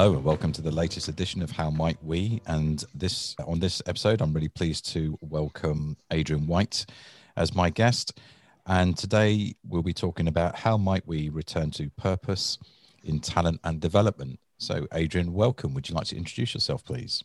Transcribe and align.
Hello 0.00 0.14
and 0.14 0.24
welcome 0.24 0.50
to 0.52 0.62
the 0.62 0.70
latest 0.70 1.08
edition 1.08 1.42
of 1.42 1.50
How 1.50 1.68
Might 1.68 2.02
We. 2.02 2.40
And 2.46 2.82
this 2.94 3.36
on 3.46 3.60
this 3.60 3.82
episode, 3.84 4.22
I'm 4.22 4.32
really 4.32 4.48
pleased 4.48 4.90
to 4.94 5.18
welcome 5.20 5.98
Adrian 6.10 6.46
White 6.46 6.86
as 7.36 7.54
my 7.54 7.68
guest. 7.68 8.18
And 8.64 8.96
today 8.96 9.56
we'll 9.68 9.82
be 9.82 9.92
talking 9.92 10.26
about 10.26 10.56
how 10.56 10.78
might 10.78 11.06
we 11.06 11.28
return 11.28 11.70
to 11.72 11.90
purpose 11.98 12.56
in 13.04 13.20
talent 13.20 13.60
and 13.62 13.78
development. 13.78 14.40
So, 14.56 14.86
Adrian, 14.94 15.34
welcome. 15.34 15.74
Would 15.74 15.90
you 15.90 15.94
like 15.94 16.06
to 16.06 16.16
introduce 16.16 16.54
yourself, 16.54 16.82
please? 16.82 17.22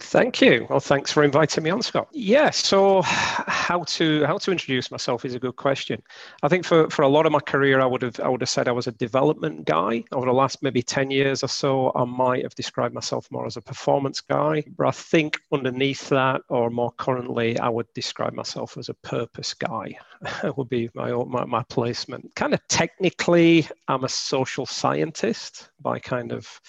Thank 0.00 0.40
you. 0.40 0.66
Well, 0.70 0.80
thanks 0.80 1.12
for 1.12 1.24
inviting 1.24 1.64
me 1.64 1.70
on, 1.70 1.82
Scott. 1.82 2.08
Yeah. 2.12 2.50
So, 2.50 3.02
how 3.02 3.84
to 3.84 4.24
how 4.24 4.38
to 4.38 4.52
introduce 4.52 4.90
myself 4.90 5.24
is 5.24 5.34
a 5.34 5.38
good 5.38 5.56
question. 5.56 6.02
I 6.42 6.48
think 6.48 6.64
for, 6.64 6.88
for 6.90 7.02
a 7.02 7.08
lot 7.08 7.26
of 7.26 7.32
my 7.32 7.40
career, 7.40 7.80
I 7.80 7.86
would 7.86 8.02
have 8.02 8.20
I 8.20 8.28
would 8.28 8.40
have 8.40 8.48
said 8.48 8.68
I 8.68 8.72
was 8.72 8.86
a 8.86 8.92
development 8.92 9.64
guy. 9.64 10.04
Over 10.12 10.26
the 10.26 10.32
last 10.32 10.62
maybe 10.62 10.82
ten 10.82 11.10
years 11.10 11.42
or 11.42 11.48
so, 11.48 11.92
I 11.94 12.04
might 12.04 12.44
have 12.44 12.54
described 12.54 12.94
myself 12.94 13.28
more 13.30 13.46
as 13.46 13.56
a 13.56 13.62
performance 13.62 14.20
guy. 14.20 14.64
But 14.76 14.86
I 14.86 14.92
think 14.92 15.40
underneath 15.52 16.08
that, 16.10 16.42
or 16.48 16.70
more 16.70 16.92
currently, 16.92 17.58
I 17.58 17.68
would 17.68 17.92
describe 17.94 18.34
myself 18.34 18.78
as 18.78 18.88
a 18.88 18.94
purpose 18.94 19.54
guy. 19.54 19.98
would 20.56 20.68
be 20.68 20.90
my, 20.94 21.12
my 21.12 21.44
my 21.44 21.62
placement. 21.64 22.34
Kind 22.34 22.54
of 22.54 22.66
technically, 22.68 23.66
I'm 23.86 24.04
a 24.04 24.08
social 24.08 24.66
scientist 24.66 25.70
by 25.80 25.98
kind 25.98 26.32
of 26.32 26.60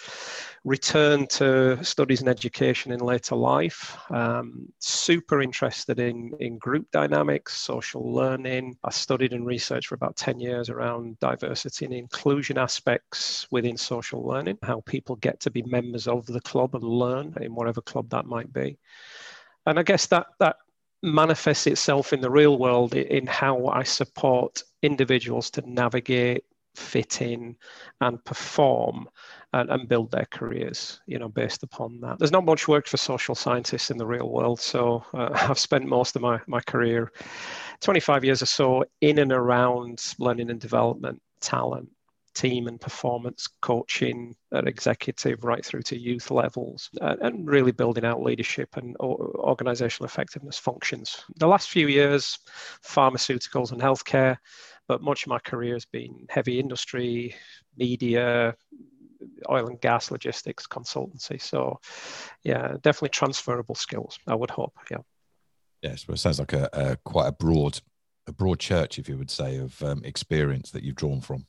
return 0.66 1.26
to 1.26 1.81
studies 1.84 2.20
and 2.20 2.30
education 2.30 2.91
in 2.91 2.99
later 2.99 3.35
life. 3.35 3.98
Um, 4.12 4.71
super 4.80 5.41
interested 5.41 5.99
in, 5.99 6.34
in 6.40 6.57
group 6.57 6.91
dynamics, 6.91 7.55
social 7.55 8.13
learning. 8.13 8.77
I 8.84 8.91
studied 8.91 9.34
and 9.34 9.46
researched 9.46 9.88
for 9.88 9.95
about 9.95 10.18
10 10.18 10.40
years 10.40 10.70
around 10.70 11.20
diversity 11.20 11.85
and 11.85 11.93
inclusion 11.93 12.57
aspects 12.57 13.48
within 13.51 13.77
social 13.77 14.26
learning, 14.26 14.57
how 14.63 14.82
people 14.82 15.16
get 15.18 15.40
to 15.41 15.51
be 15.51 15.63
members 15.63 16.07
of 16.07 16.26
the 16.26 16.41
club 16.41 16.76
and 16.76 16.84
learn 16.84 17.34
in 17.41 17.55
whatever 17.55 17.82
club 17.82 18.10
that 18.10 18.26
might 18.26 18.51
be. 18.51 18.77
And 19.66 19.79
I 19.79 19.84
guess 19.84 20.07
that, 20.07 20.27
that 20.40 20.57
manifests 21.01 21.67
itself 21.67 22.13
in 22.13 22.21
the 22.21 22.29
real 22.29 22.57
world 22.57 22.93
in 22.93 23.25
how 23.27 23.67
I 23.67 23.83
support 23.83 24.63
individuals 24.81 25.49
to 25.51 25.69
navigate, 25.69 26.43
fit 26.75 27.21
in, 27.21 27.55
and 28.01 28.23
perform 28.23 29.09
and, 29.53 29.70
and 29.70 29.87
build 29.87 30.11
their 30.11 30.27
careers, 30.29 31.01
you 31.07 31.17
know, 31.20 31.29
based 31.29 31.63
upon 31.63 31.99
that. 32.01 32.20
There's 32.20 32.31
not 32.31 32.45
much 32.45 32.67
work 32.67 32.87
for 32.87 32.97
social 32.97 33.35
scientists 33.35 33.91
in 33.91 33.97
the 33.97 34.05
real 34.05 34.29
world, 34.29 34.59
so 34.59 35.03
uh, 35.13 35.29
I've 35.49 35.59
spent 35.59 35.85
most 35.85 36.15
of 36.15 36.21
my, 36.21 36.39
my 36.47 36.61
career, 36.61 37.11
25 37.81 38.23
years 38.23 38.41
or 38.41 38.47
so, 38.47 38.85
in 39.01 39.20
and 39.20 39.31
around 39.31 40.01
learning 40.20 40.49
and 40.49 40.59
development, 40.59 41.21
talent, 41.39 41.89
team 42.35 42.68
and 42.68 42.80
performance 42.80 43.48
coaching 43.62 44.35
at 44.54 44.68
executive 44.68 45.44
right 45.44 45.66
through 45.66 45.82
to 45.82 45.98
youth 45.98 46.32
levels 46.32 46.90
uh, 47.02 47.16
and 47.22 47.49
really 47.49 47.72
building 47.72 48.05
out 48.05 48.22
leadership 48.22 48.77
and 48.77 48.96
organizational 48.98 50.05
effectiveness 50.05 50.57
functions. 50.57 51.24
The 51.38 51.48
last 51.48 51.70
few 51.70 51.88
years, 51.88 52.38
pharmaceuticals 52.85 53.72
and 53.72 53.82
healthcare, 53.82 54.38
but 54.88 55.02
much 55.02 55.24
of 55.24 55.30
my 55.30 55.40
career 55.40 55.74
has 55.74 55.85
been 55.85 56.26
heavy 56.30 56.60
industry, 56.60 57.35
media, 57.77 58.55
oil 59.50 59.68
and 59.68 59.82
gas 59.82 60.12
logistics 60.12 60.68
consultancy. 60.68 61.41
So, 61.41 61.80
yeah, 62.44 62.76
definitely 62.82 63.10
transferable 63.10 63.76
skills. 63.76 64.18
I 64.28 64.35
would 64.35 64.50
hope. 64.50 64.74
Yeah. 64.90 64.97
Yes, 65.81 66.07
well, 66.07 66.16
it 66.16 66.19
sounds 66.19 66.40
like 66.40 66.53
a, 66.53 66.69
a 66.74 66.97
quite 66.97 67.28
a 67.28 67.31
broad, 67.31 67.80
a 68.28 68.34
broad 68.34 68.59
church, 68.59 69.00
if 69.00 69.07
you 69.07 69.18
would 69.18 69.31
say, 69.31 69.57
of 69.57 69.81
um, 69.84 70.03
experience 70.03 70.72
that 70.72 70.84
you've 70.84 70.96
drawn 70.96 71.22
from. 71.22 71.45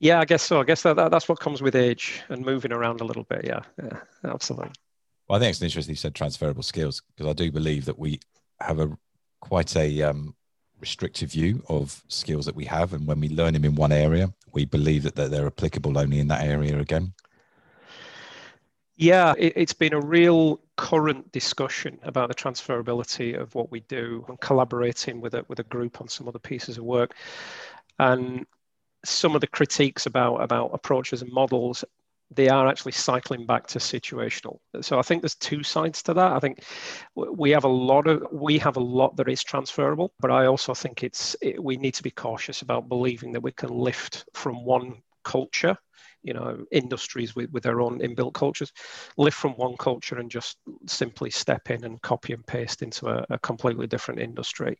Yeah, 0.00 0.20
I 0.20 0.24
guess 0.24 0.42
so. 0.42 0.60
I 0.60 0.64
guess 0.64 0.82
that, 0.82 0.96
that, 0.96 1.10
that's 1.10 1.28
what 1.28 1.40
comes 1.40 1.60
with 1.60 1.74
age 1.74 2.22
and 2.28 2.44
moving 2.44 2.72
around 2.72 3.00
a 3.00 3.04
little 3.04 3.24
bit. 3.24 3.44
Yeah, 3.44 3.60
yeah, 3.82 3.98
absolutely. 4.24 4.70
Well, 5.28 5.36
I 5.36 5.40
think 5.40 5.50
it's 5.50 5.62
interesting 5.62 5.92
you 5.92 5.96
said 5.96 6.14
transferable 6.14 6.62
skills 6.62 7.02
because 7.16 7.28
I 7.28 7.32
do 7.32 7.50
believe 7.50 7.84
that 7.86 7.98
we 7.98 8.20
have 8.60 8.78
a 8.78 8.96
quite 9.40 9.76
a 9.76 10.02
um, 10.02 10.34
restrictive 10.80 11.32
view 11.32 11.62
of 11.68 12.02
skills 12.08 12.46
that 12.46 12.54
we 12.54 12.64
have, 12.64 12.92
and 12.92 13.06
when 13.06 13.20
we 13.20 13.28
learn 13.28 13.54
them 13.54 13.64
in 13.64 13.74
one 13.74 13.92
area, 13.92 14.32
we 14.52 14.64
believe 14.64 15.02
that 15.02 15.14
they're 15.14 15.46
applicable 15.46 15.98
only 15.98 16.20
in 16.20 16.28
that 16.28 16.44
area 16.44 16.78
again? 16.78 17.12
Yeah, 18.96 19.34
it, 19.38 19.56
has 19.56 19.72
been 19.72 19.92
a 19.92 20.00
real 20.00 20.60
current 20.76 21.30
discussion 21.30 22.00
about 22.02 22.28
the 22.28 22.34
transferability 22.34 23.38
of 23.38 23.54
what 23.54 23.70
we 23.70 23.80
do 23.80 24.24
and 24.28 24.40
collaborating 24.40 25.20
with 25.20 25.34
a, 25.34 25.44
with 25.46 25.60
a 25.60 25.64
group 25.64 26.00
on 26.00 26.08
some 26.08 26.26
other 26.26 26.40
pieces 26.40 26.78
of 26.78 26.84
work. 26.84 27.14
And 28.00 28.44
some 29.04 29.34
of 29.34 29.40
the 29.40 29.46
critiques 29.46 30.06
about, 30.06 30.36
about 30.36 30.70
approaches 30.72 31.22
and 31.22 31.32
models 31.32 31.84
they 32.30 32.48
are 32.48 32.68
actually 32.68 32.92
cycling 32.92 33.46
back 33.46 33.66
to 33.66 33.78
situational. 33.78 34.58
So 34.82 34.98
I 34.98 35.02
think 35.02 35.22
there's 35.22 35.34
two 35.34 35.62
sides 35.62 36.02
to 36.04 36.14
that. 36.14 36.32
I 36.32 36.38
think 36.38 36.62
we 37.14 37.50
have 37.50 37.64
a 37.64 37.68
lot 37.68 38.06
of 38.06 38.26
we 38.30 38.58
have 38.58 38.76
a 38.76 38.80
lot 38.80 39.16
that 39.16 39.28
is 39.28 39.42
transferable, 39.42 40.12
but 40.20 40.30
I 40.30 40.46
also 40.46 40.74
think 40.74 41.02
it's 41.02 41.36
it, 41.40 41.62
we 41.62 41.76
need 41.76 41.94
to 41.94 42.02
be 42.02 42.10
cautious 42.10 42.62
about 42.62 42.88
believing 42.88 43.32
that 43.32 43.40
we 43.40 43.52
can 43.52 43.70
lift 43.70 44.26
from 44.34 44.64
one 44.64 44.96
culture 45.24 45.76
you 46.22 46.32
know 46.32 46.64
industries 46.72 47.36
with, 47.36 47.50
with 47.50 47.62
their 47.62 47.80
own 47.80 48.00
inbuilt 48.00 48.34
cultures 48.34 48.72
lift 49.16 49.36
from 49.36 49.52
one 49.52 49.76
culture 49.76 50.18
and 50.18 50.30
just 50.30 50.58
simply 50.86 51.30
step 51.30 51.70
in 51.70 51.84
and 51.84 52.00
copy 52.02 52.32
and 52.32 52.46
paste 52.46 52.82
into 52.82 53.06
a, 53.06 53.24
a 53.30 53.38
completely 53.38 53.86
different 53.86 54.20
industry 54.20 54.76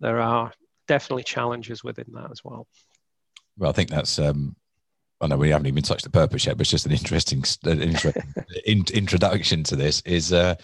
there 0.00 0.20
are 0.20 0.52
definitely 0.86 1.22
challenges 1.22 1.84
within 1.84 2.06
that 2.12 2.30
as 2.30 2.44
well 2.44 2.66
well 3.58 3.70
i 3.70 3.72
think 3.72 3.90
that's 3.90 4.18
um, 4.18 4.56
I 5.20 5.26
know 5.26 5.36
we 5.36 5.50
haven't 5.50 5.66
even 5.66 5.82
touched 5.82 6.04
the 6.04 6.10
purpose 6.10 6.46
yet, 6.46 6.56
but 6.56 6.62
it's 6.62 6.70
just 6.70 6.86
an 6.86 6.92
interesting, 6.92 7.42
an 7.64 7.82
interesting 7.82 8.34
in, 8.66 8.84
introduction 8.94 9.64
to 9.64 9.76
this. 9.76 10.00
Is 10.02 10.32
uh, 10.32 10.54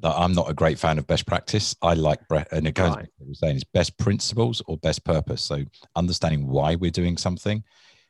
that 0.00 0.14
I'm 0.16 0.32
not 0.32 0.48
a 0.48 0.54
great 0.54 0.78
fan 0.78 0.98
of 0.98 1.06
best 1.06 1.26
practice. 1.26 1.74
I 1.82 1.94
like, 1.94 2.20
and 2.52 2.66
it 2.66 2.74
goes, 2.74 2.94
right. 2.94 3.08
we're 3.18 3.34
saying 3.34 3.56
is 3.56 3.64
best 3.64 3.98
principles 3.98 4.62
or 4.66 4.76
best 4.78 5.04
purpose. 5.04 5.42
So 5.42 5.64
understanding 5.96 6.46
why 6.46 6.76
we're 6.76 6.90
doing 6.90 7.16
something, 7.16 7.62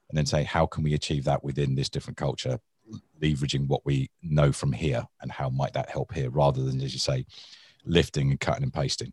and 0.08 0.18
then 0.18 0.26
say 0.26 0.44
how 0.44 0.66
can 0.66 0.84
we 0.84 0.94
achieve 0.94 1.24
that 1.24 1.42
within 1.42 1.74
this 1.74 1.88
different 1.88 2.18
culture, 2.18 2.58
leveraging 3.22 3.66
what 3.66 3.84
we 3.86 4.10
know 4.22 4.52
from 4.52 4.72
here, 4.72 5.04
and 5.22 5.32
how 5.32 5.48
might 5.48 5.72
that 5.72 5.90
help 5.90 6.12
here, 6.12 6.30
rather 6.30 6.62
than 6.62 6.80
as 6.82 6.92
you 6.92 7.00
say, 7.00 7.24
lifting 7.86 8.30
and 8.30 8.40
cutting 8.40 8.64
and 8.64 8.72
pasting. 8.74 9.12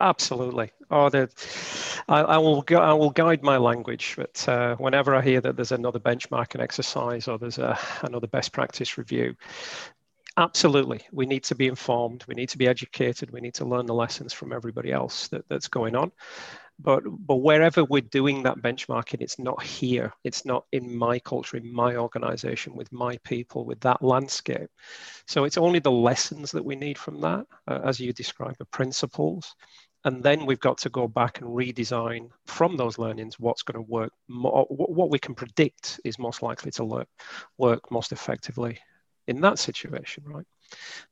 Absolutely. 0.00 0.70
Oh, 0.90 1.08
the, 1.08 1.28
I, 2.08 2.20
I, 2.20 2.38
will 2.38 2.64
I 2.70 2.92
will 2.94 3.10
guide 3.10 3.42
my 3.42 3.56
language, 3.56 4.14
but 4.16 4.48
uh, 4.48 4.76
whenever 4.76 5.14
I 5.14 5.22
hear 5.22 5.40
that 5.40 5.56
there's 5.56 5.72
another 5.72 5.98
benchmarking 5.98 6.60
exercise 6.60 7.28
or 7.28 7.38
there's 7.38 7.58
a, 7.58 7.78
another 8.02 8.26
best 8.26 8.52
practice 8.52 8.96
review, 8.98 9.36
absolutely, 10.36 11.00
we 11.12 11.26
need 11.26 11.44
to 11.44 11.54
be 11.54 11.66
informed, 11.66 12.24
we 12.28 12.34
need 12.34 12.48
to 12.50 12.58
be 12.58 12.68
educated, 12.68 13.30
we 13.30 13.40
need 13.40 13.54
to 13.54 13.64
learn 13.64 13.86
the 13.86 13.94
lessons 13.94 14.32
from 14.32 14.52
everybody 14.52 14.92
else 14.92 15.28
that, 15.28 15.44
that's 15.48 15.68
going 15.68 15.96
on 15.96 16.12
but 16.78 17.02
but 17.26 17.36
wherever 17.36 17.84
we're 17.84 18.02
doing 18.02 18.42
that 18.42 18.58
benchmarking 18.58 19.20
it's 19.20 19.38
not 19.38 19.62
here. 19.62 20.12
It's 20.24 20.44
not 20.44 20.64
in 20.72 20.94
my 20.94 21.18
culture 21.18 21.56
in 21.56 21.72
my 21.72 21.96
organization 21.96 22.74
with 22.74 22.92
my 22.92 23.16
people 23.18 23.64
with 23.64 23.80
that 23.80 24.02
landscape. 24.02 24.68
So 25.26 25.44
it's 25.44 25.58
only 25.58 25.78
the 25.78 25.90
lessons 25.90 26.52
that 26.52 26.64
we 26.64 26.76
need 26.76 26.98
from 26.98 27.20
that 27.22 27.46
uh, 27.66 27.80
as 27.84 28.00
you 28.00 28.12
describe 28.12 28.56
the 28.58 28.66
principles. 28.66 29.54
And 30.04 30.22
then 30.22 30.46
we've 30.46 30.60
got 30.60 30.78
to 30.78 30.88
go 30.88 31.08
back 31.08 31.40
and 31.40 31.50
redesign 31.50 32.30
from 32.44 32.76
those 32.76 32.96
learnings 32.96 33.40
what's 33.40 33.62
going 33.62 33.82
to 33.84 33.90
work 33.90 34.12
more, 34.28 34.66
what 34.68 35.10
we 35.10 35.18
can 35.18 35.34
predict 35.34 36.00
is 36.04 36.18
most 36.18 36.42
likely 36.42 36.70
to 36.72 36.84
work 36.84 37.08
work 37.58 37.90
most 37.90 38.12
effectively 38.12 38.78
in 39.26 39.40
that 39.40 39.58
situation 39.58 40.22
right? 40.26 40.46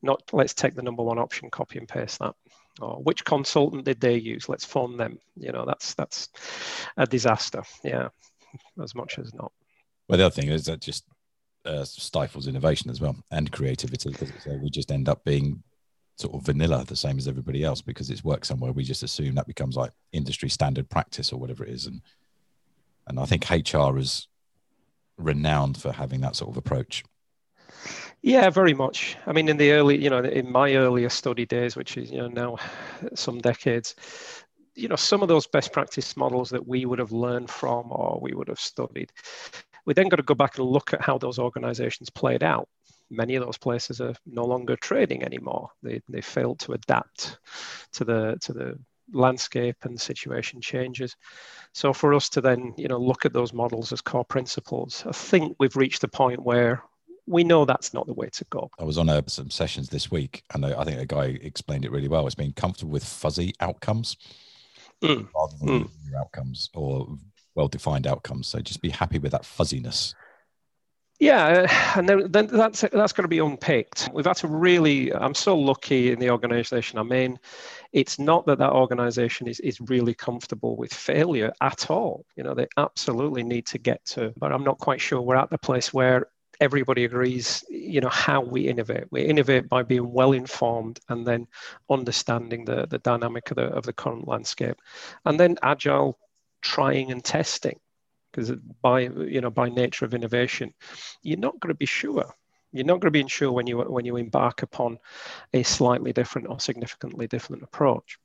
Not 0.03 0.23
let's 0.33 0.55
take 0.55 0.75
the 0.75 0.83
number 0.83 1.03
one 1.03 1.19
option 1.19 1.51
copy 1.51 1.79
and 1.79 1.89
paste 1.89 2.19
that 2.21 2.35
or 2.81 3.03
which 3.03 3.25
consultant 3.25 3.85
did 3.85 4.01
they 4.01 4.17
use? 4.17 4.49
Let's 4.49 4.65
phone 4.65 4.97
them. 4.97 5.19
You 5.37 5.53
know 5.53 5.65
that's 5.67 5.95
that's 5.95 6.29
a 6.97 7.07
disaster. 7.07 7.63
Yeah 7.83 8.09
as 8.83 8.95
much 8.95 9.19
as 9.19 9.35
not. 9.35 9.53
Well 10.09 10.19
the 10.19 10.27
other 10.27 10.35
thing 10.35 10.49
is 10.49 10.65
that 10.67 10.81
just 10.81 11.05
uh, 11.65 11.85
stifles 11.85 12.47
innovation 12.47 12.91
as 12.91 13.01
well 13.01 13.17
and 13.31 13.51
creativity 13.51 14.11
because 14.11 14.31
uh, 14.47 14.59
we 14.63 14.69
just 14.71 14.93
end 14.93 15.09
up 15.09 15.25
being 15.25 15.63
sort 16.17 16.35
of 16.35 16.43
vanilla 16.43 16.85
the 16.87 16.95
same 16.95 17.19
as 17.19 17.27
everybody 17.27 17.65
else 17.65 17.81
because 17.81 18.11
it's 18.11 18.23
worked 18.23 18.47
somewhere. 18.47 18.71
We 18.71 18.85
just 18.85 19.03
assume 19.03 19.35
that 19.35 19.47
becomes 19.47 19.77
like 19.77 19.91
industry 20.13 20.49
standard 20.49 20.89
practice 20.89 21.33
or 21.33 21.41
whatever 21.41 21.65
it 21.65 21.71
is. 21.71 21.87
And 21.87 22.01
and 23.07 23.19
i 23.21 23.25
think 23.25 23.49
hr 23.51 23.99
is 23.99 24.29
renowned 25.17 25.77
for 25.77 25.93
having 25.93 26.21
that 26.21 26.37
sort 26.37 26.51
of 26.51 26.57
approach 26.57 27.05
yeah, 28.25 28.49
very 28.49 28.73
much. 28.73 29.19
I 29.27 29.33
mean, 29.33 29.51
in 29.51 29.59
the 29.59 29.73
early, 29.73 30.03
you 30.03 30.09
know, 30.09 30.21
in 30.21 30.51
my 30.51 30.75
earlier 30.77 31.11
study 31.11 31.45
days, 31.45 31.77
which 31.77 31.99
is, 31.99 32.11
you 32.11 32.17
know, 32.17 32.29
now 32.29 32.57
some 33.15 33.39
decades, 33.39 33.95
you 34.75 34.89
know, 34.89 34.97
some 34.97 35.21
of 35.21 35.29
those 35.29 35.47
best 35.47 35.73
practice 35.73 36.17
models 36.17 36.49
that 36.49 36.67
we 36.67 36.87
would 36.87 36.99
have 36.99 37.13
learned 37.13 37.51
from 37.51 37.93
or 37.93 38.19
we 38.23 38.33
would 38.33 38.49
have 38.49 38.59
studied, 38.59 39.13
we 39.85 39.93
then 39.93 40.09
got 40.09 40.17
to 40.17 40.23
go 40.23 40.35
back 40.35 40.57
and 40.57 40.67
look 40.67 40.95
at 40.95 41.03
how 41.03 41.19
those 41.19 41.39
organizations 41.39 42.09
played 42.09 42.43
out. 42.43 42.67
Many 43.11 43.35
of 43.35 43.45
those 43.45 43.59
places 43.59 44.01
are 44.01 44.15
no 44.25 44.47
longer 44.47 44.77
trading 44.77 45.23
anymore. 45.23 45.69
They, 45.83 46.01
they 46.09 46.23
failed 46.23 46.61
to 46.61 46.73
adapt 46.73 47.39
to 47.93 48.07
the 48.07 48.39
to 48.41 48.55
the 48.55 48.79
landscape 49.13 49.77
and 49.83 50.01
situation 50.01 50.63
changes. 50.63 51.15
So 51.75 51.93
for 51.93 52.15
us 52.15 52.31
to 52.31 52.41
then, 52.41 52.73
you 52.79 52.89
know, 52.89 52.97
look 52.97 53.27
at 53.27 53.35
those 53.35 53.53
models 53.53 53.93
as 53.93 54.01
core 54.01 54.25
principles, 54.25 55.05
I 55.07 55.13
think 55.13 55.57
we've 55.59 55.77
reached 55.77 56.03
a 56.05 56.09
point 56.09 56.43
where 56.43 56.83
we 57.27 57.45
know 57.45 57.65
that's 57.65 57.95
not 57.95 58.07
the 58.07 58.13
way 58.13 58.29
to 58.31 58.45
go. 58.51 58.71
I 58.79 58.85
was 58.85 58.99
on 58.99 59.09
a, 59.09 59.19
uh, 59.19 59.23
some 59.27 59.51
sessions 59.51 59.89
this 59.89 60.11
week, 60.11 60.43
and 60.53 60.65
I, 60.67 60.81
I, 60.81 60.85
think 60.85 61.01
a 61.01 61.07
guy 61.07 61.39
explained 61.43 61.85
it 61.85 61.91
really 61.91 62.09
well. 62.09 62.27
It's 62.27 62.35
being 62.35 62.53
comfortable 62.53 62.93
with 62.93 63.05
fuzzy 63.05 63.55
outcomes 63.61 64.17
mm. 65.03 65.27
rather 65.35 65.55
than 65.61 65.85
mm. 65.85 65.91
outcomes 66.19 66.71
or 66.75 67.17
well-defined 67.55 68.07
outcomes. 68.07 68.49
So 68.49 68.61
just 68.61 68.83
be 68.83 68.91
happy 68.91 69.19
with 69.19 69.33
that 69.33 69.45
fuzziness. 69.45 70.15
Yeah, 71.21 71.67
and 71.97 72.09
then, 72.09 72.31
then 72.33 72.49
that's 72.49 72.81
that's 72.81 73.13
going 73.13 73.23
to 73.23 73.29
be 73.29 73.39
unpicked. 73.39 74.11
We've 74.13 74.27
had 74.27 74.37
to 74.39 74.49
really. 74.49 75.15
I'm 75.15 75.35
so 75.35 75.57
lucky 75.57 76.11
in 76.11 76.19
the 76.19 76.31
organisation 76.31 76.99
I'm 76.99 77.13
in. 77.13 77.39
It's 77.93 78.19
not 78.19 78.45
that 78.47 78.59
that 78.59 78.73
organisation 78.73 79.47
is 79.47 79.61
is 79.61 79.81
really 79.81 80.13
comfortable 80.13 80.77
with 80.77 80.93
failure 80.93 81.53
at 81.61 81.89
all. 81.89 82.27
You 82.35 82.43
know, 82.43 82.53
they 82.53 82.67
absolutely 82.77 83.45
need 83.45 83.65
to 83.67 83.79
get 83.79 84.05
to. 84.07 84.35
But 84.37 84.53
I'm 84.53 84.65
not 84.65 84.79
quite 84.79 85.01
sure 85.01 85.23
we're 85.23 85.37
at 85.37 85.51
the 85.51 85.59
place 85.59 85.95
where 85.95 86.27
everybody 86.61 87.05
agrees. 87.05 87.65
You 87.69 88.01
know 88.01 88.09
how 88.09 88.41
we 88.41 88.69
innovate. 88.69 89.05
We 89.11 89.23
innovate 89.23 89.69
by 89.69 89.83
being 89.83 90.13
well 90.13 90.33
informed 90.33 91.01
and 91.09 91.27
then 91.27 91.47
understanding 91.91 92.65
the 92.65 92.87
the 92.87 92.99
dynamic 92.99 93.51
of 93.51 93.57
the 93.57 93.65
of 93.65 93.85
the 93.85 93.93
current 93.93 94.29
landscape, 94.29 94.77
and 95.25 95.39
then 95.39 95.57
agile 95.63 96.19
trying 96.63 97.13
and 97.13 97.23
testing 97.23 97.79
because 98.35 98.51
by 98.83 99.01
you 99.01 99.41
know 99.41 99.51
by 99.51 99.69
nature 99.69 100.05
of 100.05 100.15
innovation 100.15 100.73
you're 101.23 101.39
not 101.39 101.59
going 101.61 101.69
to 101.69 101.79
be 101.79 101.87
sure 101.87 102.35
you're 102.73 102.87
not 102.87 103.01
going 103.01 103.13
to 103.13 103.23
be 103.23 103.29
sure 103.29 103.53
when 103.53 103.67
you 103.67 103.79
when 103.79 104.05
you 104.05 104.17
embark 104.17 104.63
upon 104.63 104.99
a 105.53 105.63
slightly 105.63 106.13
different 106.13 106.49
or 106.49 106.59
significantly 106.59 107.27
different 107.27 107.63
approach 107.63 108.19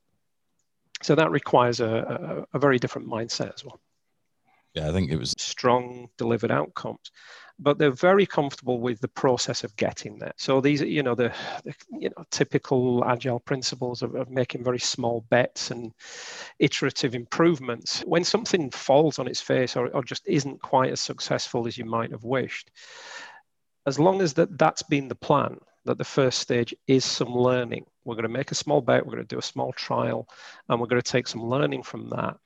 so 1.01 1.15
that 1.15 1.31
requires 1.31 1.79
a, 1.79 2.45
a, 2.53 2.57
a 2.57 2.59
very 2.59 2.79
different 2.79 3.07
mindset 3.07 3.53
as 3.53 3.63
well 3.63 3.79
yeah 4.73 4.89
i 4.89 4.91
think 4.91 5.11
it 5.11 5.17
was 5.17 5.33
strong 5.37 6.07
delivered 6.17 6.51
outcomes 6.51 7.11
but 7.59 7.77
they're 7.77 7.91
very 7.91 8.25
comfortable 8.25 8.79
with 8.79 9.01
the 9.01 9.07
process 9.07 9.63
of 9.63 9.75
getting 9.75 10.17
there. 10.17 10.31
So 10.37 10.61
these, 10.61 10.81
are 10.81 10.87
you 10.87 11.03
know, 11.03 11.13
the, 11.13 11.33
the 11.65 11.75
you 11.91 12.09
know 12.09 12.23
typical 12.31 13.03
agile 13.05 13.41
principles 13.41 14.01
of, 14.01 14.15
of, 14.15 14.29
making 14.29 14.63
very 14.63 14.79
small 14.79 15.25
bets 15.29 15.69
and 15.69 15.93
iterative 16.57 17.15
improvements. 17.15 18.01
When 18.05 18.23
something 18.23 18.71
falls 18.71 19.19
on 19.19 19.27
its 19.27 19.41
face 19.41 19.75
or, 19.75 19.89
or 19.89 20.03
just 20.03 20.25
isn't 20.25 20.61
quite 20.61 20.91
as 20.91 21.01
successful 21.01 21.67
as 21.67 21.77
you 21.77 21.85
might 21.85 22.11
have 22.11 22.23
wished, 22.23 22.71
as 23.85 23.99
long 23.99 24.21
as 24.21 24.33
that 24.35 24.57
that's 24.57 24.83
been 24.83 25.09
the 25.09 25.15
plan, 25.15 25.57
that 25.83 25.97
the 25.97 26.05
first 26.05 26.39
stage 26.39 26.73
is 26.87 27.03
some 27.03 27.33
learning. 27.33 27.85
We're 28.05 28.15
going 28.15 28.23
to 28.23 28.29
make 28.29 28.51
a 28.51 28.55
small 28.55 28.79
bet, 28.81 29.05
we're 29.05 29.13
going 29.13 29.27
to 29.27 29.35
do 29.35 29.39
a 29.39 29.43
small 29.43 29.73
trial, 29.73 30.29
and 30.69 30.79
we're 30.79 30.87
going 30.87 31.01
to 31.01 31.11
take 31.11 31.27
some 31.27 31.43
learning 31.43 31.83
from 31.83 32.09
that 32.11 32.37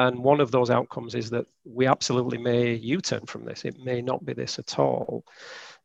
and 0.00 0.24
one 0.24 0.40
of 0.40 0.50
those 0.50 0.70
outcomes 0.70 1.14
is 1.14 1.28
that 1.28 1.44
we 1.66 1.86
absolutely 1.86 2.38
may 2.38 2.72
U 2.72 3.02
turn 3.02 3.26
from 3.26 3.44
this. 3.44 3.66
It 3.66 3.78
may 3.84 4.00
not 4.00 4.24
be 4.24 4.32
this 4.32 4.58
at 4.58 4.78
all. 4.78 5.26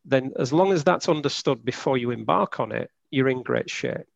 Then, 0.05 0.31
as 0.39 0.53
long 0.53 0.71
as 0.71 0.85
that's 0.85 1.09
understood 1.09 1.65
before 1.65 1.97
you 1.97 2.11
embark 2.11 2.61
on 2.61 2.71
it, 2.71 2.89
you're 3.11 3.27
in 3.27 3.43
great 3.43 3.69
shape. 3.69 4.07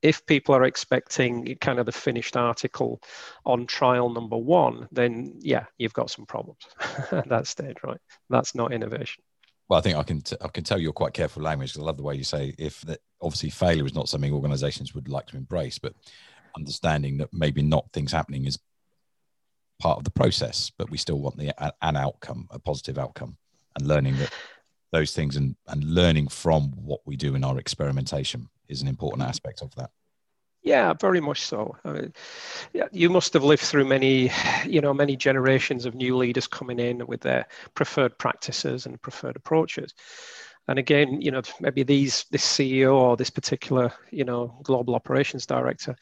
If 0.00 0.24
people 0.24 0.54
are 0.54 0.64
expecting 0.64 1.58
kind 1.60 1.78
of 1.78 1.84
the 1.84 1.92
finished 1.92 2.38
article 2.38 3.02
on 3.44 3.66
trial 3.66 4.08
number 4.08 4.38
one, 4.38 4.88
then 4.92 5.34
yeah, 5.40 5.66
you've 5.76 5.92
got 5.92 6.10
some 6.10 6.24
problems 6.24 6.60
at 7.12 7.28
that 7.28 7.46
stage, 7.46 7.76
right? 7.84 8.00
That's 8.30 8.54
not 8.54 8.72
innovation. 8.72 9.22
Well, 9.68 9.78
I 9.78 9.82
think 9.82 9.98
I 9.98 10.04
can 10.04 10.22
t- 10.22 10.36
I 10.40 10.48
can 10.48 10.64
tell 10.64 10.78
you're 10.78 10.94
quite 10.94 11.12
careful 11.12 11.42
language. 11.42 11.76
I 11.76 11.82
love 11.82 11.98
the 11.98 12.02
way 12.02 12.14
you 12.14 12.24
say 12.24 12.54
if 12.56 12.80
that 12.82 13.00
obviously 13.20 13.50
failure 13.50 13.84
is 13.84 13.94
not 13.94 14.08
something 14.08 14.32
organisations 14.32 14.94
would 14.94 15.08
like 15.08 15.26
to 15.26 15.36
embrace, 15.36 15.78
but 15.78 15.92
understanding 16.56 17.18
that 17.18 17.28
maybe 17.34 17.60
not 17.60 17.92
things 17.92 18.10
happening 18.10 18.46
is 18.46 18.58
part 19.78 19.98
of 19.98 20.04
the 20.04 20.10
process, 20.10 20.70
but 20.76 20.90
we 20.90 20.98
still 20.98 21.20
want 21.20 21.36
the 21.36 21.54
an 21.82 21.96
outcome, 21.96 22.48
a 22.50 22.58
positive 22.58 22.98
outcome, 22.98 23.36
and 23.76 23.86
learning 23.86 24.16
that 24.18 24.32
those 24.92 25.12
things 25.12 25.36
and 25.36 25.56
and 25.66 25.84
learning 25.84 26.28
from 26.28 26.72
what 26.84 27.00
we 27.04 27.16
do 27.16 27.34
in 27.34 27.44
our 27.44 27.58
experimentation 27.58 28.48
is 28.68 28.82
an 28.82 28.88
important 28.88 29.22
aspect 29.22 29.62
of 29.62 29.74
that. 29.76 29.90
Yeah, 30.62 30.92
very 30.92 31.20
much 31.20 31.42
so. 31.42 31.76
I 31.84 31.92
mean, 31.92 32.12
you 32.92 33.08
must 33.08 33.32
have 33.32 33.44
lived 33.44 33.62
through 33.62 33.84
many, 33.84 34.30
you 34.66 34.80
know, 34.80 34.92
many 34.92 35.16
generations 35.16 35.86
of 35.86 35.94
new 35.94 36.16
leaders 36.16 36.46
coming 36.46 36.80
in 36.80 37.06
with 37.06 37.20
their 37.20 37.46
preferred 37.74 38.18
practices 38.18 38.84
and 38.84 39.00
preferred 39.00 39.36
approaches 39.36 39.94
and 40.68 40.78
again 40.78 41.20
you 41.20 41.30
know 41.30 41.42
maybe 41.60 41.82
these 41.82 42.26
this 42.30 42.44
ceo 42.44 42.94
or 42.94 43.16
this 43.16 43.30
particular 43.30 43.92
you 44.10 44.24
know 44.24 44.58
global 44.62 44.94
operations 44.94 45.46
director 45.46 45.96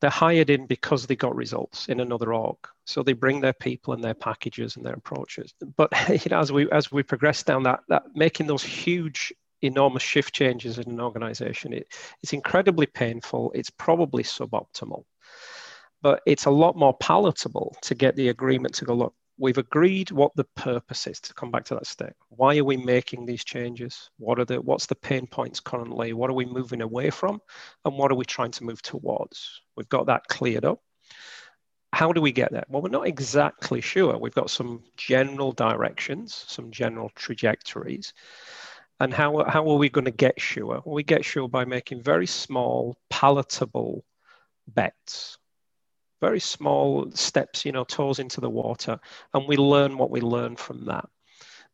they're 0.00 0.10
hired 0.10 0.50
in 0.50 0.66
because 0.66 1.06
they 1.06 1.16
got 1.16 1.34
results 1.34 1.88
in 1.88 2.00
another 2.00 2.32
org. 2.34 2.56
So 2.84 3.02
they 3.02 3.12
bring 3.12 3.40
their 3.40 3.52
people 3.52 3.94
and 3.94 4.02
their 4.02 4.14
packages 4.14 4.76
and 4.76 4.84
their 4.84 4.94
approaches. 4.94 5.54
But 5.76 5.92
you 6.24 6.30
know 6.30 6.40
as 6.40 6.52
we 6.52 6.70
as 6.70 6.90
we 6.90 7.02
progress 7.02 7.42
down 7.42 7.62
that 7.64 7.80
that 7.88 8.04
making 8.14 8.46
those 8.46 8.62
huge 8.62 9.32
enormous 9.62 10.02
shift 10.02 10.34
changes 10.34 10.78
in 10.78 10.90
an 10.90 11.00
organization 11.00 11.72
it, 11.72 11.86
it's 12.22 12.32
incredibly 12.32 12.86
painful. 12.86 13.52
It's 13.54 13.70
probably 13.70 14.24
suboptimal. 14.24 15.04
But 16.02 16.20
it's 16.26 16.46
a 16.46 16.50
lot 16.50 16.76
more 16.76 16.96
palatable 16.98 17.76
to 17.82 17.94
get 17.94 18.16
the 18.16 18.28
agreement 18.28 18.74
to 18.74 18.84
go 18.84 18.94
look 18.94 19.14
we've 19.38 19.58
agreed 19.58 20.10
what 20.10 20.34
the 20.36 20.44
purpose 20.56 21.06
is 21.06 21.20
to 21.20 21.34
come 21.34 21.50
back 21.50 21.64
to 21.64 21.74
that 21.74 21.86
state 21.86 22.12
why 22.28 22.56
are 22.58 22.64
we 22.64 22.76
making 22.76 23.26
these 23.26 23.44
changes? 23.44 24.10
What 24.18 24.38
are 24.38 24.44
the 24.44 24.60
what's 24.60 24.86
the 24.86 24.94
pain 24.94 25.26
points 25.26 25.60
currently? 25.60 26.12
What 26.12 26.30
are 26.30 26.34
we 26.34 26.46
moving 26.46 26.82
away 26.82 27.10
from? 27.10 27.40
And 27.84 27.96
what 27.96 28.10
are 28.10 28.16
we 28.16 28.24
trying 28.24 28.52
to 28.52 28.64
move 28.64 28.82
towards? 28.82 29.60
We've 29.76 29.88
got 29.88 30.06
that 30.06 30.26
cleared 30.28 30.64
up. 30.64 30.80
How 31.92 32.12
do 32.12 32.20
we 32.22 32.32
get 32.32 32.52
there? 32.52 32.64
Well 32.68 32.82
we're 32.82 32.88
not 32.88 33.06
exactly 33.06 33.80
sure. 33.80 34.16
We've 34.16 34.34
got 34.34 34.50
some 34.50 34.82
general 34.96 35.52
directions 35.52 36.44
some 36.48 36.70
general 36.70 37.10
trajectories. 37.14 38.14
And 39.00 39.12
how, 39.12 39.44
how 39.48 39.68
are 39.68 39.78
we 39.78 39.88
going 39.88 40.04
to 40.04 40.12
get 40.12 40.40
sure? 40.40 40.80
Well, 40.84 40.94
we 40.94 41.02
get 41.02 41.24
sure 41.24 41.48
by 41.48 41.64
making 41.64 42.02
very 42.02 42.26
small 42.26 42.96
palatable 43.10 44.04
bets 44.68 45.38
very 46.22 46.40
small 46.40 47.10
steps, 47.12 47.66
you 47.66 47.72
know, 47.72 47.84
toes 47.84 48.18
into 48.20 48.40
the 48.40 48.48
water, 48.48 48.98
and 49.34 49.48
we 49.48 49.56
learn 49.56 49.98
what 49.98 50.10
we 50.10 50.20
learn 50.20 50.56
from 50.56 50.86
that. 50.86 51.06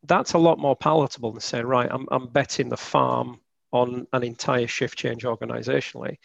That's 0.02 0.32
a 0.32 0.38
lot 0.38 0.58
more 0.58 0.74
palatable 0.74 1.32
than 1.32 1.40
saying, 1.40 1.66
right, 1.66 1.90
I'm, 1.90 2.06
I'm 2.10 2.28
betting 2.28 2.70
the 2.70 2.76
farm 2.76 3.40
on 3.72 4.06
an 4.12 4.22
entire 4.22 4.66
shift 4.66 4.96
change 4.96 5.24
organizationally 5.24 6.16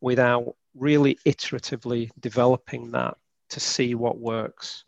without 0.00 0.54
really 0.74 1.18
iteratively 1.24 2.10
developing 2.20 2.90
that 2.90 3.16
to 3.48 3.60
see 3.60 3.94
what 3.94 4.18
works. 4.18 4.84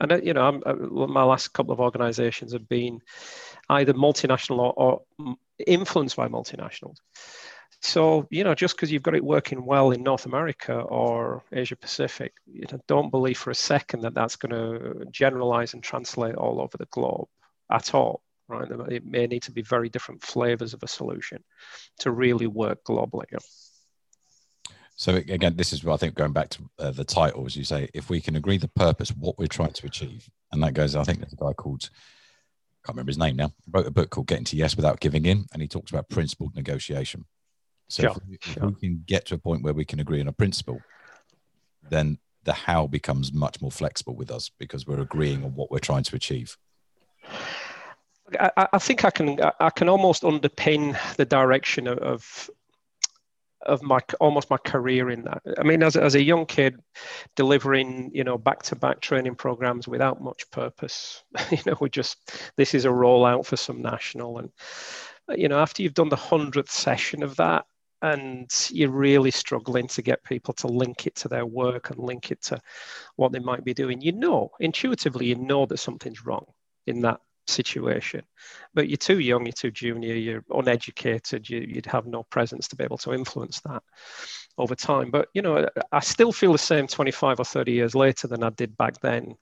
And, 0.00 0.12
uh, 0.12 0.20
you 0.22 0.32
know, 0.34 0.42
I'm, 0.48 0.62
uh, 0.64 0.74
my 1.06 1.24
last 1.24 1.48
couple 1.48 1.72
of 1.72 1.80
organizations 1.80 2.52
have 2.52 2.68
been 2.68 3.00
either 3.68 3.94
multinational 3.94 4.58
or, 4.58 4.72
or 4.76 5.36
influenced 5.66 6.16
by 6.16 6.28
multinationals. 6.28 6.98
So, 7.80 8.26
you 8.30 8.42
know, 8.42 8.54
just 8.54 8.74
because 8.76 8.90
you've 8.90 9.04
got 9.04 9.14
it 9.14 9.24
working 9.24 9.64
well 9.64 9.92
in 9.92 10.02
North 10.02 10.26
America 10.26 10.74
or 10.74 11.44
Asia 11.52 11.76
Pacific, 11.76 12.32
you 12.46 12.66
know, 12.70 12.80
don't 12.88 13.10
believe 13.10 13.38
for 13.38 13.50
a 13.50 13.54
second 13.54 14.00
that 14.00 14.14
that's 14.14 14.36
going 14.36 14.52
to 14.52 15.04
generalize 15.12 15.74
and 15.74 15.82
translate 15.82 16.34
all 16.34 16.60
over 16.60 16.76
the 16.76 16.86
globe 16.86 17.28
at 17.70 17.94
all, 17.94 18.20
right? 18.48 18.68
It 18.90 19.06
may 19.06 19.28
need 19.28 19.42
to 19.42 19.52
be 19.52 19.62
very 19.62 19.88
different 19.88 20.22
flavors 20.22 20.74
of 20.74 20.82
a 20.82 20.88
solution 20.88 21.44
to 22.00 22.10
really 22.10 22.48
work 22.48 22.82
globally. 22.82 23.26
So 24.96 25.14
again, 25.14 25.54
this 25.54 25.72
is 25.72 25.84
what 25.84 25.94
I 25.94 25.98
think 25.98 26.16
going 26.16 26.32
back 26.32 26.48
to 26.50 26.70
uh, 26.80 26.90
the 26.90 27.04
title, 27.04 27.46
as 27.46 27.56
you 27.56 27.62
say, 27.62 27.88
if 27.94 28.10
we 28.10 28.20
can 28.20 28.34
agree 28.34 28.58
the 28.58 28.66
purpose, 28.66 29.10
what 29.10 29.38
we're 29.38 29.46
trying 29.46 29.72
to 29.74 29.86
achieve, 29.86 30.28
and 30.50 30.60
that 30.64 30.74
goes, 30.74 30.96
I 30.96 31.04
think 31.04 31.20
there's 31.20 31.32
a 31.32 31.36
guy 31.36 31.52
called, 31.52 31.88
I 31.92 32.88
can't 32.88 32.96
remember 32.96 33.10
his 33.10 33.18
name 33.18 33.36
now, 33.36 33.52
wrote 33.70 33.86
a 33.86 33.92
book 33.92 34.10
called 34.10 34.26
Getting 34.26 34.46
to 34.46 34.56
Yes 34.56 34.74
Without 34.74 34.98
Giving 34.98 35.26
In, 35.26 35.46
and 35.52 35.62
he 35.62 35.68
talks 35.68 35.92
about 35.92 36.08
principled 36.08 36.56
negotiation. 36.56 37.24
So 37.88 38.02
sure, 38.02 38.10
if, 38.10 38.18
we, 38.28 38.38
sure. 38.40 38.68
we 38.68 38.74
can 38.74 39.04
get 39.06 39.26
to 39.26 39.34
a 39.34 39.38
point 39.38 39.62
where 39.62 39.74
we 39.74 39.84
can 39.84 40.00
agree 40.00 40.20
on 40.20 40.28
a 40.28 40.32
principle, 40.32 40.80
then 41.88 42.18
the 42.44 42.52
how 42.52 42.86
becomes 42.86 43.32
much 43.32 43.60
more 43.60 43.70
flexible 43.70 44.14
with 44.14 44.30
us 44.30 44.50
because 44.58 44.86
we're 44.86 45.00
agreeing 45.00 45.44
on 45.44 45.54
what 45.54 45.70
we're 45.70 45.78
trying 45.78 46.04
to 46.04 46.16
achieve. 46.16 46.56
I, 48.38 48.68
I 48.74 48.78
think 48.78 49.04
I 49.04 49.10
can 49.10 49.38
I 49.58 49.70
can 49.70 49.88
almost 49.88 50.22
underpin 50.22 50.98
the 51.16 51.24
direction 51.24 51.88
of 51.88 52.50
of 53.62 53.82
my 53.82 54.00
almost 54.20 54.50
my 54.50 54.56
career 54.58 55.10
in 55.10 55.24
that. 55.24 55.42
I 55.58 55.62
mean, 55.62 55.82
as, 55.82 55.96
as 55.96 56.14
a 56.14 56.22
young 56.22 56.46
kid, 56.46 56.76
delivering 57.36 58.10
you 58.14 58.24
know 58.24 58.38
back 58.38 58.62
to 58.64 58.76
back 58.76 59.00
training 59.00 59.34
programs 59.34 59.88
without 59.88 60.22
much 60.22 60.50
purpose. 60.50 61.22
you 61.50 61.58
know, 61.66 61.76
we 61.80 61.88
just 61.88 62.32
this 62.56 62.74
is 62.74 62.84
a 62.84 62.88
rollout 62.88 63.46
for 63.46 63.56
some 63.56 63.82
national, 63.82 64.38
and 64.38 64.50
you 65.36 65.48
know 65.48 65.58
after 65.58 65.82
you've 65.82 65.94
done 65.94 66.08
the 66.08 66.16
hundredth 66.16 66.70
session 66.70 67.22
of 67.22 67.36
that, 67.36 67.64
and 68.02 68.50
you're 68.70 68.90
really 68.90 69.30
struggling 69.30 69.88
to 69.88 70.02
get 70.02 70.24
people 70.24 70.54
to 70.54 70.66
link 70.66 71.06
it 71.06 71.14
to 71.16 71.28
their 71.28 71.46
work 71.46 71.90
and 71.90 71.98
link 71.98 72.30
it 72.30 72.40
to 72.42 72.60
what 73.16 73.32
they 73.32 73.40
might 73.40 73.64
be 73.64 73.74
doing, 73.74 74.00
you 74.00 74.12
know, 74.12 74.50
intuitively, 74.60 75.26
you 75.26 75.34
know 75.34 75.66
that 75.66 75.78
something's 75.78 76.24
wrong 76.24 76.46
in 76.86 77.00
that 77.00 77.20
situation. 77.48 78.22
But 78.74 78.88
you're 78.88 78.96
too 78.96 79.18
young, 79.18 79.46
you're 79.46 79.52
too 79.52 79.70
junior, 79.70 80.14
you're 80.14 80.44
uneducated, 80.50 81.48
you, 81.48 81.72
would 81.74 81.86
have 81.86 82.06
no 82.06 82.22
presence 82.24 82.68
to 82.68 82.76
be 82.76 82.84
able 82.84 82.98
to 82.98 83.12
influence 83.12 83.60
that 83.60 83.82
over 84.56 84.74
time. 84.74 85.10
But, 85.10 85.28
you 85.34 85.42
know, 85.42 85.68
I 85.90 86.00
still 86.00 86.32
feel 86.32 86.52
the 86.52 86.58
same 86.58 86.86
25 86.86 87.40
or 87.40 87.44
30 87.44 87.72
years 87.72 87.94
later 87.94 88.28
than 88.28 88.42
I 88.42 88.50
did 88.50 88.76
back 88.76 89.00
then, 89.00 89.34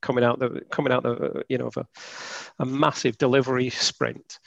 coming 0.00 0.24
out 0.24 0.38
the, 0.38 0.62
coming 0.70 0.92
out 0.92 1.02
the, 1.02 1.44
you 1.48 1.58
know, 1.58 1.66
of 1.66 1.76
a, 1.76 1.86
a 2.60 2.66
massive 2.66 3.18
delivery 3.18 3.70
sprint. 3.70 4.38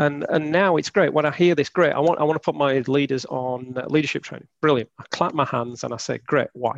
And, 0.00 0.24
and 0.30 0.50
now 0.50 0.78
it's 0.78 0.88
great. 0.88 1.12
When 1.12 1.26
I 1.26 1.30
hear 1.30 1.54
this, 1.54 1.68
great, 1.68 1.92
I 1.92 2.00
want, 2.00 2.20
I 2.20 2.24
want 2.24 2.36
to 2.36 2.44
put 2.44 2.54
my 2.54 2.78
leaders 2.78 3.26
on 3.26 3.76
leadership 3.88 4.22
training. 4.22 4.48
Brilliant. 4.62 4.88
I 4.98 5.04
clap 5.10 5.34
my 5.34 5.44
hands 5.44 5.84
and 5.84 5.92
I 5.92 5.98
say, 5.98 6.18
great, 6.26 6.48
why? 6.54 6.72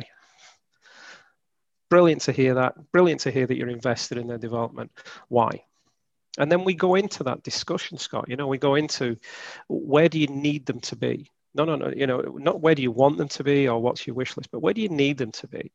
Brilliant 1.89 2.23
to 2.23 2.33
hear 2.33 2.55
that. 2.55 2.91
Brilliant 2.91 3.21
to 3.21 3.31
hear 3.31 3.47
that 3.47 3.55
you're 3.55 3.69
invested 3.69 4.17
in 4.17 4.27
their 4.27 4.37
development. 4.37 4.91
Why? 5.29 5.63
And 6.37 6.51
then 6.51 6.65
we 6.65 6.73
go 6.73 6.95
into 6.95 7.23
that 7.23 7.43
discussion, 7.43 7.97
Scott. 7.97 8.25
You 8.27 8.35
know, 8.35 8.47
we 8.47 8.57
go 8.57 8.75
into 8.75 9.15
where 9.69 10.09
do 10.09 10.19
you 10.19 10.27
need 10.27 10.65
them 10.65 10.81
to 10.81 10.97
be? 10.97 11.31
No, 11.55 11.63
no, 11.63 11.77
no. 11.77 11.93
You 11.95 12.07
know, 12.07 12.19
not 12.19 12.59
where 12.59 12.75
do 12.75 12.81
you 12.81 12.91
want 12.91 13.17
them 13.17 13.29
to 13.29 13.43
be 13.45 13.69
or 13.69 13.81
what's 13.81 14.05
your 14.05 14.17
wish 14.17 14.35
list, 14.35 14.51
but 14.51 14.59
where 14.59 14.73
do 14.73 14.81
you 14.81 14.89
need 14.89 15.17
them 15.17 15.31
to 15.31 15.47
be? 15.47 15.71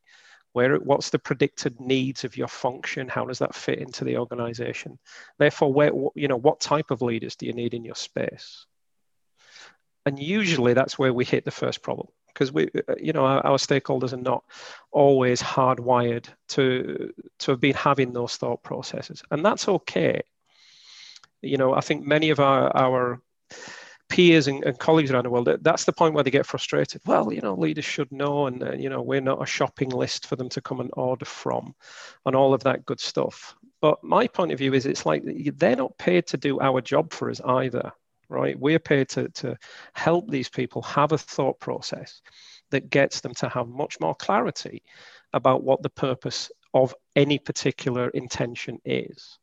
Where, 0.52 0.76
what's 0.76 1.11
the 1.11 1.19
predicted 1.19 1.81
needs 1.81 2.25
of 2.25 2.37
your 2.37 2.49
function? 2.49 3.09
How 3.09 3.25
does 3.26 3.38
that 3.40 3.55
fit 3.55 3.78
into 3.78 4.05
the 4.05 4.17
organization? 4.17 4.99
Therefore, 5.38 5.73
where, 5.73 5.93
you 6.14 6.28
know, 6.28 6.37
what 6.37 6.61
type 6.61 6.90
of 6.90 7.02
leaders 7.02 7.37
do 7.37 7.47
you 7.47 7.52
need 7.52 7.75
in 7.75 7.85
your 7.85 7.95
space? 7.95 8.67
And 10.07 10.19
usually 10.19 10.73
that's 10.73 10.99
where 10.99 11.12
we 11.12 11.25
hit 11.25 11.45
the 11.45 11.50
first 11.50 11.83
problem 11.83 12.09
because 12.38 12.52
we, 12.52 12.69
uh, 12.88 12.95
you 13.00 13.12
know, 13.12 13.25
our, 13.25 13.45
our, 13.45 13.59
stakeholders 13.59 14.12
are 14.12 14.17
not 14.17 14.45
always 14.93 15.43
hardwired 15.43 16.26
to 16.49 17.12
to 17.40 17.50
have 17.50 17.61
been 17.61 17.75
having 17.75 18.12
those 18.12 18.37
thought 18.37 18.62
processes, 18.62 19.23
and 19.31 19.45
that's 19.45 19.69
okay. 19.69 20.23
You 21.43 21.57
know, 21.57 21.75
I 21.75 21.81
think 21.81 22.07
many 22.07 22.31
of 22.31 22.40
our 22.40 22.75
our 22.76 23.21
peers 24.09 24.49
and, 24.49 24.65
and, 24.65 24.79
colleagues 24.79 25.11
around 25.11 25.25
the 25.25 25.31
world, 25.31 25.49
that's 25.62 25.85
the 25.85 25.93
point 25.93 26.15
where 26.15 26.25
they 26.25 26.31
get 26.31 26.47
frustrated. 26.47 27.00
Well, 27.07 27.33
you 27.33 27.41
know, 27.41 27.55
leaders 27.55 27.85
should 27.85 28.11
know, 28.11 28.47
and 28.47 28.62
uh, 28.62 28.73
you 28.73 28.88
know, 28.88 29.03
we're 29.03 29.21
not 29.21 29.43
a 29.43 29.47
shopping 29.47 29.91
list 29.91 30.27
for 30.27 30.37
them 30.37 30.49
to 30.50 30.61
come 30.61 30.81
and 30.81 30.91
order 30.95 31.25
from, 31.25 31.75
and 32.27 32.35
all 32.35 32.55
of 32.55 32.62
that 32.65 32.87
good 32.87 33.00
stuff. 33.00 33.55
But 33.81 34.03
my 34.03 34.27
point 34.27 34.53
of 34.53 34.59
view 34.59 34.75
is, 34.75 34.87
it's 34.87 35.07
like 35.07 35.23
they're 35.25 35.77
not 35.77 35.99
paid 35.99 36.27
to 36.29 36.37
do 36.37 36.61
our 36.61 36.81
job 36.81 37.12
for 37.12 37.31
us 37.31 37.41
either 37.45 37.93
right? 38.29 38.59
We're 38.59 38.79
paid 38.79 39.09
to, 39.11 39.29
to 39.31 39.57
help 39.95 40.29
these 40.29 40.49
people 40.49 40.83
have 40.83 41.12
a 41.12 41.19
thought 41.19 41.59
process 41.61 42.21
that 42.71 42.91
gets 42.91 43.21
them 43.21 43.35
to 43.35 43.49
have 43.49 43.69
much 43.69 43.99
more 44.00 44.15
clarity 44.15 44.83
about 45.33 45.62
what 45.62 45.83
the 45.83 45.91
purpose 45.91 46.50
of 46.75 46.95
any 47.17 47.38
particular 47.38 48.09
intention 48.11 48.79
is. 48.85 49.38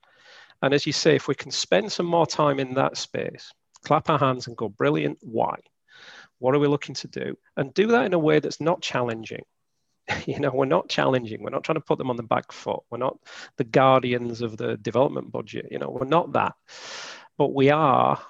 And 0.61 0.73
as 0.73 0.85
you 0.85 0.93
say, 0.93 1.15
if 1.15 1.27
we 1.27 1.35
can 1.35 1.51
spend 1.51 1.91
some 1.91 2.05
more 2.05 2.27
time 2.27 2.59
in 2.59 2.73
that 2.75 2.97
space, 2.97 3.51
clap 3.85 4.09
our 4.09 4.19
hands 4.19 4.47
and 4.47 4.57
go, 4.57 4.67
brilliant, 4.69 5.19
why? 5.21 5.59
What 6.39 6.55
are 6.55 6.59
we 6.59 6.67
looking 6.67 6.95
to 6.95 7.07
do? 7.07 7.37
And 7.55 7.73
do 7.73 7.87
that 7.87 8.05
in 8.05 8.13
a 8.13 8.19
way 8.19 8.39
that's 8.39 8.59
not 8.59 8.81
challenging. 8.81 9.43
you 10.25 10.39
know, 10.39 10.51
we're 10.51 10.65
not 10.65 10.89
challenging. 10.89 11.41
We're 11.41 11.49
not 11.51 11.63
trying 11.63 11.77
to 11.77 11.85
put 11.85 11.97
them 11.97 12.09
on 12.09 12.17
the 12.17 12.23
back 12.23 12.51
foot. 12.51 12.81
We're 12.89 12.97
not 12.97 13.17
the 13.57 13.63
guardians 13.63 14.41
of 14.41 14.57
the 14.57 14.77
development 14.77 15.31
budget. 15.31 15.67
You 15.71 15.79
know, 15.79 15.89
we're 15.89 16.07
not 16.07 16.33
that. 16.33 16.53
But 17.37 17.53
we 17.53 17.69
are 17.69 18.21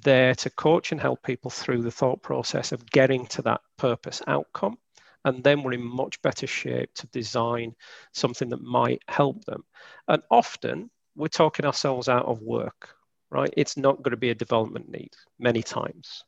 there 0.00 0.34
to 0.34 0.50
coach 0.50 0.92
and 0.92 1.00
help 1.00 1.22
people 1.22 1.50
through 1.50 1.82
the 1.82 1.90
thought 1.90 2.22
process 2.22 2.72
of 2.72 2.88
getting 2.90 3.26
to 3.26 3.42
that 3.42 3.60
purpose 3.76 4.22
outcome. 4.26 4.78
And 5.24 5.44
then 5.44 5.62
we're 5.62 5.74
in 5.74 5.84
much 5.84 6.20
better 6.22 6.46
shape 6.46 6.92
to 6.94 7.06
design 7.08 7.74
something 8.12 8.48
that 8.48 8.62
might 8.62 9.02
help 9.06 9.44
them. 9.44 9.64
And 10.08 10.22
often 10.30 10.90
we're 11.14 11.28
talking 11.28 11.66
ourselves 11.66 12.08
out 12.08 12.26
of 12.26 12.42
work, 12.42 12.96
right? 13.32 13.52
It's 13.56 13.76
not 13.76 14.02
going 14.02 14.12
to 14.12 14.16
be 14.16 14.30
a 14.30 14.34
development 14.34 14.90
need 14.90 15.10
many 15.38 15.62
times. 15.62 16.24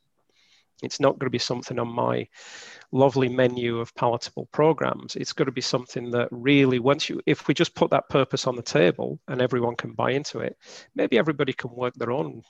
It's 0.83 0.99
not 0.99 1.17
going 1.17 1.27
to 1.27 1.31
be 1.31 1.39
something 1.39 1.79
on 1.79 1.87
my 1.87 2.27
lovely 2.91 3.29
menu 3.29 3.79
of 3.79 3.95
palatable 3.95 4.47
programs. 4.51 5.15
It's 5.15 5.31
going 5.31 5.45
to 5.45 5.51
be 5.51 5.61
something 5.61 6.11
that 6.11 6.27
really, 6.31 6.79
once 6.79 7.07
you, 7.07 7.21
if 7.25 7.47
we 7.47 7.53
just 7.53 7.75
put 7.75 7.91
that 7.91 8.09
purpose 8.09 8.45
on 8.45 8.55
the 8.55 8.61
table 8.61 9.19
and 9.27 9.41
everyone 9.41 9.75
can 9.75 9.93
buy 9.93 10.11
into 10.11 10.39
it, 10.39 10.57
maybe 10.93 11.17
everybody 11.17 11.53
can 11.53 11.71
work 11.71 11.93
their 11.93 12.11
own 12.11 12.41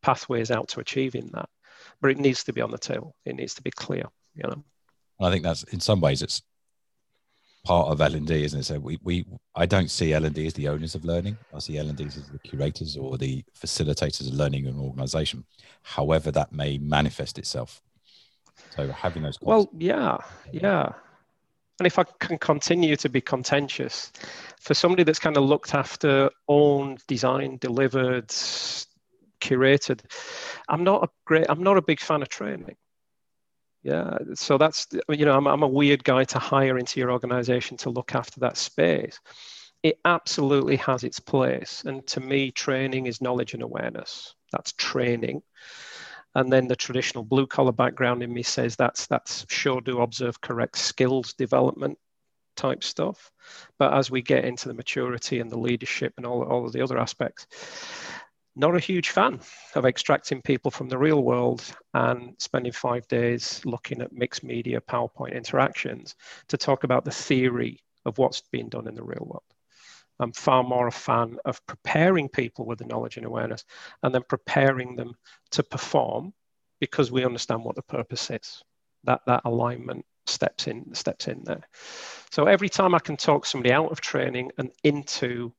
pathways 0.00 0.50
out 0.50 0.68
to 0.68 0.80
achieving 0.80 1.28
that. 1.34 1.48
But 2.00 2.12
it 2.12 2.18
needs 2.18 2.44
to 2.44 2.52
be 2.52 2.62
on 2.62 2.70
the 2.70 2.78
table. 2.78 3.14
It 3.26 3.36
needs 3.36 3.54
to 3.54 3.62
be 3.62 3.70
clear. 3.70 4.04
You 4.34 4.44
know. 4.44 4.64
I 5.20 5.30
think 5.30 5.42
that's 5.42 5.62
in 5.64 5.80
some 5.80 6.00
ways 6.00 6.22
it's 6.22 6.42
part 7.66 7.88
of 7.88 8.00
L 8.00 8.14
and 8.14 8.26
D, 8.26 8.44
isn't 8.44 8.60
it? 8.60 8.62
So 8.62 8.78
we, 8.78 8.98
we 9.02 9.26
I 9.54 9.66
don't 9.66 9.90
see 9.90 10.12
L 10.12 10.24
and 10.24 10.34
D 10.34 10.46
as 10.46 10.54
the 10.54 10.68
owners 10.68 10.94
of 10.94 11.04
learning. 11.04 11.36
I 11.52 11.58
see 11.58 11.78
L 11.78 11.88
and 11.88 11.96
D 11.96 12.04
as 12.04 12.14
the 12.14 12.38
curators 12.38 12.96
or 12.96 13.18
the 13.18 13.44
facilitators 13.60 14.28
of 14.28 14.34
learning 14.34 14.66
in 14.66 14.74
an 14.74 14.80
organization. 14.80 15.44
However, 15.82 16.30
that 16.30 16.52
may 16.52 16.78
manifest 16.78 17.38
itself. 17.38 17.82
So 18.74 18.88
having 18.88 19.24
those. 19.24 19.38
Well, 19.40 19.68
yeah, 19.76 20.18
yeah. 20.52 20.92
And 21.78 21.86
if 21.86 21.98
I 21.98 22.04
can 22.20 22.38
continue 22.38 22.96
to 22.96 23.08
be 23.08 23.20
contentious, 23.20 24.12
for 24.60 24.72
somebody 24.72 25.02
that's 25.02 25.18
kind 25.18 25.36
of 25.36 25.44
looked 25.44 25.74
after, 25.74 26.30
owned, 26.48 27.02
designed, 27.06 27.60
delivered, 27.60 28.28
curated. 29.40 30.00
I'm 30.68 30.84
not 30.84 31.04
a 31.04 31.08
great. 31.24 31.46
I'm 31.48 31.62
not 31.62 31.76
a 31.76 31.82
big 31.82 32.00
fan 32.00 32.22
of 32.22 32.28
training. 32.28 32.76
Yeah, 33.86 34.18
so 34.34 34.58
that's 34.58 34.88
you 35.08 35.24
know 35.24 35.36
I'm, 35.36 35.46
I'm 35.46 35.62
a 35.62 35.68
weird 35.68 36.02
guy 36.02 36.24
to 36.24 36.40
hire 36.40 36.76
into 36.76 36.98
your 36.98 37.12
organization 37.12 37.76
to 37.78 37.90
look 37.90 38.16
after 38.16 38.40
that 38.40 38.56
space. 38.56 39.20
It 39.84 40.00
absolutely 40.04 40.76
has 40.76 41.04
its 41.04 41.20
place, 41.20 41.84
and 41.86 42.04
to 42.08 42.20
me, 42.20 42.50
training 42.50 43.06
is 43.06 43.20
knowledge 43.20 43.54
and 43.54 43.62
awareness. 43.62 44.34
That's 44.50 44.72
training 44.72 45.42
and 46.36 46.52
then 46.52 46.68
the 46.68 46.76
traditional 46.76 47.24
blue 47.24 47.46
collar 47.46 47.72
background 47.72 48.22
in 48.22 48.32
me 48.32 48.42
says 48.42 48.76
that's 48.76 49.06
that's 49.06 49.46
sure 49.48 49.80
do 49.80 50.00
observe 50.00 50.40
correct 50.40 50.76
skills 50.76 51.32
development 51.32 51.98
type 52.56 52.84
stuff 52.84 53.30
but 53.78 53.92
as 53.94 54.10
we 54.10 54.22
get 54.22 54.44
into 54.44 54.68
the 54.68 54.74
maturity 54.74 55.40
and 55.40 55.50
the 55.50 55.58
leadership 55.58 56.12
and 56.16 56.26
all, 56.26 56.42
all 56.42 56.66
of 56.66 56.72
the 56.72 56.82
other 56.82 56.98
aspects 56.98 57.46
not 58.56 58.74
a 58.74 58.80
huge 58.80 59.10
fan 59.10 59.38
of 59.74 59.84
extracting 59.84 60.40
people 60.40 60.70
from 60.70 60.88
the 60.88 60.96
real 60.96 61.22
world 61.22 61.62
and 61.92 62.34
spending 62.38 62.72
five 62.72 63.06
days 63.06 63.60
looking 63.66 64.00
at 64.00 64.12
mixed 64.12 64.42
media 64.42 64.80
PowerPoint 64.80 65.34
interactions 65.34 66.14
to 66.48 66.56
talk 66.56 66.82
about 66.82 67.04
the 67.04 67.10
theory 67.10 67.78
of 68.06 68.16
what's 68.16 68.40
being 68.50 68.70
done 68.70 68.88
in 68.88 68.94
the 68.94 69.02
real 69.02 69.26
world. 69.26 69.42
I'm 70.18 70.32
far 70.32 70.64
more 70.64 70.86
a 70.86 70.92
fan 70.92 71.36
of 71.44 71.64
preparing 71.66 72.30
people 72.30 72.64
with 72.64 72.78
the 72.78 72.86
knowledge 72.86 73.18
and 73.18 73.26
awareness 73.26 73.64
and 74.02 74.14
then 74.14 74.22
preparing 74.26 74.96
them 74.96 75.14
to 75.50 75.62
perform 75.62 76.32
because 76.80 77.12
we 77.12 77.26
understand 77.26 77.62
what 77.62 77.76
the 77.76 77.82
purpose 77.82 78.30
is. 78.30 78.62
That, 79.04 79.20
that 79.26 79.42
alignment 79.44 80.06
steps 80.26 80.66
in, 80.66 80.94
steps 80.94 81.28
in 81.28 81.44
there. 81.44 81.68
So 82.30 82.46
every 82.46 82.70
time 82.70 82.94
I 82.94 82.98
can 82.98 83.18
talk 83.18 83.44
somebody 83.44 83.72
out 83.72 83.92
of 83.92 84.00
training 84.00 84.52
and 84.56 84.70
into 84.82 85.52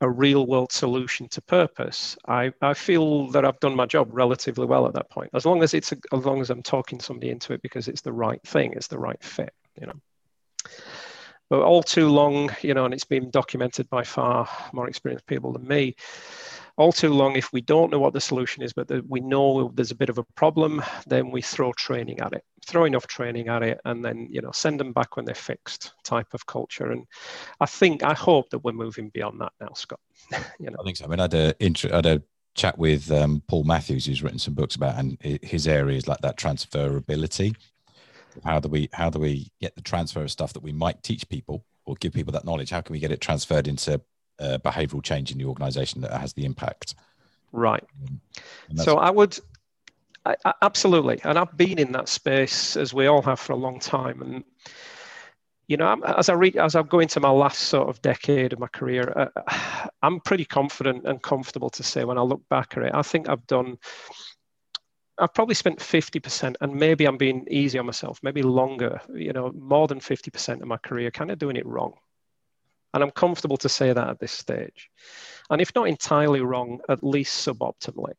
a 0.00 0.08
real 0.08 0.46
world 0.46 0.72
solution 0.72 1.28
to 1.28 1.40
purpose, 1.40 2.16
I, 2.28 2.52
I 2.60 2.74
feel 2.74 3.30
that 3.30 3.44
I've 3.44 3.60
done 3.60 3.74
my 3.74 3.86
job 3.86 4.08
relatively 4.12 4.66
well 4.66 4.86
at 4.86 4.94
that 4.94 5.10
point. 5.10 5.30
As 5.34 5.46
long 5.46 5.62
as 5.62 5.72
it's 5.74 5.92
a, 5.92 5.96
as 6.12 6.24
long 6.24 6.40
as 6.40 6.50
I'm 6.50 6.62
talking 6.62 7.00
somebody 7.00 7.30
into 7.30 7.52
it 7.54 7.62
because 7.62 7.88
it's 7.88 8.02
the 8.02 8.12
right 8.12 8.42
thing, 8.42 8.74
it's 8.74 8.88
the 8.88 8.98
right 8.98 9.22
fit, 9.22 9.54
you 9.80 9.86
know. 9.86 10.00
But 11.48 11.62
all 11.62 11.82
too 11.82 12.08
long, 12.08 12.50
you 12.60 12.74
know, 12.74 12.84
and 12.84 12.92
it's 12.92 13.04
been 13.04 13.30
documented 13.30 13.88
by 13.88 14.02
far 14.02 14.48
more 14.72 14.88
experienced 14.88 15.26
people 15.26 15.52
than 15.52 15.66
me 15.66 15.94
all 16.78 16.92
too 16.92 17.12
long, 17.12 17.36
if 17.36 17.52
we 17.52 17.60
don't 17.60 17.90
know 17.90 17.98
what 17.98 18.12
the 18.12 18.20
solution 18.20 18.62
is, 18.62 18.72
but 18.72 18.90
we 19.08 19.20
know 19.20 19.70
there's 19.74 19.90
a 19.90 19.96
bit 19.96 20.10
of 20.10 20.18
a 20.18 20.24
problem, 20.34 20.82
then 21.06 21.30
we 21.30 21.40
throw 21.40 21.72
training 21.72 22.20
at 22.20 22.32
it, 22.34 22.44
throw 22.66 22.84
enough 22.84 23.06
training 23.06 23.48
at 23.48 23.62
it, 23.62 23.80
and 23.84 24.04
then 24.04 24.28
you 24.30 24.42
know 24.42 24.50
send 24.52 24.78
them 24.78 24.92
back 24.92 25.16
when 25.16 25.24
they're 25.24 25.34
fixed 25.34 25.94
type 26.04 26.34
of 26.34 26.44
culture. 26.46 26.90
And 26.90 27.06
I 27.60 27.66
think, 27.66 28.02
I 28.02 28.12
hope 28.12 28.50
that 28.50 28.58
we're 28.58 28.72
moving 28.72 29.10
beyond 29.14 29.40
that 29.40 29.52
now, 29.60 29.72
Scott. 29.74 30.00
you 30.60 30.70
know, 30.70 30.76
I 30.78 30.84
think 30.84 30.98
so. 30.98 31.06
I 31.06 31.08
mean, 31.08 31.20
I 31.20 31.24
had 31.24 31.34
a, 31.34 31.54
I 31.60 31.96
had 31.96 32.06
a 32.06 32.22
chat 32.54 32.76
with 32.76 33.10
um, 33.10 33.42
Paul 33.48 33.64
Matthews, 33.64 34.04
who's 34.04 34.22
written 34.22 34.38
some 34.38 34.54
books 34.54 34.76
about, 34.76 34.98
and 34.98 35.16
his 35.20 35.66
area 35.66 35.96
is 35.96 36.08
like 36.08 36.20
that 36.20 36.36
transferability. 36.36 37.54
How 38.44 38.60
do 38.60 38.68
we 38.68 38.90
how 38.92 39.08
do 39.08 39.18
we 39.18 39.50
get 39.62 39.74
the 39.76 39.82
transfer 39.82 40.22
of 40.22 40.30
stuff 40.30 40.52
that 40.52 40.62
we 40.62 40.72
might 40.72 41.02
teach 41.02 41.26
people 41.28 41.64
or 41.86 41.94
give 42.00 42.12
people 42.12 42.32
that 42.32 42.44
knowledge? 42.44 42.68
How 42.68 42.82
can 42.82 42.92
we 42.92 42.98
get 42.98 43.10
it 43.10 43.22
transferred 43.22 43.66
into 43.66 44.02
uh, 44.38 44.58
behavioral 44.64 45.02
change 45.02 45.30
in 45.32 45.38
the 45.38 45.44
organization 45.44 46.00
that 46.02 46.12
has 46.12 46.32
the 46.32 46.44
impact. 46.44 46.94
Right. 47.52 47.84
So 48.74 48.98
I 48.98 49.10
would 49.10 49.38
I, 50.26 50.34
I, 50.44 50.52
absolutely, 50.62 51.20
and 51.22 51.38
I've 51.38 51.56
been 51.56 51.78
in 51.78 51.92
that 51.92 52.08
space 52.08 52.76
as 52.76 52.92
we 52.92 53.06
all 53.06 53.22
have 53.22 53.38
for 53.38 53.52
a 53.52 53.56
long 53.56 53.78
time, 53.78 54.20
and 54.22 54.44
you 55.68 55.76
know, 55.76 56.00
as 56.04 56.28
I 56.28 56.34
read, 56.34 56.56
as 56.56 56.74
I 56.74 56.82
go 56.82 57.00
into 57.00 57.20
my 57.20 57.30
last 57.30 57.60
sort 57.60 57.88
of 57.88 58.02
decade 58.02 58.52
of 58.52 58.58
my 58.58 58.66
career, 58.68 59.12
uh, 59.16 59.88
I'm 60.02 60.20
pretty 60.20 60.44
confident 60.44 61.06
and 61.06 61.22
comfortable 61.22 61.70
to 61.70 61.82
say 61.82 62.04
when 62.04 62.18
I 62.18 62.22
look 62.22 62.42
back 62.48 62.76
at 62.76 62.82
it, 62.82 62.92
I 62.94 63.02
think 63.02 63.28
I've 63.28 63.46
done. 63.46 63.78
I've 65.18 65.32
probably 65.32 65.54
spent 65.54 65.78
50%, 65.78 66.56
and 66.60 66.74
maybe 66.74 67.06
I'm 67.06 67.16
being 67.16 67.46
easy 67.50 67.78
on 67.78 67.86
myself, 67.86 68.20
maybe 68.22 68.42
longer, 68.42 69.00
you 69.14 69.32
know, 69.32 69.50
more 69.52 69.88
than 69.88 69.98
50% 69.98 70.60
of 70.60 70.68
my 70.68 70.76
career 70.76 71.10
kind 71.10 71.30
of 71.30 71.38
doing 71.38 71.56
it 71.56 71.64
wrong 71.64 71.94
And 72.96 73.04
I'm 73.04 73.10
comfortable 73.10 73.58
to 73.58 73.68
say 73.68 73.92
that 73.92 74.08
at 74.08 74.20
this 74.20 74.32
stage. 74.32 74.88
And 75.50 75.60
if 75.60 75.74
not 75.74 75.86
entirely 75.86 76.40
wrong, 76.40 76.80
at 76.88 77.04
least 77.04 77.46
suboptimally. 77.46 78.14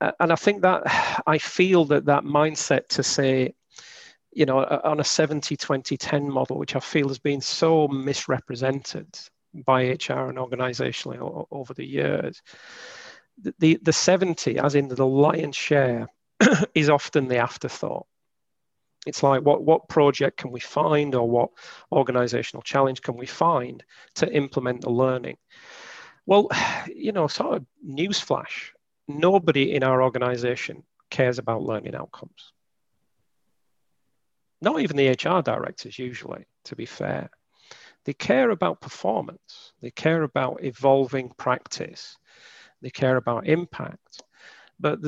And 0.00 0.32
I 0.32 0.34
think 0.34 0.62
that 0.62 0.84
I 1.26 1.36
feel 1.36 1.84
that 1.86 2.06
that 2.06 2.24
mindset 2.24 2.88
to 2.88 3.02
say, 3.02 3.52
you 4.32 4.46
know, 4.46 4.60
on 4.60 5.00
a 5.00 5.04
70 5.04 5.58
20 5.58 5.98
10 5.98 6.30
model, 6.30 6.56
which 6.56 6.74
I 6.74 6.80
feel 6.80 7.08
has 7.08 7.18
been 7.18 7.42
so 7.42 7.86
misrepresented 7.88 9.06
by 9.52 9.82
HR 9.82 10.30
and 10.30 10.38
organizationally 10.38 11.46
over 11.50 11.74
the 11.74 11.86
years, 11.86 12.40
the, 13.58 13.78
the 13.82 13.92
70, 13.92 14.58
as 14.58 14.74
in 14.74 14.88
the 14.88 15.06
lion's 15.06 15.54
share, 15.54 16.08
is 16.74 16.88
often 16.88 17.28
the 17.28 17.36
afterthought. 17.36 18.06
It's 19.08 19.22
like 19.22 19.42
what, 19.42 19.62
what 19.62 19.88
project 19.88 20.36
can 20.36 20.50
we 20.50 20.60
find 20.60 21.14
or 21.14 21.28
what 21.28 21.50
organizational 21.90 22.62
challenge 22.62 23.00
can 23.00 23.16
we 23.16 23.26
find 23.26 23.82
to 24.16 24.30
implement 24.30 24.82
the 24.82 24.90
learning? 24.90 25.38
Well, 26.26 26.48
you 26.94 27.12
know, 27.12 27.26
sort 27.26 27.56
of 27.56 27.66
newsflash, 27.84 28.70
nobody 29.08 29.74
in 29.74 29.82
our 29.82 30.02
organization 30.02 30.82
cares 31.10 31.38
about 31.38 31.62
learning 31.62 31.94
outcomes. 31.94 32.52
Not 34.60 34.80
even 34.80 34.96
the 34.96 35.08
HR 35.08 35.40
directors, 35.40 35.98
usually, 35.98 36.44
to 36.64 36.76
be 36.76 36.84
fair. 36.84 37.30
They 38.04 38.12
care 38.12 38.50
about 38.50 38.80
performance, 38.80 39.72
they 39.80 39.90
care 39.90 40.22
about 40.22 40.64
evolving 40.64 41.30
practice, 41.36 42.16
they 42.82 42.90
care 42.90 43.16
about 43.16 43.46
impact. 43.46 44.22
But 44.80 45.00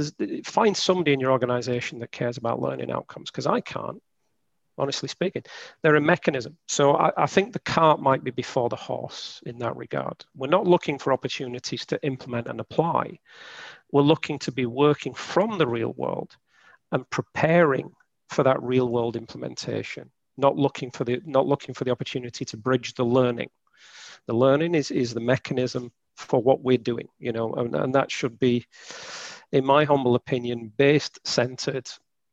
find 0.45 0.77
somebody 0.77 1.13
in 1.13 1.21
your 1.21 1.33
organization 1.33 2.01
that 2.01 2.13
cares 2.13 2.37
about 2.37 2.61
learning 2.61 2.91
outcomes 2.91 3.31
because 3.31 3.47
I 3.47 3.61
can't, 3.61 4.03
honestly 4.77 5.09
speaking. 5.09 5.43
They're 5.83 5.97
a 5.97 6.01
mechanism. 6.01 6.57
So 6.67 6.97
I, 6.97 7.13
I 7.17 7.27
think 7.27 7.53
the 7.53 7.61
cart 7.61 8.01
might 8.01 8.25
be 8.25 8.31
before 8.31 8.69
the 8.69 8.77
horse 8.77 9.41
in 9.47 9.59
that 9.59 9.77
regard. 9.77 10.25
We're 10.35 10.49
not 10.49 10.67
looking 10.67 10.99
for 10.99 11.13
opportunities 11.13 11.87
to 11.87 12.03
implement 12.05 12.49
and 12.49 12.61
apply. 12.61 13.19
We're 13.93 14.03
looking 14.03 14.39
to 14.41 14.53
be 14.53 14.67
working 14.67 15.15
from 15.15 15.59
the 15.59 15.67
real 15.67 15.93
world 15.97 16.37
and 16.93 17.09
preparing 17.11 17.93
for 18.29 18.43
that 18.45 18.63
real 18.63 18.89
world 18.89 19.17
implementation 19.17 20.11
not 20.37 20.57
looking 20.57 20.91
for 20.91 21.05
the 21.05 21.21
not 21.27 21.47
looking 21.47 21.75
for 21.75 21.85
the 21.85 21.91
opportunity 21.91 22.45
to 22.45 22.57
bridge 22.57 22.95
the 22.95 23.05
learning 23.05 23.51
the 24.27 24.33
learning 24.33 24.75
is 24.75 24.91
is 24.91 25.13
the 25.13 25.21
mechanism 25.21 25.91
for 26.21 26.41
what 26.41 26.63
we're 26.63 26.79
doing, 26.79 27.09
you 27.19 27.33
know, 27.33 27.53
and, 27.55 27.75
and 27.75 27.95
that 27.95 28.11
should 28.11 28.39
be, 28.39 28.67
in 29.53 29.65
my 29.65 29.85
humble 29.85 30.15
opinion, 30.15 30.73
based, 30.77 31.19
centered, 31.25 31.89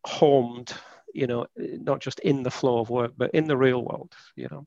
homed, 0.06 0.74
you 1.14 1.28
know, 1.28 1.48
not 1.58 2.00
just 2.00 2.20
in 2.20 2.44
the 2.44 2.52
flow 2.52 2.80
of 2.80 2.90
work, 2.90 3.14
but 3.18 3.32
in 3.32 3.46
the 3.46 3.58
real 3.58 3.84
world, 3.84 4.14
you 4.36 4.48
know. 4.52 4.66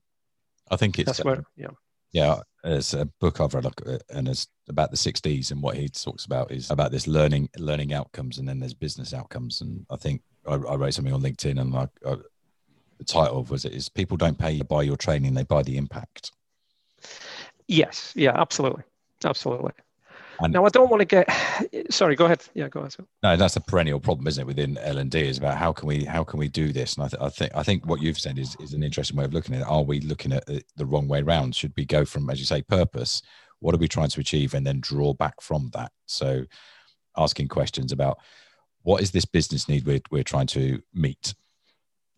I 0.69 0.75
think 0.75 0.99
it's 0.99 1.07
that's 1.07 1.23
where, 1.23 1.43
yeah. 1.55 1.67
Yeah, 2.11 2.41
it's 2.65 2.93
a 2.93 3.05
book 3.05 3.39
I've 3.39 3.53
read, 3.53 3.65
uh, 3.65 3.97
and 4.09 4.27
it's 4.27 4.47
about 4.67 4.91
the 4.91 4.97
6Ds, 4.97 5.51
and 5.51 5.61
what 5.61 5.77
he 5.77 5.87
talks 5.87 6.25
about 6.25 6.51
is 6.51 6.69
about 6.69 6.91
this 6.91 7.07
learning, 7.07 7.49
learning 7.57 7.93
outcomes, 7.93 8.37
and 8.37 8.47
then 8.47 8.59
there's 8.59 8.73
business 8.73 9.13
outcomes. 9.13 9.61
And 9.61 9.85
I 9.89 9.95
think 9.95 10.21
I, 10.45 10.55
I 10.55 10.75
wrote 10.75 10.93
something 10.93 11.13
on 11.13 11.21
LinkedIn, 11.21 11.59
and 11.59 11.75
I, 11.75 11.87
I, 12.05 12.09
uh, 12.09 12.17
the 12.97 13.05
title 13.05 13.39
of 13.39 13.49
was 13.49 13.65
it 13.65 13.71
is 13.71 13.89
people 13.89 14.17
don't 14.17 14.37
pay 14.37 14.51
you 14.51 14.63
buy 14.63 14.83
your 14.83 14.97
training, 14.97 15.33
they 15.33 15.43
buy 15.43 15.63
the 15.63 15.77
impact. 15.77 16.31
Yes, 17.67 18.13
yeah, 18.15 18.33
absolutely. 18.35 18.83
Absolutely. 19.23 19.71
And 20.43 20.53
now, 20.53 20.65
I 20.65 20.69
don't 20.69 20.89
want 20.89 21.01
to 21.01 21.05
get. 21.05 21.29
Sorry, 21.89 22.15
go 22.15 22.25
ahead. 22.25 22.43
Yeah, 22.53 22.67
go 22.67 22.81
ahead. 22.81 22.95
No, 23.23 23.37
that's 23.37 23.55
a 23.55 23.61
perennial 23.61 23.99
problem, 23.99 24.27
isn't 24.27 24.41
it? 24.41 24.47
Within 24.47 24.77
L 24.79 24.97
and 24.97 25.11
D, 25.11 25.21
is 25.21 25.37
about 25.37 25.57
how 25.57 25.71
can 25.71 25.87
we 25.87 26.03
how 26.05 26.23
can 26.23 26.39
we 26.39 26.47
do 26.47 26.71
this? 26.71 26.95
And 26.95 27.05
I, 27.05 27.07
th- 27.07 27.21
I 27.21 27.29
think 27.29 27.51
I 27.55 27.63
think 27.63 27.85
what 27.85 28.01
you've 28.01 28.19
said 28.19 28.37
is 28.37 28.55
is 28.59 28.73
an 28.73 28.83
interesting 28.83 29.17
way 29.17 29.25
of 29.25 29.33
looking 29.33 29.55
at 29.55 29.61
it. 29.61 29.67
Are 29.67 29.83
we 29.83 29.99
looking 29.99 30.33
at 30.33 30.47
it 30.49 30.65
the 30.75 30.85
wrong 30.85 31.07
way 31.07 31.21
around? 31.21 31.55
Should 31.55 31.73
we 31.77 31.85
go 31.85 32.05
from, 32.05 32.29
as 32.29 32.39
you 32.39 32.45
say, 32.45 32.61
purpose? 32.61 33.21
What 33.59 33.75
are 33.75 33.79
we 33.79 33.87
trying 33.87 34.09
to 34.09 34.19
achieve, 34.19 34.53
and 34.53 34.65
then 34.65 34.79
draw 34.79 35.13
back 35.13 35.41
from 35.41 35.69
that? 35.73 35.91
So, 36.07 36.45
asking 37.17 37.49
questions 37.49 37.91
about 37.91 38.17
what 38.83 39.01
is 39.01 39.11
this 39.11 39.25
business 39.25 39.69
need 39.69 39.85
we're 39.85 40.01
we're 40.09 40.23
trying 40.23 40.47
to 40.47 40.81
meet? 40.93 41.35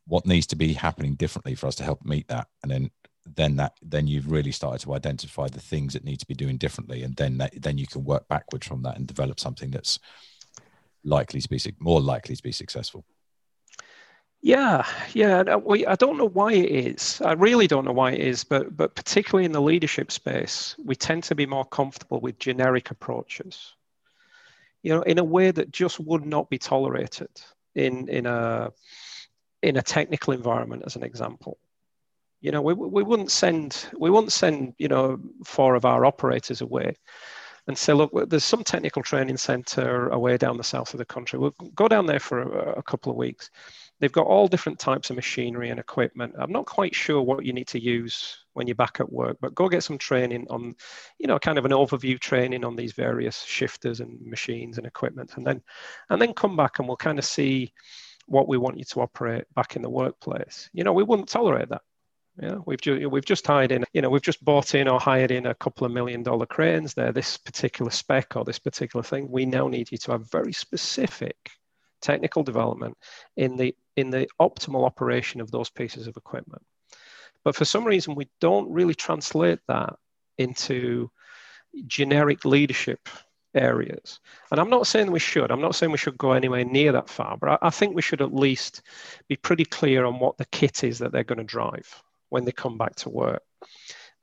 What 0.06 0.26
needs 0.26 0.48
to 0.48 0.56
be 0.56 0.74
happening 0.74 1.16
differently 1.16 1.56
for 1.56 1.68
us 1.68 1.76
to 1.76 1.84
help 1.84 2.04
meet 2.06 2.28
that, 2.28 2.48
and 2.62 2.72
then 2.72 2.92
then 3.26 3.56
that 3.56 3.74
then 3.82 4.08
you've 4.08 4.32
really 4.32 4.52
started 4.52 4.80
to 4.82 4.94
identify 4.94 5.48
the 5.48 5.60
things 5.60 5.94
that 5.94 6.04
need 6.04 6.20
to 6.20 6.28
be 6.28 6.34
doing 6.34 6.58
differently 6.58 7.04
and 7.04 7.16
then 7.16 7.38
that, 7.38 7.54
then 7.62 7.78
you 7.78 7.88
can 7.88 8.04
work 8.04 8.28
backwards 8.28 8.68
from 8.68 8.82
that 8.84 8.98
and 8.98 9.08
develop 9.08 9.40
something 9.40 9.72
that's 9.72 10.00
likely 11.04 11.42
to 11.42 11.50
be 11.50 11.60
more 11.80 12.02
likely 12.02 12.36
to 12.36 12.44
be 12.44 12.52
successful. 12.52 13.06
Yeah 14.42 14.86
yeah 15.14 15.40
uh, 15.40 15.58
we, 15.58 15.86
i 15.86 15.96
don't 15.96 16.18
know 16.18 16.28
why 16.30 16.52
it 16.54 16.70
is. 16.70 17.22
I 17.24 17.34
really 17.34 17.68
don't 17.68 17.86
know 17.86 17.94
why 17.94 18.12
it 18.12 18.20
is 18.20 18.44
but 18.44 18.76
but 18.76 18.96
particularly 18.96 19.46
in 19.46 19.54
the 19.54 19.62
leadership 19.62 20.12
space 20.12 20.76
we 20.84 20.96
tend 20.96 21.24
to 21.26 21.36
be 21.36 21.46
more 21.46 21.66
comfortable 21.66 22.20
with 22.20 22.40
generic 22.40 22.92
approaches. 22.92 23.74
You 24.82 24.96
know 24.96 25.02
in 25.04 25.18
a 25.18 25.24
way 25.24 25.52
that 25.52 25.72
just 25.72 26.00
would 26.02 26.26
not 26.26 26.50
be 26.50 26.58
tolerated 26.58 27.30
in 27.74 28.10
in 28.10 28.26
a 28.26 28.72
in 29.62 29.78
a 29.78 29.82
technical 29.82 30.34
environment 30.34 30.84
as 30.86 30.98
an 30.98 31.04
example 31.04 31.58
you 32.44 32.52
know, 32.52 32.62
we, 32.62 32.74
we 32.74 33.04
wouldn't 33.04 33.32
send 33.32 33.88
we 33.98 34.10
wouldn't 34.10 34.34
send 34.34 34.74
you 34.78 34.90
know 34.90 35.18
four 35.46 35.76
of 35.76 35.86
our 35.86 36.06
operators 36.06 36.60
away 36.62 36.94
and 37.68 37.78
say, 37.78 37.94
look, 37.94 38.12
there's 38.30 38.44
some 38.44 38.66
technical 38.66 39.02
training 39.02 39.38
center 39.38 40.10
away 40.10 40.36
down 40.36 40.58
the 40.58 40.64
south 40.64 40.94
of 40.94 40.98
the 40.98 41.06
country. 41.06 41.40
We'll 41.40 41.56
go 41.74 41.88
down 41.88 42.06
there 42.06 42.20
for 42.20 42.42
a, 42.42 42.80
a 42.80 42.84
couple 42.84 43.10
of 43.10 43.18
weeks. 43.18 43.50
They've 44.02 44.12
got 44.12 44.28
all 44.28 44.50
different 44.50 44.80
types 44.80 45.10
of 45.10 45.16
machinery 45.16 45.70
and 45.70 45.80
equipment. 45.80 46.36
I'm 46.38 46.52
not 46.52 46.66
quite 46.66 46.94
sure 46.94 47.22
what 47.22 47.46
you 47.46 47.54
need 47.54 47.68
to 47.68 47.82
use 47.82 48.38
when 48.52 48.68
you're 48.68 48.76
back 48.76 48.98
at 49.00 49.10
work, 49.10 49.38
but 49.40 49.56
go 49.56 49.70
get 49.70 49.84
some 49.84 49.98
training 49.98 50.46
on, 50.50 50.76
you 51.20 51.28
know, 51.28 51.40
kind 51.40 51.58
of 51.58 51.64
an 51.64 51.72
overview 51.72 52.20
training 52.20 52.66
on 52.66 52.76
these 52.76 52.92
various 52.92 53.42
shifters 53.44 54.02
and 54.02 54.20
machines 54.22 54.78
and 54.78 54.86
equipment, 54.86 55.38
and 55.38 55.48
then, 55.48 55.62
and 56.10 56.22
then 56.22 56.34
come 56.34 56.58
back 56.58 56.80
and 56.80 56.88
we'll 56.90 56.98
kind 56.98 57.18
of 57.18 57.24
see 57.24 57.72
what 58.26 58.50
we 58.50 58.58
want 58.58 58.78
you 58.78 58.84
to 58.84 59.00
operate 59.00 59.46
back 59.56 59.78
in 59.78 59.82
the 59.82 59.90
workplace. 59.90 60.70
You 60.74 60.84
know, 60.84 60.92
we 60.92 61.04
wouldn't 61.04 61.30
tolerate 61.30 61.70
that. 61.70 61.82
Yeah, 62.42 62.58
we've 62.66 62.82
ju- 62.82 63.10
we've 63.10 63.26
just 63.26 63.46
hired 63.46 63.72
in, 63.72 63.86
you 63.94 64.02
know, 64.02 64.10
we've 64.10 64.22
just 64.22 64.44
bought 64.44 64.74
in 64.74 64.88
or 64.88 65.00
hired 65.00 65.30
in 65.30 65.46
a 65.46 65.54
couple 65.54 65.86
of 65.86 65.94
million 65.94 66.24
dollar 66.24 66.48
cranes. 66.48 66.96
There, 66.96 67.12
this 67.12 67.38
particular 67.38 67.92
spec 67.92 68.36
or 68.36 68.44
this 68.44 68.58
particular 68.58 69.04
thing. 69.04 69.30
We 69.30 69.46
now 69.46 69.68
need 69.68 69.92
you 69.92 70.00
to 70.00 70.12
have 70.14 70.32
very 70.32 70.52
specific 70.52 71.52
technical 72.02 72.42
development 72.44 72.98
in 73.38 73.56
the 73.56 73.76
in 73.96 74.10
the 74.10 74.28
optimal 74.42 74.84
operation 74.84 75.42
of 75.42 75.52
those 75.52 75.70
pieces 75.70 76.08
of 76.08 76.18
equipment. 76.18 76.64
But 77.44 77.56
for 77.56 77.66
some 77.66 77.86
reason, 77.86 78.16
we 78.16 78.30
don't 78.42 78.72
really 78.72 78.96
translate 78.96 79.60
that 79.68 79.96
into 80.40 81.12
generic 81.86 82.46
leadership 82.46 83.10
areas. 83.54 84.20
And 84.50 84.60
I'm 84.60 84.72
not 84.72 84.88
saying 84.88 85.12
we 85.12 85.20
should. 85.20 85.52
I'm 85.52 85.62
not 85.62 85.76
saying 85.76 85.92
we 85.92 86.00
should 86.00 86.18
go 86.18 86.32
anywhere 86.32 86.66
near 86.66 86.94
that 86.94 87.10
far, 87.10 87.38
but 87.38 87.50
I, 87.50 87.68
I 87.68 87.70
think 87.70 87.96
we 87.96 88.02
should 88.02 88.22
at 88.24 88.34
least 88.34 88.82
be 89.28 89.36
pretty 89.36 89.66
clear 89.66 90.06
on 90.06 90.20
what 90.20 90.38
the 90.38 90.46
kit 90.46 90.84
is 90.84 90.98
that 91.00 91.12
they're 91.12 91.24
going 91.24 91.38
to 91.38 91.44
drive 91.44 92.02
when 92.34 92.46
they 92.46 92.52
come 92.52 92.78
back 92.78 92.96
to 92.96 93.10
work. 93.10 93.44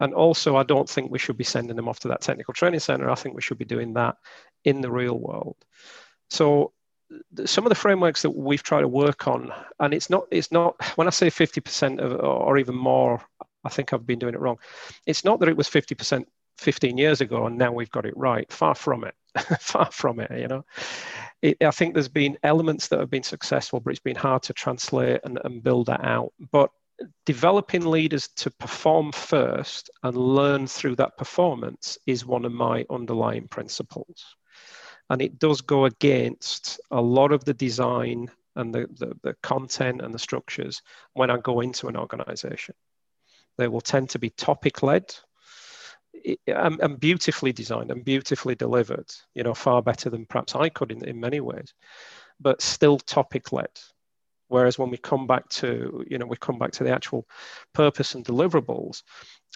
And 0.01 0.13
also, 0.15 0.57
I 0.57 0.65
don't 0.65 0.89
think 0.89 1.11
we 1.11 1.19
should 1.19 1.37
be 1.37 1.45
sending 1.45 1.77
them 1.77 1.89
off 1.89 2.01
to 2.01 2.09
that 2.09 2.23
technical 2.23 2.53
training 2.55 2.81
center. 2.81 3.09
I 3.09 3.15
think 3.15 3.37
we 3.37 3.43
should 3.43 3.59
be 3.59 3.65
doing 3.65 3.95
that 3.95 4.17
in 4.65 4.81
the 4.81 4.91
real 4.91 5.17
world. 5.17 5.57
So, 6.29 6.73
some 7.45 7.65
of 7.65 7.69
the 7.69 7.75
frameworks 7.77 8.23
that 8.23 8.31
we've 8.31 8.63
tried 8.63 8.81
to 8.81 8.89
work 8.89 9.29
on, 9.29 9.53
and 9.79 9.95
it's 9.95 10.11
not, 10.11 10.25
it's 10.31 10.51
not, 10.51 10.75
when 10.97 11.07
I 11.07 11.11
say 11.11 11.29
50% 11.29 11.99
of, 11.99 12.21
or 12.21 12.59
even 12.59 12.75
more, 12.75 13.21
I 13.65 13.69
think 13.69 13.93
I've 13.93 14.07
been 14.07 14.19
doing 14.19 14.35
it 14.35 14.41
wrong. 14.41 14.59
It's 15.07 15.25
not 15.25 15.39
that 15.41 15.49
it 15.49 15.57
was 15.57 15.69
50% 15.69 16.25
15 16.61 16.99
years 16.99 17.23
ago 17.23 17.47
and 17.47 17.57
now 17.57 17.73
we've 17.73 17.91
got 17.91 18.07
it 18.07 18.17
right. 18.17 18.51
Far 18.53 18.75
from 18.75 19.05
it. 19.05 19.15
Far 19.61 19.91
from 19.91 20.21
it, 20.21 20.31
you 20.39 20.47
know. 20.47 20.65
It, 21.41 21.57
I 21.63 21.71
think 21.71 21.95
there's 21.95 22.09
been 22.09 22.37
elements 22.43 22.89
that 22.89 23.01
have 23.01 23.11
been 23.11 23.23
successful, 23.23 23.81
but 23.81 23.91
it's 23.91 24.01
been 24.01 24.17
hard 24.17 24.43
to 24.45 24.53
translate 24.53 25.21
and, 25.25 25.41
and 25.45 25.63
build 25.63 25.87
that 25.87 26.05
out. 26.05 26.33
But 26.53 26.71
developing 27.27 27.87
leaders 27.87 28.29
to 28.37 28.51
perform 28.51 29.13
first 29.13 29.91
and 30.03 30.17
learn 30.17 30.67
through 30.67 30.97
that 30.97 31.17
performance 31.17 31.99
is 32.07 32.27
one 32.27 32.45
of 32.45 32.53
my 32.53 32.85
underlying 32.91 33.49
principles. 33.49 34.37
And 35.09 35.21
it 35.21 35.39
does 35.39 35.61
go 35.61 35.87
against 35.87 36.81
a 36.91 37.01
lot 37.01 37.33
of 37.33 37.45
the 37.45 37.55
design 37.55 38.31
and 38.57 38.75
the, 38.75 38.87
the, 38.99 39.17
the 39.23 39.37
content 39.43 40.03
and 40.03 40.15
the 40.15 40.19
structures 40.19 40.83
when 41.15 41.31
I 41.31 41.39
go 41.39 41.61
into 41.61 41.89
an 41.89 41.97
organization. 41.97 42.75
They 43.59 43.69
will 43.69 43.81
tend 43.81 44.11
to 44.11 44.19
be 44.19 44.31
topic 44.31 44.83
led 44.83 45.15
and, 46.47 46.81
and, 46.81 47.01
beautifully 47.01 47.53
designed 47.53 47.91
and 47.91 48.05
beautifully 48.05 48.55
delivered, 48.55 49.11
you 49.35 49.43
know, 49.43 49.55
far 49.55 49.83
better 49.83 50.11
than 50.11 50.27
perhaps 50.27 50.55
I 50.55 50.69
could 50.69 50.93
in, 50.93 51.05
in 51.05 51.21
many 51.21 51.41
ways, 51.41 51.73
but 52.41 52.63
still 52.63 52.99
topic 52.99 53.53
led. 53.53 53.71
Whereas 54.51 54.79
when 54.79 54.91
we 54.91 54.97
come 54.97 55.29
back 55.29 55.49
to, 55.61 56.05
you 56.11 56.19
know, 56.19 56.27
we 56.27 56.37
come 56.37 56.59
back 56.59 56.73
to 56.73 56.85
the 56.85 56.91
actual 56.91 57.25
purpose 57.73 58.17
and 58.17 58.25
deliverables, 58.25 59.05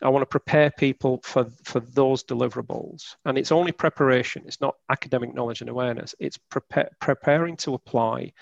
I 0.03 0.09
want 0.09 0.23
to 0.23 0.27
prepare 0.27 0.71
people 0.71 1.21
for, 1.25 1.51
for 1.65 1.81
those 1.81 2.23
deliverables. 2.23 3.17
And 3.25 3.37
it's 3.37 3.51
only 3.51 3.73
preparation, 3.73 4.45
it's 4.47 4.61
not 4.61 4.77
academic 4.89 5.35
knowledge 5.35 5.63
and 5.63 5.71
awareness, 5.71 6.15
it's 6.21 6.39
prepare, 6.39 6.91
preparing 7.01 7.57
to 7.59 7.75
apply 7.75 8.33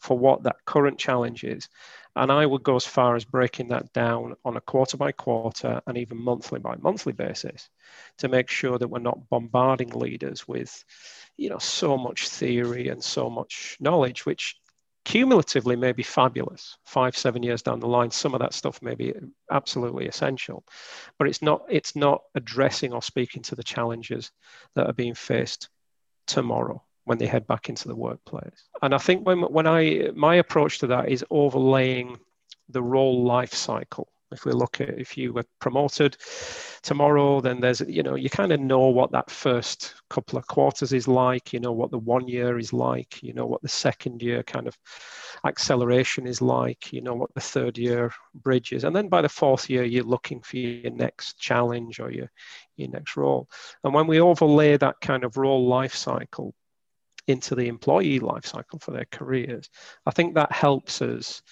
for 0.00 0.18
what 0.18 0.42
that 0.42 0.56
current 0.66 0.98
challenge 0.98 1.44
is. 1.44 1.68
And 2.14 2.30
I 2.30 2.44
would 2.44 2.62
go 2.62 2.76
as 2.76 2.84
far 2.84 3.16
as 3.16 3.24
breaking 3.24 3.68
that 3.68 3.90
down 3.94 4.34
on 4.44 4.58
a 4.58 4.60
quarter 4.60 4.98
by 4.98 5.12
quarter 5.12 5.80
and 5.86 5.96
even 5.96 6.22
monthly 6.22 6.60
by 6.60 6.76
monthly 6.76 7.14
basis 7.14 7.70
to 8.18 8.28
make 8.28 8.50
sure 8.50 8.76
that 8.76 8.88
we're 8.88 8.98
not 8.98 9.30
bombarding 9.30 9.90
leaders 9.90 10.46
with, 10.46 10.84
you 11.38 11.48
know, 11.48 11.58
so 11.58 11.96
much 11.96 12.28
theory 12.28 12.88
and 12.88 13.02
so 13.02 13.30
much 13.30 13.78
knowledge, 13.80 14.26
which 14.26 14.56
cumulatively 15.04 15.76
may 15.76 15.92
be 15.92 16.02
fabulous. 16.02 16.76
Five 16.84 17.16
seven 17.16 17.42
years 17.42 17.62
down 17.62 17.80
the 17.80 17.88
line 17.88 18.10
some 18.10 18.34
of 18.34 18.40
that 18.40 18.54
stuff 18.54 18.80
may 18.82 18.94
be 18.94 19.12
absolutely 19.50 20.06
essential 20.06 20.64
but 21.18 21.28
it's 21.28 21.42
not 21.42 21.62
it's 21.68 21.96
not 21.96 22.22
addressing 22.34 22.92
or 22.92 23.02
speaking 23.02 23.42
to 23.42 23.54
the 23.54 23.62
challenges 23.62 24.30
that 24.74 24.86
are 24.86 24.92
being 24.92 25.14
faced 25.14 25.68
tomorrow 26.26 26.82
when 27.04 27.18
they 27.18 27.26
head 27.26 27.46
back 27.46 27.68
into 27.68 27.88
the 27.88 27.96
workplace. 27.96 28.68
And 28.80 28.94
i 28.94 28.98
think 28.98 29.26
when 29.26 29.40
when 29.42 29.66
i 29.66 30.10
my 30.14 30.36
approach 30.36 30.78
to 30.80 30.86
that 30.88 31.08
is 31.08 31.24
overlaying 31.30 32.18
the 32.68 32.82
role 32.82 33.24
life 33.24 33.52
cycle 33.52 34.08
if 34.32 34.44
we 34.44 34.52
look 34.52 34.80
at 34.80 34.90
if 34.98 35.16
you 35.16 35.32
were 35.32 35.44
promoted 35.60 36.16
tomorrow, 36.82 37.40
then 37.40 37.60
there's, 37.60 37.80
you 37.82 38.02
know, 38.02 38.14
you 38.14 38.30
kind 38.30 38.52
of 38.52 38.60
know 38.60 38.88
what 38.88 39.12
that 39.12 39.30
first 39.30 39.94
couple 40.10 40.38
of 40.38 40.46
quarters 40.46 40.92
is 40.92 41.06
like, 41.06 41.52
you 41.52 41.60
know, 41.60 41.72
what 41.72 41.90
the 41.90 41.98
one 41.98 42.26
year 42.26 42.58
is 42.58 42.72
like, 42.72 43.22
you 43.22 43.32
know, 43.32 43.46
what 43.46 43.62
the 43.62 43.68
second 43.68 44.22
year 44.22 44.42
kind 44.42 44.66
of 44.66 44.76
acceleration 45.44 46.26
is 46.26 46.40
like, 46.40 46.92
you 46.92 47.00
know, 47.00 47.14
what 47.14 47.32
the 47.34 47.40
third 47.40 47.78
year 47.78 48.12
bridge 48.34 48.72
is. 48.72 48.84
And 48.84 48.94
then 48.94 49.08
by 49.08 49.22
the 49.22 49.28
fourth 49.28 49.70
year, 49.70 49.84
you're 49.84 50.04
looking 50.04 50.40
for 50.40 50.56
your 50.56 50.92
next 50.92 51.38
challenge 51.38 52.00
or 52.00 52.10
your, 52.10 52.30
your 52.76 52.88
next 52.88 53.16
role. 53.16 53.48
And 53.84 53.94
when 53.94 54.06
we 54.06 54.20
overlay 54.20 54.76
that 54.76 55.00
kind 55.00 55.24
of 55.24 55.36
role 55.36 55.66
life 55.66 55.94
cycle, 55.94 56.54
into 57.28 57.54
the 57.54 57.68
employee 57.68 58.18
life 58.18 58.46
cycle 58.46 58.78
for 58.78 58.90
their 58.90 59.06
careers. 59.10 59.70
I 60.06 60.10
think 60.10 60.34
that 60.34 60.52
helps 60.52 61.00
us 61.02 61.42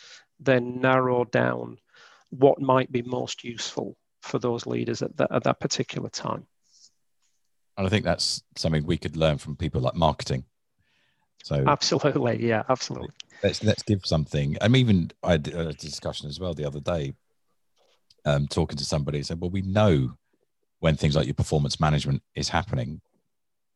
then 0.40 0.80
narrow 0.80 1.24
down 1.24 1.78
what 2.30 2.60
might 2.60 2.90
be 2.90 3.02
most 3.02 3.44
useful 3.44 3.96
for 4.22 4.38
those 4.38 4.66
leaders 4.66 5.02
at 5.02 5.16
that, 5.16 5.32
at 5.32 5.44
that 5.44 5.60
particular 5.60 6.08
time. 6.08 6.46
And 7.76 7.86
I 7.86 7.90
think 7.90 8.04
that's 8.04 8.42
something 8.56 8.84
we 8.84 8.98
could 8.98 9.16
learn 9.16 9.38
from 9.38 9.56
people 9.56 9.80
like 9.80 9.94
marketing. 9.94 10.44
So 11.42 11.64
absolutely, 11.66 12.46
yeah, 12.46 12.62
absolutely. 12.68 13.08
Let's 13.42 13.64
let's 13.64 13.82
give 13.82 14.04
something. 14.04 14.58
I 14.60 14.68
mean, 14.68 14.80
even 14.80 15.10
I 15.22 15.32
had 15.32 15.48
a 15.48 15.72
discussion 15.72 16.28
as 16.28 16.38
well 16.38 16.52
the 16.52 16.66
other 16.66 16.80
day, 16.80 17.14
um, 18.26 18.46
talking 18.46 18.76
to 18.76 18.84
somebody. 18.84 19.22
Said, 19.22 19.40
well, 19.40 19.48
we 19.48 19.62
know 19.62 20.16
when 20.80 20.96
things 20.96 21.16
like 21.16 21.26
your 21.26 21.34
performance 21.34 21.80
management 21.80 22.22
is 22.34 22.50
happening, 22.50 23.00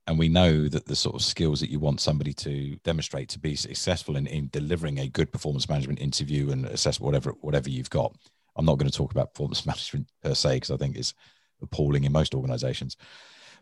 and 0.07 0.19
we 0.19 0.29
know 0.29 0.69
that 0.69 0.85
the 0.85 0.97
sort 0.97 1.15
of 1.15 1.23
skills 1.23 1.61
that 1.61 1.71
you 1.71 1.81
want 1.81 2.03
somebody 2.03 2.35
to 2.35 2.77
demonstrate 2.85 3.31
to 3.31 3.39
be 3.39 3.57
successful 3.57 4.17
in, 4.17 4.27
in 4.27 4.49
delivering 4.53 4.99
a 4.99 5.09
good 5.09 5.33
performance 5.33 5.67
management 5.67 6.01
interview 6.01 6.51
and 6.51 6.67
assess 6.67 7.01
whatever 7.01 7.31
whatever 7.41 7.71
you've 7.71 7.91
got 7.91 8.15
I'm 8.57 8.65
not 8.65 8.79
going 8.79 8.91
to 8.91 8.97
talk 8.97 9.13
about 9.13 9.35
performance 9.35 9.67
management 9.67 10.09
per 10.23 10.35
se 10.35 10.57
because 10.57 10.71
I 10.71 10.77
think 10.77 10.97
it's 10.97 11.15
appalling 11.63 12.05
in 12.05 12.13
most 12.13 12.35
organizations. 12.35 12.97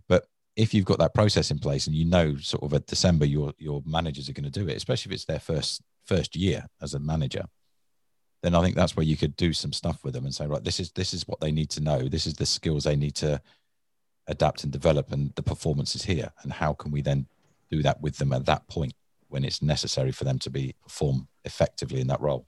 But 0.09 0.27
if 0.57 0.75
you've 0.75 0.85
got 0.85 0.99
that 0.99 1.15
process 1.15 1.51
in 1.51 1.59
place 1.59 1.87
and 1.87 1.97
you 1.97 2.05
know 2.05 2.37
sort 2.37 2.63
of 2.63 2.75
at 2.75 2.87
December 2.87 3.25
your 3.25 3.53
your 3.59 3.83
managers 3.87 4.29
are 4.29 4.35
going 4.35 4.51
to 4.51 4.61
do 4.61 4.69
it, 4.69 4.77
especially 4.77 5.11
if 5.11 5.15
it's 5.15 5.25
their 5.25 5.41
first 5.41 5.83
first 6.05 6.37
year 6.37 6.67
as 6.81 6.95
a 6.95 6.99
manager, 6.99 7.45
then 8.43 8.55
I 8.55 8.63
think 8.63 8.75
that's 8.75 8.97
where 8.97 9.07
you 9.07 9.17
could 9.17 9.37
do 9.37 9.53
some 9.53 9.73
stuff 9.73 10.05
with 10.05 10.15
them 10.15 10.25
and 10.25 10.35
say, 10.35 10.47
right, 10.47 10.63
this 10.63 10.81
is 10.81 10.91
this 10.93 11.15
is 11.15 11.27
what 11.27 11.41
they 11.41 11.53
need 11.53 11.71
to 11.71 11.81
know. 11.81 12.09
This 12.09 12.27
is 12.27 12.35
the 12.35 12.47
skills 12.47 12.85
they 12.85 12.97
need 12.97 13.15
to 13.17 13.41
adapt 14.27 14.65
and 14.65 14.73
develop, 14.73 15.13
and 15.13 15.33
the 15.37 15.43
performance 15.43 15.95
is 15.95 16.05
here. 16.05 16.33
And 16.43 16.53
how 16.53 16.73
can 16.75 16.91
we 16.91 17.03
then 17.03 17.27
do 17.71 17.83
that 17.83 18.01
with 18.01 18.17
them 18.19 18.33
at 18.33 18.47
that 18.47 18.67
point 18.69 18.95
when 19.29 19.45
it's 19.45 19.63
necessary 19.63 20.13
for 20.13 20.25
them 20.25 20.39
to 20.41 20.51
be 20.51 20.75
perform 20.83 21.29
effectively 21.45 22.01
in 22.01 22.09
that 22.09 22.21
role? 22.21 22.47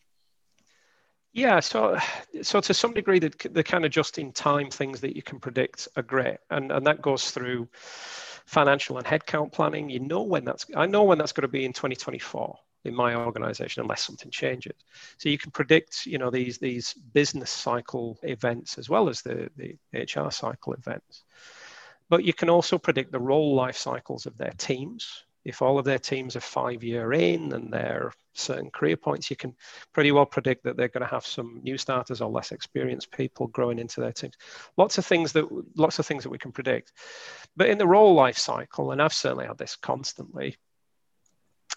Yeah, 1.35 1.61
so 1.61 1.99
so 2.43 2.61
to 2.61 2.73
some 2.75 2.95
degree, 2.95 3.19
the, 3.19 3.33
the 3.51 3.65
kind 3.65 3.85
of 3.85 3.91
just-in-time 3.91 4.71
things 4.71 5.01
that 5.03 5.17
you 5.17 5.23
can 5.23 5.39
predict 5.41 5.89
are 5.97 6.03
great, 6.03 6.39
and 6.51 6.73
and 6.73 6.87
that 6.87 7.03
goes 7.03 7.31
through 7.31 7.69
financial 8.47 8.99
and 8.99 9.07
headcount 9.07 9.53
planning. 9.53 9.91
You 9.91 10.01
know 10.01 10.23
when 10.23 10.45
that's 10.45 10.67
I 10.77 10.87
know 10.87 11.05
when 11.05 11.19
that's 11.19 11.33
going 11.33 11.43
to 11.43 11.49
be 11.49 11.65
in 11.65 11.73
2024 11.73 12.59
in 12.85 12.95
my 12.95 13.15
organization 13.15 13.83
unless 13.83 14.03
something 14.05 14.31
changes. 14.31 14.75
So 15.19 15.31
you 15.31 15.39
can 15.39 15.51
predict, 15.51 16.07
you 16.07 16.19
know, 16.19 16.31
these 16.31 16.59
these 16.59 16.95
business 16.95 17.51
cycle 17.51 18.19
events 18.23 18.79
as 18.79 18.89
well 18.89 19.09
as 19.09 19.23
the 19.23 19.51
the 19.57 19.77
HR 19.93 20.31
cycle 20.31 20.75
events. 20.75 21.25
But 22.11 22.25
you 22.25 22.35
can 22.35 22.51
also 22.51 22.79
predict 22.79 23.13
the 23.13 23.19
role 23.21 23.55
life 23.55 23.77
cycles 23.77 24.27
of 24.27 24.37
their 24.37 24.53
teams 24.59 25.24
if 25.45 25.63
all 25.63 25.79
of 25.79 25.85
their 25.85 25.99
teams 25.99 26.37
are 26.37 26.41
five 26.41 26.83
year 26.83 27.13
in 27.13 27.53
and 27.53 27.73
they're 27.73 28.13
certain 28.33 28.71
career 28.71 28.97
points, 28.97 29.31
you 29.31 29.37
can 29.37 29.55
pretty 29.93 30.11
well 30.13 30.27
predict 30.27 30.65
that 30.65 30.77
they're 30.77 30.89
going 30.89 31.07
to 31.07 31.15
have 31.15 31.27
some 31.27 31.61
new 31.63 31.79
starters 31.79 32.21
or 32.21 32.31
less 32.31 32.53
experienced 32.53 33.11
people 33.11 33.47
growing 33.49 33.79
into 33.79 34.01
their 34.01 34.13
teams. 34.13 34.35
Lots 34.77 34.99
of 34.99 35.07
things 35.07 35.33
that 35.33 35.47
lots 35.77 35.99
of 35.99 36.07
things 36.07 36.23
that 36.23 36.31
we 36.31 36.39
can 36.39 36.53
predict. 36.53 36.93
But 37.57 37.69
in 37.69 37.79
the 37.79 37.87
role 37.87 38.15
life 38.15 38.39
cycle, 38.39 38.93
and 38.93 39.01
I've 39.01 39.13
certainly 39.13 39.47
had 39.47 39.59
this 39.59 39.77
constantly, 39.77 40.57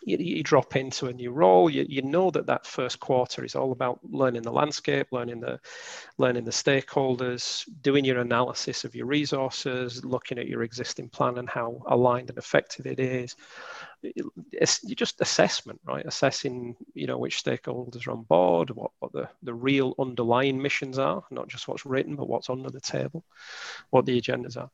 you, 0.03 0.17
you, 0.17 0.43
drop 0.43 0.75
into 0.75 1.07
a 1.07 1.13
new 1.13 1.31
role 1.31 1.69
you, 1.69 1.85
you 1.87 2.01
know 2.01 2.29
that 2.31 2.45
that 2.45 2.65
first 2.65 2.99
quarter 2.99 3.43
is 3.43 3.55
all 3.55 3.71
about 3.71 3.99
learning 4.09 4.41
the 4.41 4.51
landscape 4.51 5.07
learning 5.11 5.39
the 5.39 5.59
learning 6.17 6.45
the 6.45 6.51
stakeholders 6.51 7.67
doing 7.81 8.05
your 8.05 8.19
analysis 8.19 8.83
of 8.83 8.95
your 8.95 9.05
resources 9.05 10.03
looking 10.05 10.37
at 10.37 10.47
your 10.47 10.63
existing 10.63 11.09
plan 11.09 11.37
and 11.37 11.49
how 11.49 11.81
aligned 11.87 12.29
and 12.29 12.37
effective 12.37 12.85
it 12.85 12.99
is. 12.99 13.35
It's 14.51 14.81
just 14.81 15.21
assessment 15.21 15.79
right? 15.85 16.05
Assessing 16.05 16.75
you 16.93 17.07
know 17.07 17.17
which 17.17 17.43
stakeholders 17.43 18.07
are 18.07 18.11
on 18.11 18.23
board 18.23 18.69
what, 18.71 18.91
what 18.99 19.11
the, 19.13 19.29
the 19.43 19.53
real 19.53 19.95
underlying 19.99 20.61
missions 20.61 20.99
are 20.99 21.23
not 21.31 21.47
just 21.47 21.67
what's 21.67 21.85
written 21.85 22.15
but 22.15 22.29
what's 22.29 22.49
under 22.49 22.69
the 22.69 22.81
table 22.81 23.23
what 23.89 24.05
the 24.05 24.19
agendas 24.19 24.57
are. 24.57 24.69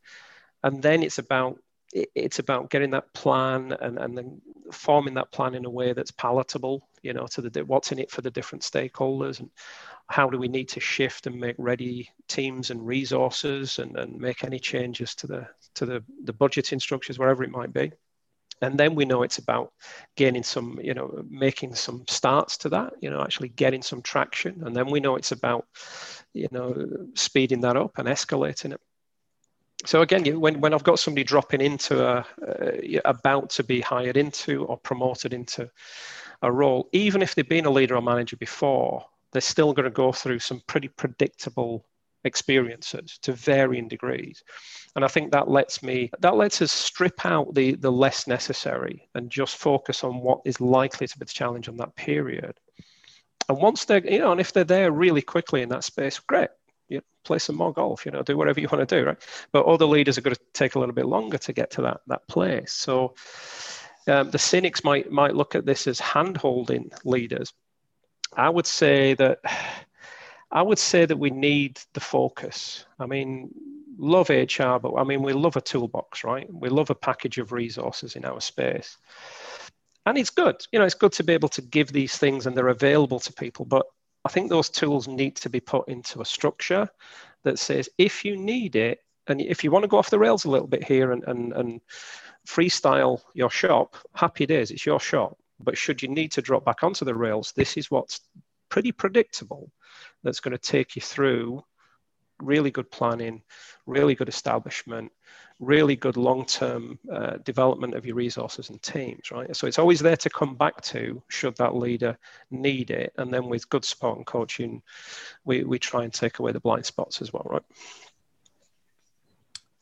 And 0.64 0.82
then 0.82 1.04
it's 1.04 1.20
about 1.20 1.60
it's 1.93 2.39
about 2.39 2.69
getting 2.69 2.91
that 2.91 3.13
plan 3.13 3.75
and, 3.82 3.97
and 3.99 4.17
then 4.17 4.41
forming 4.71 5.13
that 5.13 5.32
plan 5.32 5.53
in 5.53 5.65
a 5.65 5.69
way 5.69 5.93
that's 5.93 6.12
palatable 6.12 6.88
you 7.03 7.13
know 7.13 7.27
to 7.27 7.41
the 7.41 7.63
what's 7.65 7.91
in 7.91 7.99
it 7.99 8.10
for 8.10 8.21
the 8.21 8.32
different 8.32 8.63
stakeholders 8.63 9.39
and 9.39 9.49
how 10.08 10.29
do 10.29 10.38
we 10.38 10.47
need 10.47 10.69
to 10.69 10.79
shift 10.79 11.27
and 11.27 11.39
make 11.39 11.56
ready 11.58 12.10
teams 12.27 12.71
and 12.71 12.86
resources 12.86 13.79
and, 13.79 13.97
and 13.97 14.17
make 14.17 14.43
any 14.43 14.60
changes 14.60 15.15
to 15.15 15.27
the 15.27 15.47
to 15.75 15.86
the, 15.86 16.03
the 16.25 16.34
budgeting 16.34 16.82
structures 16.82 17.17
wherever 17.17 17.43
it 17.43 17.49
might 17.51 17.73
be. 17.73 17.91
And 18.62 18.79
then 18.79 18.95
we 18.95 19.06
know 19.06 19.23
it's 19.23 19.39
about 19.39 19.73
gaining 20.15 20.43
some 20.43 20.79
you 20.82 20.93
know 20.93 21.23
making 21.29 21.75
some 21.75 22.06
starts 22.08 22.58
to 22.60 22.69
that 22.69 22.93
you 23.01 23.10
know 23.10 23.21
actually 23.21 23.49
getting 23.49 23.82
some 23.82 24.01
traction. 24.01 24.63
And 24.65 24.75
then 24.75 24.88
we 24.89 24.99
know 24.99 25.15
it's 25.15 25.32
about 25.32 25.65
you 26.34 26.47
know 26.51 26.88
speeding 27.15 27.62
that 27.62 27.77
up 27.77 27.97
and 27.97 28.08
escalating 28.08 28.73
it 28.73 28.82
so 29.86 30.02
again, 30.02 30.39
when, 30.39 30.60
when 30.62 30.74
I've 30.74 30.84
got 30.84 31.00
somebody 31.00 31.24
dropping 31.24 31.62
into 31.62 32.06
a, 32.06 32.26
uh, 32.48 33.00
about 33.06 33.50
to 33.52 33.63
be 33.63 33.82
hired 33.82 34.17
into 34.17 34.65
or 34.65 34.78
promoted 34.78 35.34
into 35.34 35.69
a 36.41 36.52
role, 36.52 36.89
even 36.91 37.22
if 37.22 37.36
they've 37.36 37.48
been 37.48 37.65
a 37.65 37.72
leader 37.72 37.96
or 37.96 38.02
manager 38.02 38.38
before, 38.38 39.06
they're 39.32 39.41
still 39.41 39.74
going 39.74 39.86
to 39.86 39.89
go 39.89 40.12
through 40.12 40.39
some 40.39 40.62
pretty 40.67 40.88
predictable 40.88 41.86
experiences 42.24 43.19
to 43.22 43.34
varying 43.34 43.88
degrees. 43.88 44.43
And 44.96 45.04
I 45.04 45.08
think 45.08 45.32
that 45.32 45.50
lets 45.50 45.84
me 45.84 46.10
that 46.19 46.36
lets 46.36 46.62
us 46.62 46.72
strip 46.72 47.26
out 47.26 47.54
the 47.54 47.76
the 47.76 47.91
less 47.91 48.28
necessary 48.28 49.10
and 49.15 49.30
just 49.30 49.58
focus 49.58 50.04
on 50.04 50.22
what 50.22 50.39
is 50.46 50.62
likely 50.62 51.08
to 51.08 51.17
be 51.17 51.26
the 51.26 51.34
challenge 51.34 51.67
on 51.67 51.78
that 51.78 51.96
period. 51.96 52.58
And 53.50 53.58
once 53.58 53.84
they're, 53.84 54.06
you 54.06 54.19
know, 54.19 54.32
and 54.32 54.39
if 54.39 54.54
they're 54.54 54.63
there 54.63 54.91
really 54.91 55.22
quickly 55.22 55.63
in 55.63 55.69
that 55.69 55.84
space, 55.84 56.19
great 56.19 56.50
play 57.24 57.40
some 57.40 57.56
more 57.56 57.74
golf, 57.74 58.06
you 58.06 58.12
know, 58.12 58.22
do 58.22 58.38
whatever 58.38 58.60
you 58.60 58.68
want 58.72 58.88
to 58.88 59.00
do, 59.00 59.06
right? 59.06 59.18
But 59.52 59.66
other 59.66 59.86
leaders 59.86 60.18
are 60.18 60.22
going 60.22 60.36
to 60.36 60.42
take 60.54 60.76
a 60.76 60.80
little 60.80 60.96
bit 60.96 61.06
longer 61.06 61.38
to 61.38 61.54
get 61.54 61.72
to 61.72 61.82
that 61.84 62.02
that 62.08 62.28
place. 62.28 62.74
So 62.74 63.16
um, 64.08 64.32
the 64.32 64.40
cynics 64.40 64.84
might 64.84 65.12
might 65.12 65.36
look 65.36 65.56
at 65.56 65.66
this 65.66 65.88
as 65.88 66.00
hand-holding 66.00 66.92
leaders. 67.06 67.54
I 68.36 68.50
would 68.50 68.68
say 68.68 69.14
that 69.16 69.40
I 70.52 70.62
would 70.62 70.80
say 70.80 71.06
that 71.06 71.18
we 71.18 71.30
need 71.30 71.80
the 71.94 72.00
focus. 72.00 72.86
I 73.00 73.06
mean, 73.06 73.50
love 73.98 74.30
HR, 74.30 74.78
but 74.78 74.96
I 74.98 75.04
mean 75.04 75.22
we 75.24 75.34
love 75.34 75.56
a 75.56 75.62
toolbox, 75.62 76.24
right? 76.24 76.48
We 76.54 76.70
love 76.70 76.90
a 76.90 76.96
package 76.96 77.38
of 77.38 77.52
resources 77.52 78.16
in 78.16 78.26
our 78.26 78.42
space. 78.42 78.98
And 80.06 80.18
it's 80.18 80.30
good, 80.30 80.58
you 80.72 80.80
know, 80.80 80.86
it's 80.86 80.96
good 80.96 81.14
to 81.14 81.24
be 81.24 81.34
able 81.34 81.50
to 81.50 81.62
give 81.62 81.92
these 81.94 82.18
things 82.18 82.46
and 82.46 82.58
they're 82.58 82.68
available 82.68 83.20
to 83.22 83.32
people. 83.32 83.64
But 83.64 83.86
I 84.26 84.30
think 84.30 84.50
those 84.50 84.70
tools 84.70 85.08
need 85.08 85.36
to 85.38 85.50
be 85.50 85.60
put 85.60 85.88
into 85.88 86.22
a 86.22 86.26
structure 86.26 86.90
that 87.44 87.60
says 87.60 87.90
if 87.98 88.24
you 88.24 88.38
need 88.38 88.76
it, 88.76 89.00
and 89.28 89.42
if 89.42 89.64
you 89.64 89.72
want 89.72 89.84
to 89.84 89.90
go 89.90 89.98
off 89.98 90.10
the 90.10 90.20
rails 90.20 90.46
a 90.46 90.50
little 90.50 90.68
bit 90.68 90.84
here 90.84 91.12
and, 91.12 91.24
and, 91.26 91.54
and 91.54 91.82
freestyle 92.48 93.22
your 93.34 93.50
shop, 93.50 93.96
happy 94.14 94.46
days, 94.46 94.72
it's 94.72 94.86
your 94.86 95.00
shop. 95.00 95.38
But 95.60 95.78
should 95.78 96.02
you 96.02 96.10
need 96.10 96.32
to 96.34 96.42
drop 96.42 96.66
back 96.66 96.84
onto 96.84 97.06
the 97.06 97.16
rails, 97.16 97.54
this 97.56 97.78
is 97.78 97.90
what's 97.90 98.22
pretty 98.70 98.92
predictable 98.92 99.72
that's 100.24 100.40
going 100.40 100.58
to 100.58 100.58
take 100.58 100.96
you 100.96 101.02
through 101.02 101.64
really 102.43 102.71
good 102.71 102.89
planning, 102.91 103.41
really 103.86 104.15
good 104.15 104.29
establishment, 104.29 105.12
really 105.60 105.95
good 105.95 106.17
long-term 106.17 106.99
uh, 107.12 107.38
development 107.43 107.93
of 107.95 108.06
your 108.06 108.15
resources 108.15 108.69
and 108.69 108.82
teams, 108.82 109.32
right? 109.32 109.56
So 109.56 109.67
it's 109.67 109.79
always 109.79 109.99
there 109.99 110.17
to 110.17 110.29
come 110.29 110.56
back 110.56 110.82
to 110.82 111.21
should 111.29 111.56
that 111.58 111.75
leader 111.75 112.17
need 112.51 112.91
it, 112.91 113.13
and 113.17 113.34
then 113.34 113.47
with 113.47 113.69
good 113.69 113.86
support 113.86 114.17
and 114.17 114.25
coaching, 114.25 114.82
we 115.45 115.63
we 115.63 115.79
try 115.79 116.03
and 116.03 116.13
take 116.13 116.39
away 116.39 116.51
the 116.51 116.60
blind 116.60 116.86
spots 116.86 117.21
as 117.21 117.32
well, 117.32 117.47
right? 117.49 117.63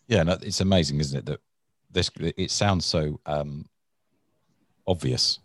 Yeah, 0.08 0.24
no, 0.24 0.38
it's 0.41 0.62
amazing, 0.62 1.00
isn't 1.00 1.19
it? 1.19 1.26
That 1.26 1.39
this 1.91 2.12
it 2.19 2.52
sounds 2.52 2.86
so 2.86 3.19
um, 3.26 3.65
obvious 4.88 5.39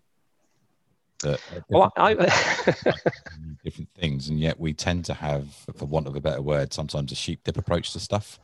that 1.20 1.40
well, 1.68 1.92
I, 1.96 2.14
different 3.64 3.90
things, 3.94 4.28
and 4.28 4.38
yet 4.38 4.58
we 4.58 4.72
tend 4.72 5.04
to 5.06 5.14
have, 5.14 5.48
for 5.76 5.86
want 5.86 6.06
of 6.06 6.16
a 6.16 6.20
better 6.20 6.42
word, 6.42 6.72
sometimes 6.72 7.12
a 7.12 7.14
sheep 7.14 7.44
dip 7.44 7.58
approach 7.58 7.92
to 7.92 8.00
stuff. 8.00 8.38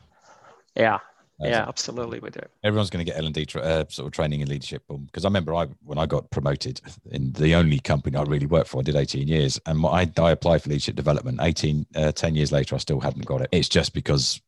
Yeah, 0.76 0.98
yeah, 1.40 1.64
absolutely, 1.66 2.20
we 2.20 2.30
do. 2.30 2.40
Everyone's 2.62 2.90
going 2.90 3.04
to 3.04 3.10
get 3.10 3.18
L 3.18 3.26
and 3.26 3.34
D 3.34 3.44
tra- 3.44 3.62
uh, 3.62 3.84
sort 3.88 4.06
of 4.06 4.12
training 4.12 4.42
and 4.42 4.50
leadership, 4.50 4.82
because 4.88 5.24
I 5.24 5.28
remember 5.28 5.54
I 5.54 5.66
when 5.84 5.98
I 5.98 6.06
got 6.06 6.30
promoted 6.30 6.80
in 7.10 7.32
the 7.32 7.54
only 7.54 7.80
company 7.80 8.16
I 8.16 8.22
really 8.22 8.46
worked 8.46 8.68
for, 8.68 8.80
I 8.80 8.82
did 8.82 8.96
18 8.96 9.28
years, 9.28 9.60
and 9.66 9.84
I, 9.84 10.10
I 10.18 10.30
applied 10.30 10.62
for 10.62 10.70
leadership 10.70 10.96
development. 10.96 11.38
18, 11.40 11.86
uh, 11.96 12.12
10 12.12 12.34
years 12.36 12.52
later, 12.52 12.74
I 12.74 12.78
still 12.78 13.00
hadn't 13.00 13.26
got 13.26 13.42
it. 13.42 13.48
It's 13.52 13.68
just 13.68 13.92
because 13.94 14.40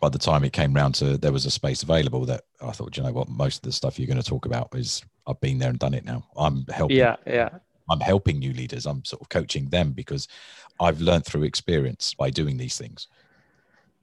by 0.00 0.08
the 0.08 0.18
time 0.18 0.44
it 0.44 0.52
came 0.52 0.74
round 0.74 0.94
to 0.96 1.18
there 1.18 1.32
was 1.32 1.46
a 1.46 1.50
space 1.50 1.82
available 1.82 2.24
that 2.26 2.44
I 2.60 2.70
thought, 2.70 2.96
you 2.96 3.02
know 3.02 3.12
what, 3.12 3.28
most 3.28 3.56
of 3.56 3.62
the 3.62 3.72
stuff 3.72 3.98
you're 3.98 4.06
going 4.06 4.20
to 4.20 4.28
talk 4.28 4.46
about 4.46 4.68
is 4.74 5.02
I've 5.26 5.40
been 5.40 5.58
there 5.58 5.70
and 5.70 5.78
done 5.78 5.94
it 5.94 6.04
now. 6.04 6.24
I'm 6.36 6.64
helping. 6.66 6.96
Yeah, 6.96 7.16
yeah. 7.26 7.50
I'm 7.90 8.00
helping 8.00 8.38
new 8.38 8.52
leaders. 8.52 8.86
I'm 8.86 9.04
sort 9.04 9.22
of 9.22 9.28
coaching 9.28 9.68
them 9.70 9.92
because 9.92 10.28
I've 10.78 11.00
learned 11.00 11.24
through 11.24 11.44
experience 11.44 12.14
by 12.14 12.30
doing 12.30 12.56
these 12.56 12.76
things. 12.76 13.08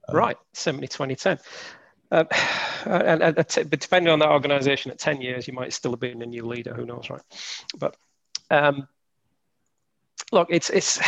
Um, 0.08 0.16
right, 0.16 0.36
70, 0.52 0.88
20, 0.88 1.16
10. 1.16 1.38
Uh, 2.10 2.24
and, 2.84 3.22
and, 3.22 3.34
but 3.36 3.80
depending 3.80 4.12
on 4.12 4.18
that 4.18 4.28
organization, 4.28 4.90
at 4.90 4.98
10 4.98 5.20
years, 5.20 5.48
you 5.48 5.54
might 5.54 5.72
still 5.72 5.92
have 5.92 6.00
been 6.00 6.22
a 6.22 6.26
new 6.26 6.44
leader. 6.44 6.74
Who 6.74 6.84
knows, 6.84 7.08
right? 7.08 7.22
But 7.78 7.96
um, 8.50 8.86
look, 10.32 10.48
it's 10.50 10.70
it's 10.70 11.00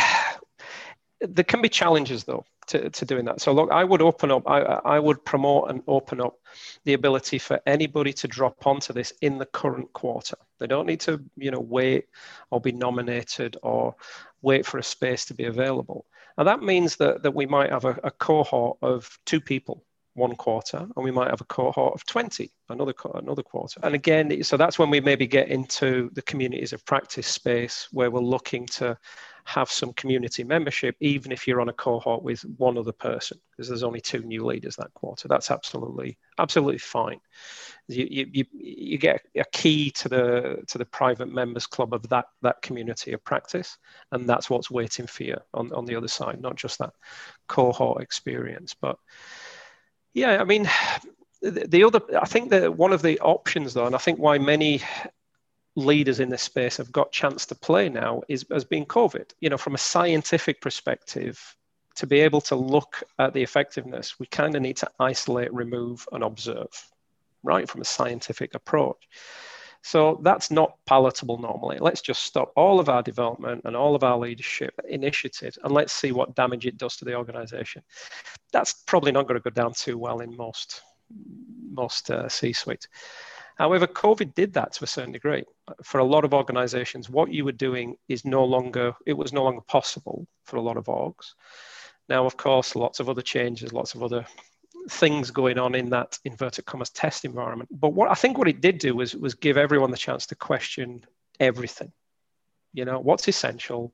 there 1.21 1.45
can 1.45 1.61
be 1.61 1.69
challenges 1.69 2.23
though 2.23 2.45
to, 2.69 2.89
to 2.89 3.05
doing 3.05 3.25
that. 3.25 3.41
So 3.41 3.51
look, 3.51 3.71
I 3.71 3.83
would 3.83 4.01
open 4.01 4.31
up, 4.31 4.43
I, 4.47 4.59
I 4.61 4.99
would 4.99 5.23
promote 5.25 5.69
and 5.69 5.81
open 5.87 6.21
up 6.21 6.35
the 6.85 6.93
ability 6.93 7.39
for 7.39 7.59
anybody 7.65 8.13
to 8.13 8.27
drop 8.27 8.65
onto 8.65 8.93
this 8.93 9.13
in 9.21 9.37
the 9.37 9.45
current 9.45 9.91
quarter. 9.93 10.37
They 10.59 10.67
don't 10.67 10.85
need 10.85 11.01
to, 11.01 11.21
you 11.35 11.51
know, 11.51 11.59
wait 11.59 12.05
or 12.51 12.61
be 12.61 12.71
nominated 12.71 13.57
or 13.61 13.95
wait 14.41 14.65
for 14.65 14.77
a 14.77 14.83
space 14.83 15.25
to 15.25 15.33
be 15.33 15.45
available. 15.45 16.05
And 16.37 16.47
that 16.47 16.63
means 16.63 16.95
that, 16.97 17.23
that 17.23 17.35
we 17.35 17.45
might 17.45 17.71
have 17.71 17.85
a, 17.85 17.99
a 18.03 18.11
cohort 18.11 18.77
of 18.81 19.19
two 19.25 19.41
people 19.41 19.83
one 20.15 20.35
quarter, 20.35 20.77
and 20.77 21.03
we 21.03 21.11
might 21.11 21.29
have 21.29 21.41
a 21.41 21.45
cohort 21.45 21.93
of 21.93 22.05
20 22.05 22.51
another 22.69 22.93
another 23.15 23.43
quarter. 23.43 23.79
And 23.83 23.95
again, 23.95 24.43
so 24.43 24.57
that's 24.57 24.77
when 24.77 24.89
we 24.89 24.99
maybe 24.99 25.25
get 25.27 25.47
into 25.47 26.09
the 26.13 26.21
communities 26.23 26.73
of 26.73 26.85
practice 26.85 27.27
space 27.27 27.87
where 27.91 28.11
we're 28.11 28.19
looking 28.19 28.65
to 28.67 28.97
have 29.49 29.71
some 29.71 29.93
community 29.93 30.43
membership, 30.43 30.95
even 30.99 31.31
if 31.31 31.47
you're 31.47 31.59
on 31.59 31.69
a 31.69 31.73
cohort 31.73 32.21
with 32.21 32.41
one 32.57 32.77
other 32.77 32.91
person, 32.91 33.39
because 33.49 33.67
there's 33.67 33.81
only 33.81 33.99
two 33.99 34.21
new 34.21 34.45
leaders 34.45 34.75
that 34.75 34.93
quarter. 34.93 35.27
That's 35.27 35.49
absolutely 35.49 36.19
absolutely 36.37 36.77
fine. 36.77 37.19
You, 37.87 38.27
you, 38.31 38.45
you 38.53 38.97
get 38.99 39.21
a 39.35 39.45
key 39.51 39.89
to 39.91 40.09
the 40.09 40.63
to 40.67 40.77
the 40.77 40.85
private 40.85 41.33
members 41.33 41.65
club 41.65 41.95
of 41.95 42.07
that 42.09 42.25
that 42.43 42.61
community 42.61 43.13
of 43.13 43.23
practice, 43.23 43.79
and 44.11 44.29
that's 44.29 44.51
what's 44.51 44.69
waiting 44.69 45.07
for 45.07 45.23
you 45.23 45.37
on, 45.55 45.73
on 45.73 45.85
the 45.85 45.95
other 45.95 46.07
side, 46.07 46.39
not 46.39 46.55
just 46.55 46.77
that 46.77 46.93
cohort 47.47 48.03
experience. 48.03 48.75
But 48.79 48.97
yeah, 50.13 50.39
I 50.39 50.43
mean, 50.43 50.69
the, 51.41 51.65
the 51.67 51.83
other 51.85 52.01
I 52.21 52.25
think 52.25 52.51
that 52.51 52.77
one 52.77 52.93
of 52.93 53.01
the 53.01 53.19
options 53.19 53.73
though, 53.73 53.87
and 53.87 53.95
I 53.95 53.99
think 53.99 54.19
why 54.19 54.37
many 54.37 54.83
leaders 55.79 56.19
in 56.19 56.29
this 56.29 56.43
space 56.43 56.77
have 56.77 56.91
got 56.91 57.11
chance 57.11 57.45
to 57.47 57.55
play 57.55 57.89
now 57.89 58.21
is 58.27 58.45
has 58.51 58.65
been 58.65 58.85
COVID. 58.85 59.31
You 59.39 59.49
know, 59.49 59.57
from 59.57 59.75
a 59.75 59.79
scientific 59.79 60.61
perspective, 60.61 61.55
to 61.95 62.07
be 62.07 62.19
able 62.19 62.41
to 62.41 62.55
look 62.55 63.03
at 63.17 63.33
the 63.33 63.43
effectiveness, 63.43 64.19
we 64.19 64.25
kind 64.27 64.55
of 64.55 64.61
need 64.61 64.77
to 64.77 64.89
isolate, 64.99 65.53
remove, 65.53 66.07
and 66.11 66.23
observe, 66.23 66.71
right, 67.43 67.69
from 67.69 67.81
a 67.81 67.85
scientific 67.85 68.55
approach. 68.55 69.07
So 69.81 70.19
that's 70.23 70.51
not 70.51 70.77
palatable 70.85 71.37
normally. 71.37 71.77
Let's 71.79 72.01
just 72.01 72.23
stop 72.23 72.51
all 72.55 72.79
of 72.79 72.89
our 72.89 73.01
development 73.01 73.61
and 73.63 73.75
all 73.75 73.95
of 73.95 74.03
our 74.03 74.17
leadership 74.17 74.73
initiatives 74.87 75.57
and 75.63 75.73
let's 75.73 75.93
see 75.93 76.11
what 76.11 76.35
damage 76.35 76.65
it 76.65 76.77
does 76.77 76.97
to 76.97 77.05
the 77.05 77.15
organization. 77.15 77.81
That's 78.51 78.73
probably 78.73 79.13
not 79.13 79.27
going 79.27 79.39
to 79.39 79.49
go 79.49 79.53
down 79.53 79.73
too 79.73 79.97
well 79.97 80.19
in 80.19 80.35
most 80.35 80.81
most 81.71 82.11
uh, 82.11 82.27
C-suites. 82.29 82.87
However, 83.59 83.87
COVID 83.87 84.33
did 84.35 84.53
that 84.53 84.71
to 84.73 84.85
a 84.85 84.87
certain 84.87 85.11
degree. 85.11 85.43
For 85.83 85.99
a 85.99 86.05
lot 86.05 86.23
of 86.23 86.33
organizations, 86.33 87.09
what 87.09 87.33
you 87.33 87.43
were 87.43 87.51
doing 87.51 87.97
is 88.07 88.23
no 88.23 88.45
longer, 88.45 88.93
it 89.05 89.13
was 89.13 89.33
no 89.33 89.43
longer 89.43 89.61
possible 89.67 90.25
for 90.45 90.55
a 90.55 90.61
lot 90.61 90.77
of 90.77 90.85
orgs. 90.85 91.33
Now, 92.07 92.25
of 92.25 92.37
course, 92.37 92.73
lots 92.73 93.01
of 93.01 93.09
other 93.09 93.21
changes, 93.21 93.73
lots 93.73 93.95
of 93.95 94.01
other 94.01 94.25
things 94.89 95.29
going 95.29 95.59
on 95.59 95.75
in 95.75 95.89
that 95.89 96.17
inverted 96.23 96.65
commas 96.65 96.89
test 96.89 97.25
environment. 97.25 97.69
But 97.69 97.93
what 97.93 98.09
I 98.09 98.13
think 98.13 98.37
what 98.37 98.47
it 98.47 98.61
did 98.61 98.77
do 98.77 98.95
was, 98.95 99.13
was 99.13 99.33
give 99.33 99.57
everyone 99.57 99.91
the 99.91 99.97
chance 99.97 100.25
to 100.27 100.35
question 100.35 101.03
everything. 101.37 101.91
You 102.71 102.85
know, 102.85 102.99
what's 102.99 103.27
essential, 103.27 103.93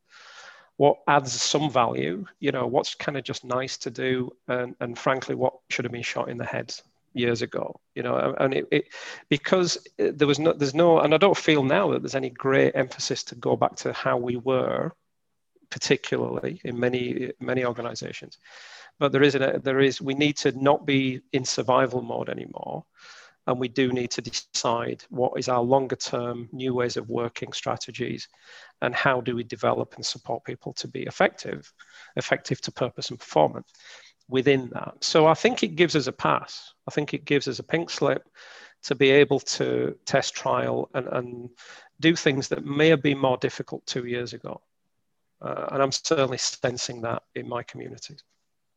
what 0.77 0.99
adds 1.07 1.41
some 1.41 1.71
value, 1.71 2.27
you 2.39 2.51
know, 2.51 2.67
what's 2.67 2.93
kind 2.93 3.17
of 3.17 3.23
just 3.23 3.43
nice 3.43 3.77
to 3.79 3.89
do, 3.89 4.31
and, 4.47 4.75
and 4.79 4.95
frankly, 4.95 5.33
what 5.33 5.55
should 5.71 5.85
have 5.85 5.91
been 5.91 6.03
shot 6.03 6.29
in 6.29 6.37
the 6.37 6.45
head 6.45 6.71
years 7.15 7.41
ago 7.41 7.79
you 7.95 8.03
know 8.03 8.35
and 8.39 8.53
it, 8.53 8.67
it, 8.71 8.85
because 9.29 9.87
there 9.97 10.27
was 10.27 10.37
no 10.37 10.53
there's 10.53 10.75
no 10.75 10.99
and 10.99 11.13
i 11.13 11.17
don't 11.17 11.37
feel 11.37 11.63
now 11.63 11.91
that 11.91 12.01
there's 12.01 12.15
any 12.15 12.29
great 12.29 12.75
emphasis 12.75 13.23
to 13.23 13.35
go 13.35 13.55
back 13.55 13.75
to 13.75 13.93
how 13.93 14.17
we 14.17 14.35
were 14.35 14.91
particularly 15.69 16.61
in 16.63 16.79
many 16.79 17.31
many 17.39 17.65
organizations. 17.65 18.37
But 18.99 19.11
there 19.11 19.23
is 19.23 19.35
a, 19.35 19.59
there 19.61 19.81
is 19.81 20.01
we 20.01 20.13
need 20.13 20.37
to 20.37 20.51
not 20.51 20.85
be 20.85 21.21
in 21.33 21.43
survival 21.43 22.01
mode 22.01 22.29
anymore 22.29 22.85
and 23.47 23.59
we 23.59 23.67
do 23.67 23.91
need 23.91 24.11
to 24.11 24.21
decide 24.21 25.03
what 25.09 25.33
is 25.37 25.49
our 25.49 25.61
longer 25.61 25.95
term 25.95 26.49
new 26.51 26.73
ways 26.73 26.97
of 26.97 27.09
working 27.09 27.51
strategies 27.51 28.27
and 28.81 28.95
how 28.95 29.21
do 29.21 29.35
we 29.35 29.43
develop 29.43 29.95
and 29.95 30.05
support 30.05 30.45
people 30.45 30.73
to 30.73 30.87
be 30.87 31.03
effective 31.03 31.71
effective 32.15 32.61
to 32.61 32.71
purpose 32.71 33.09
and 33.09 33.19
performance 33.19 33.71
within 34.29 34.69
that. 34.73 34.95
So 35.01 35.27
I 35.27 35.33
think 35.33 35.63
it 35.63 35.75
gives 35.75 35.95
us 35.95 36.07
a 36.07 36.11
pass. 36.11 36.73
I 36.87 36.91
think 36.91 37.13
it 37.13 37.25
gives 37.25 37.47
us 37.47 37.59
a 37.59 37.63
pink 37.63 37.89
slip 37.89 38.27
to 38.83 38.95
be 38.95 39.11
able 39.11 39.39
to 39.39 39.95
test 40.05 40.33
trial 40.35 40.89
and, 40.93 41.07
and 41.07 41.49
do 41.99 42.15
things 42.15 42.47
that 42.49 42.65
may 42.65 42.87
have 42.89 43.01
been 43.01 43.17
more 43.17 43.37
difficult 43.37 43.85
two 43.85 44.05
years 44.05 44.33
ago. 44.33 44.61
Uh, 45.41 45.67
and 45.71 45.81
I'm 45.81 45.91
certainly 45.91 46.37
sensing 46.37 47.01
that 47.01 47.23
in 47.35 47.47
my 47.47 47.63
communities. 47.63 48.23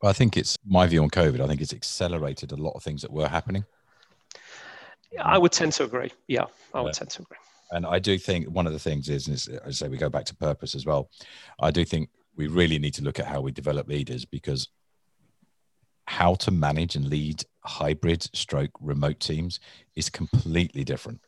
Well, 0.03 0.11
I 0.11 0.13
think 0.13 0.37
it's 0.37 0.57
my 0.67 0.87
view 0.87 1.03
on 1.03 1.11
COVID. 1.11 1.41
I 1.41 1.47
think 1.47 1.61
it's 1.61 1.73
accelerated 1.73 2.53
a 2.53 2.57
lot 2.57 2.73
of 2.73 2.83
things 2.83 3.03
that 3.03 3.13
were 3.13 3.29
happening. 3.29 3.65
I 5.23 5.39
would 5.39 5.53
tend 5.53 5.73
to 5.75 5.85
agree. 5.85 6.13
Yeah, 6.27 6.45
I 6.75 6.81
would 6.81 6.89
yeah. 6.89 6.93
tend 6.93 7.11
to 7.11 7.23
agree. 7.23 7.39
And 7.71 7.87
I 7.87 7.99
do 7.99 8.19
think 8.19 8.47
one 8.47 8.67
of 8.67 8.73
the 8.73 8.79
things 8.79 9.09
is, 9.09 9.29
is, 9.29 9.49
I 9.67 9.71
say, 9.71 9.89
we 9.89 9.99
go 9.99 10.09
back 10.09 10.25
to 10.27 10.37
purpose 10.37 10.75
as 10.75 10.87
well. 10.87 11.11
I 11.61 11.71
do 11.71 11.85
think 11.85 12.09
we 12.37 12.47
really 12.47 12.79
need 12.79 12.95
to 12.95 13.03
look 13.03 13.19
at 13.19 13.27
how 13.27 13.41
we 13.41 13.53
develop 13.53 13.89
leaders 13.89 14.25
because 14.25 14.69
how 16.09 16.35
to 16.35 16.51
manage 16.51 16.97
and 16.97 17.11
lead 17.11 17.45
hybrid 17.65 18.23
stroke 18.35 18.71
remote 18.81 19.21
teams 19.21 19.61
is 19.95 20.09
completely 20.09 20.83
different. 20.83 21.21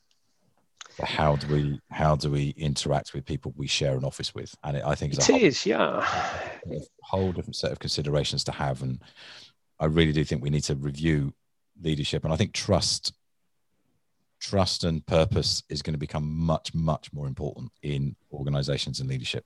How 1.04 1.36
do 1.36 1.46
we 1.54 1.80
how 1.90 2.16
do 2.16 2.30
we 2.30 2.54
interact 2.56 3.12
with 3.12 3.26
people 3.26 3.52
we 3.56 3.66
share 3.66 3.96
an 3.96 4.04
office 4.04 4.34
with? 4.34 4.54
And 4.64 4.78
it, 4.78 4.82
i 4.84 4.94
think 4.94 5.12
it's 5.12 5.28
a 5.28 5.32
whole, 5.32 5.40
yeah. 5.66 6.06
a 6.66 6.80
whole 7.02 7.30
different 7.32 7.56
set 7.56 7.72
of 7.72 7.78
considerations 7.78 8.42
to 8.44 8.52
have. 8.52 8.82
And 8.82 9.02
i 9.78 9.84
really 9.84 10.12
do 10.12 10.24
think 10.24 10.42
we 10.42 10.50
need 10.50 10.64
to 10.64 10.74
review 10.74 11.34
leadership. 11.82 12.24
And 12.24 12.32
i 12.32 12.36
think 12.36 12.54
trust 12.54 13.12
trust 14.40 14.84
and 14.84 15.04
purpose 15.04 15.62
is 15.68 15.82
going 15.82 15.92
to 15.92 15.98
become 15.98 16.26
much 16.26 16.74
much 16.74 17.12
more 17.12 17.26
important 17.26 17.70
in 17.82 18.16
organizations 18.32 19.00
and 19.00 19.10
leadership 19.10 19.44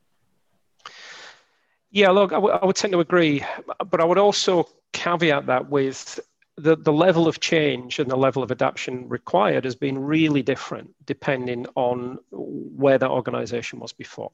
yeah, 1.94 2.10
look, 2.10 2.32
I, 2.32 2.36
w- 2.36 2.52
I 2.52 2.66
would 2.66 2.74
tend 2.74 2.92
to 2.92 2.98
agree, 2.98 3.44
but 3.88 4.00
I 4.00 4.04
would 4.04 4.18
also 4.18 4.68
caveat 4.92 5.46
that 5.46 5.70
with 5.70 6.18
the, 6.56 6.76
the 6.76 6.92
level 6.92 7.28
of 7.28 7.38
change 7.38 8.00
and 8.00 8.10
the 8.10 8.16
level 8.16 8.42
of 8.42 8.50
adaptation 8.50 9.08
required 9.08 9.64
has 9.64 9.76
been 9.76 9.96
really 9.98 10.42
different 10.42 10.90
depending 11.04 11.66
on 11.76 12.18
where 12.32 12.98
that 12.98 13.10
organization 13.10 13.78
was 13.78 13.92
before. 13.92 14.32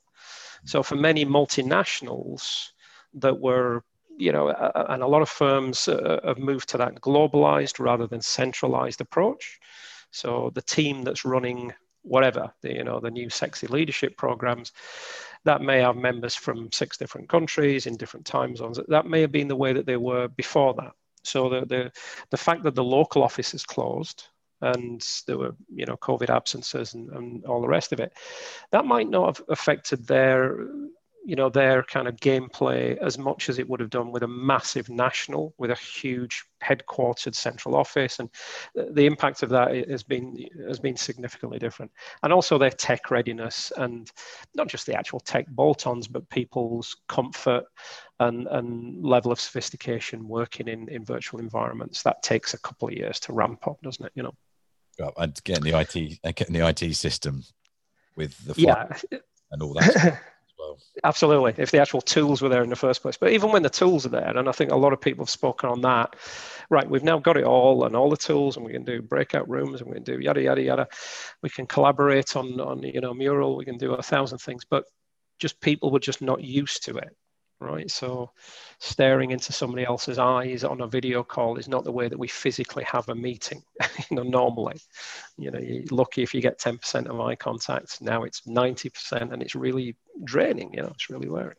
So 0.65 0.83
for 0.83 0.97
many 0.97 1.27
multinationals 1.27 2.69
that 3.15 3.39
were, 3.39 3.85
you 4.17 4.33
know, 4.33 4.49
and 4.49 5.03
a 5.03 5.07
lot 5.07 5.21
of 5.21 5.29
firms 5.29 5.87
uh, 5.87 6.21
have 6.25 6.39
moved 6.39 6.71
to 6.71 6.79
that 6.79 7.03
globalized 7.03 7.79
rather 7.79 8.07
than 8.07 8.23
centralized 8.23 9.03
approach. 9.03 9.59
So 10.13 10.51
the 10.55 10.63
team 10.63 11.03
that's 11.03 11.27
running 11.27 11.75
whatever, 12.03 12.53
the, 12.63 12.73
you 12.73 12.85
know, 12.85 13.01
the 13.01 13.11
new 13.11 13.29
sexy 13.29 13.67
leadership 13.67 14.17
programs, 14.17 14.73
that 15.45 15.63
may 15.63 15.81
have 15.81 15.97
members 15.97 16.35
from 16.35 16.71
six 16.73 16.97
different 16.97 17.29
countries 17.29 17.87
in 17.87 17.97
different 17.97 18.27
time 18.27 18.57
zones. 18.57 18.79
That 18.89 19.07
may 19.07 19.21
have 19.23 19.33
been 19.33 19.49
the 19.49 19.57
way 19.57 19.73
that 19.73 19.87
they 19.87 19.97
were 19.97 20.29
before 20.29 20.75
that. 20.75 20.93
So 21.25 21.49
the 21.49 21.67
the, 21.67 21.93
the 22.31 22.37
fact 22.37 22.63
that 22.65 22.75
the 22.75 22.85
local 22.85 23.23
office 23.23 23.55
is 23.55 23.65
closed 23.65 24.25
and 24.63 25.03
there 25.27 25.39
were 25.39 25.55
you 25.75 25.87
know 25.87 25.97
COVID 25.97 26.29
absences 26.29 26.95
and, 26.95 27.11
and 27.11 27.45
all 27.47 27.61
the 27.61 27.69
rest 27.69 27.93
of 27.93 28.01
it, 28.01 28.13
that 28.73 28.85
might 28.85 29.09
not 29.09 29.37
have 29.37 29.47
affected 29.49 30.07
their 30.07 30.67
you 31.25 31.37
know 31.37 31.49
their 31.49 31.83
kind 31.83 32.09
of 32.09 32.17
gameplay 32.17 32.97
as 32.99 33.19
much 33.19 33.49
as 33.49 33.59
it 33.59 33.69
would 33.69 33.81
have 33.81 33.91
done 33.91 34.11
with 34.11 34.23
a 34.23 34.29
massive 34.29 34.89
national 34.89 35.55
with 35.59 35.71
a 35.71 35.75
huge 35.75 36.45
headquartered 36.63 37.35
central 37.35 37.75
office. 37.75 38.19
And 38.19 38.31
the 38.75 39.07
impact 39.07 39.43
of 39.43 39.51
that 39.51 39.75
has 39.89 40.03
been 40.03 40.47
has 40.67 40.79
been 40.79 40.97
significantly 40.97 41.59
different. 41.59 41.91
And 42.23 42.33
also 42.33 42.59
their 42.59 42.71
tech 42.71 43.11
readiness 43.11 43.73
and 43.77 44.11
not 44.55 44.69
just 44.69 44.87
the 44.87 44.97
actual 44.97 45.21
tech 45.21 45.47
bolt-ons 45.49 46.09
but 46.09 46.29
people's 46.31 46.97
comfort 47.09 47.65
and, 48.19 48.47
and 48.49 49.05
level 49.05 49.33
of 49.33 49.41
sophistication 49.41 50.29
working 50.29 50.69
in, 50.69 50.89
in 50.89 51.05
virtual 51.05 51.41
environments. 51.41 52.03
That 52.03 52.23
takes 52.23 52.55
a 52.55 52.59
couple 52.59 52.89
of 52.89 52.95
years 52.95 53.21
to 53.21 53.33
ramp 53.33 53.67
up 53.67 53.81
doesn't 53.83 54.05
it 54.05 54.13
you 54.15 54.23
know? 54.23 54.35
Well, 54.99 55.13
and 55.17 55.45
getting 55.45 55.65
the 55.65 55.79
IT 55.79 56.19
uh, 56.25 56.33
getting 56.35 56.55
the 56.55 56.67
IT 56.67 56.95
system 56.95 57.45
with 58.17 58.37
the 58.47 58.61
yeah. 58.61 58.89
and 59.51 59.63
all 59.63 59.75
that 59.75 60.21
well. 60.61 60.79
Absolutely, 61.03 61.55
if 61.57 61.71
the 61.71 61.81
actual 61.81 62.01
tools 62.01 62.43
were 62.43 62.49
there 62.49 62.63
in 62.63 62.71
the 62.71 62.77
first 62.77 63.03
place. 63.03 63.17
But 63.17 63.33
even 63.33 63.51
when 63.51 63.63
the 63.63 63.71
tools 63.71 64.07
are 64.07 64.11
there, 64.11 64.37
and 64.37 64.49
I 64.49 64.53
think 64.53 64.71
a 64.71 64.77
lot 64.77 64.93
of 64.93 65.01
people 65.01 65.25
have 65.25 65.31
spoken 65.31 65.69
on 65.69 65.81
that, 65.81 66.17
right, 66.69 66.89
we've 66.89 67.03
now 67.03 67.19
got 67.19 67.37
it 67.37 67.45
all 67.45 67.85
and 67.85 67.97
all 67.97 68.11
the 68.11 68.17
tools, 68.17 68.57
and 68.57 68.65
we 68.65 68.73
can 68.73 68.85
do 68.85 69.03
breakout 69.03 69.49
rooms, 69.49 69.81
and 69.81 69.89
we 69.89 69.95
can 69.95 70.05
do 70.05 70.21
yada, 70.21 70.43
yada, 70.43 70.63
yada. 70.63 70.89
We 71.43 71.49
can 71.51 71.67
collaborate 71.67 72.37
on, 72.37 72.61
on 72.61 72.83
you 72.83 73.01
know, 73.01 73.15
mural, 73.15 73.57
we 73.57 73.65
can 73.65 73.79
do 73.79 73.95
a 73.95 74.03
thousand 74.03 74.39
things, 74.39 74.65
but 74.69 74.85
just 75.39 75.61
people 75.61 75.91
were 75.91 76.01
just 76.01 76.21
not 76.21 76.45
used 76.45 76.85
to 76.85 76.97
it 76.99 77.17
right? 77.61 77.91
So 77.91 78.31
staring 78.79 79.31
into 79.31 79.53
somebody 79.53 79.85
else's 79.85 80.19
eyes 80.19 80.65
on 80.65 80.81
a 80.81 80.87
video 80.87 81.23
call 81.23 81.57
is 81.57 81.69
not 81.69 81.85
the 81.85 81.93
way 81.93 82.09
that 82.09 82.19
we 82.19 82.29
physically 82.29 82.85
have 82.85 83.09
a 83.09 83.15
meeting, 83.15 83.63
you 84.11 84.17
know, 84.17 84.23
normally. 84.23 84.81
You 85.37 85.51
know, 85.51 85.59
you're 85.59 85.85
lucky 85.91 86.23
if 86.23 86.35
you 86.35 86.41
get 86.41 86.59
10% 86.59 87.07
of 87.07 87.21
eye 87.21 87.37
contact. 87.37 88.01
Now 88.01 88.25
it's 88.25 88.41
90% 88.43 89.33
and 89.33 89.43
it's 89.43 89.55
really 89.55 89.97
draining, 90.25 90.73
you 90.75 90.83
know, 90.83 90.91
it's 90.95 91.11
really 91.11 91.29
wearing. 91.29 91.57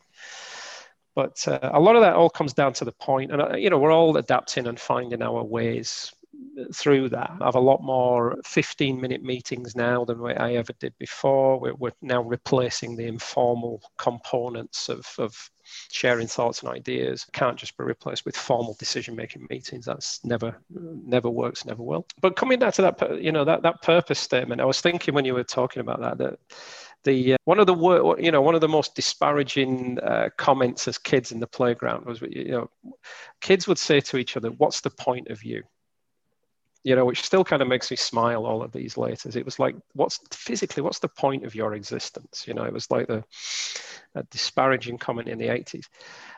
But 1.14 1.46
uh, 1.46 1.58
a 1.62 1.80
lot 1.80 1.96
of 1.96 2.02
that 2.02 2.14
all 2.14 2.30
comes 2.30 2.54
down 2.54 2.72
to 2.74 2.86
the 2.86 2.92
point, 2.92 3.32
and 3.32 3.42
uh, 3.42 3.54
you 3.54 3.68
know, 3.68 3.78
we're 3.78 3.92
all 3.92 4.16
adapting 4.16 4.66
and 4.66 4.80
finding 4.80 5.20
our 5.20 5.44
ways 5.44 6.10
through 6.74 7.10
that. 7.10 7.30
I 7.40 7.44
have 7.44 7.54
a 7.54 7.60
lot 7.60 7.82
more 7.82 8.38
15 8.44 9.00
minute 9.00 9.22
meetings 9.22 9.76
now 9.76 10.04
than 10.04 10.24
I 10.24 10.54
ever 10.54 10.72
did 10.78 10.96
before. 10.98 11.60
We're, 11.60 11.74
we're 11.74 11.92
now 12.00 12.22
replacing 12.22 12.96
the 12.96 13.06
informal 13.06 13.82
components 13.98 14.88
of, 14.88 15.06
of 15.18 15.50
sharing 15.90 16.26
thoughts 16.26 16.62
and 16.62 16.70
ideas. 16.70 17.26
Can't 17.32 17.56
just 17.56 17.76
be 17.76 17.84
replaced 17.84 18.24
with 18.24 18.36
formal 18.36 18.74
decision 18.78 19.16
making 19.16 19.46
meetings. 19.50 19.86
That's 19.86 20.24
never 20.24 20.56
never 20.70 21.30
works 21.30 21.64
never 21.64 21.82
will. 21.82 22.06
But 22.20 22.36
coming 22.36 22.58
back 22.58 22.74
to 22.74 22.82
that 22.82 23.22
you 23.22 23.32
know 23.32 23.44
that, 23.44 23.62
that 23.62 23.82
purpose 23.82 24.18
statement 24.18 24.60
i 24.60 24.64
was 24.64 24.80
thinking 24.80 25.14
when 25.14 25.24
you 25.24 25.34
were 25.34 25.44
talking 25.44 25.80
about 25.80 26.00
that 26.00 26.18
that 26.18 26.38
the 27.04 27.34
uh, 27.34 27.36
one 27.44 27.58
of 27.58 27.66
the 27.66 28.16
you 28.18 28.30
know 28.30 28.40
one 28.40 28.54
of 28.54 28.60
the 28.60 28.68
most 28.68 28.94
disparaging 28.94 29.98
uh, 30.00 30.28
comments 30.36 30.86
as 30.88 30.98
kids 30.98 31.32
in 31.32 31.40
the 31.40 31.46
playground 31.46 32.06
was 32.06 32.20
you 32.22 32.50
know 32.50 32.70
kids 33.40 33.66
would 33.66 33.78
say 33.78 34.00
to 34.00 34.16
each 34.16 34.36
other 34.36 34.50
what's 34.50 34.80
the 34.80 34.90
point 34.90 35.28
of 35.28 35.42
you 35.42 35.62
you 36.84 36.96
know, 36.96 37.04
which 37.04 37.22
still 37.22 37.44
kind 37.44 37.62
of 37.62 37.68
makes 37.68 37.90
me 37.90 37.96
smile 37.96 38.44
all 38.44 38.62
of 38.62 38.72
these 38.72 38.96
letters. 38.96 39.36
It 39.36 39.44
was 39.44 39.58
like, 39.58 39.76
what's 39.94 40.18
physically, 40.32 40.82
what's 40.82 40.98
the 40.98 41.08
point 41.08 41.44
of 41.44 41.54
your 41.54 41.74
existence? 41.74 42.44
You 42.46 42.54
know, 42.54 42.64
it 42.64 42.72
was 42.72 42.90
like 42.90 43.06
the 43.06 43.24
disparaging 44.30 44.98
comment 44.98 45.28
in 45.28 45.38
the 45.38 45.46
80s. 45.46 45.86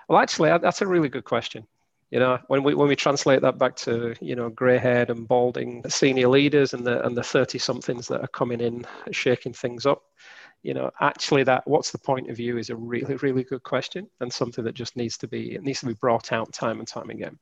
Well, 0.08 0.18
actually, 0.18 0.50
that's 0.58 0.82
a 0.82 0.86
really 0.86 1.08
good 1.08 1.24
question. 1.24 1.66
You 2.10 2.20
know, 2.20 2.38
when 2.46 2.62
we 2.62 2.74
when 2.74 2.86
we 2.86 2.94
translate 2.94 3.40
that 3.40 3.58
back 3.58 3.74
to 3.76 4.14
you 4.20 4.36
know 4.36 4.48
grey-haired 4.48 5.10
and 5.10 5.26
balding 5.26 5.82
senior 5.88 6.28
leaders 6.28 6.72
and 6.72 6.86
the 6.86 7.04
and 7.04 7.16
the 7.16 7.24
thirty-somethings 7.24 8.06
that 8.08 8.20
are 8.20 8.28
coming 8.28 8.60
in, 8.60 8.86
shaking 9.10 9.52
things 9.52 9.84
up, 9.84 10.04
you 10.62 10.74
know, 10.74 10.90
actually, 11.00 11.42
that 11.44 11.66
what's 11.66 11.90
the 11.90 11.98
point 11.98 12.30
of 12.30 12.36
view 12.36 12.56
is 12.58 12.70
a 12.70 12.76
really 12.76 13.16
really 13.16 13.42
good 13.42 13.64
question 13.64 14.08
and 14.20 14.32
something 14.32 14.64
that 14.64 14.74
just 14.74 14.96
needs 14.96 15.18
to 15.18 15.26
be 15.26 15.56
it 15.56 15.62
needs 15.62 15.80
to 15.80 15.86
be 15.86 15.94
brought 15.94 16.30
out 16.30 16.52
time 16.52 16.78
and 16.78 16.86
time 16.86 17.10
again 17.10 17.36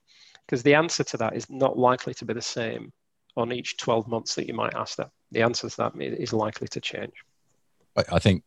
because 0.47 0.63
the 0.63 0.75
answer 0.75 1.05
to 1.05 1.17
that 1.19 1.37
is 1.37 1.49
not 1.49 1.79
likely 1.79 2.15
to 2.15 2.25
be 2.25 2.35
the 2.35 2.43
same 2.43 2.93
on 3.37 3.53
each 3.53 3.77
12 3.79 4.09
months 4.09 4.35
that 4.35 4.47
you 4.47 4.55
might 4.55 4.75
ask 4.75 4.97
that. 4.97 5.11
The 5.31 5.43
answer 5.43 5.69
to 5.69 5.77
that 5.77 5.93
is 5.97 6.33
likely 6.33 6.69
to 6.69 6.81
change. 6.81 7.13
I 7.97 8.19
think, 8.19 8.43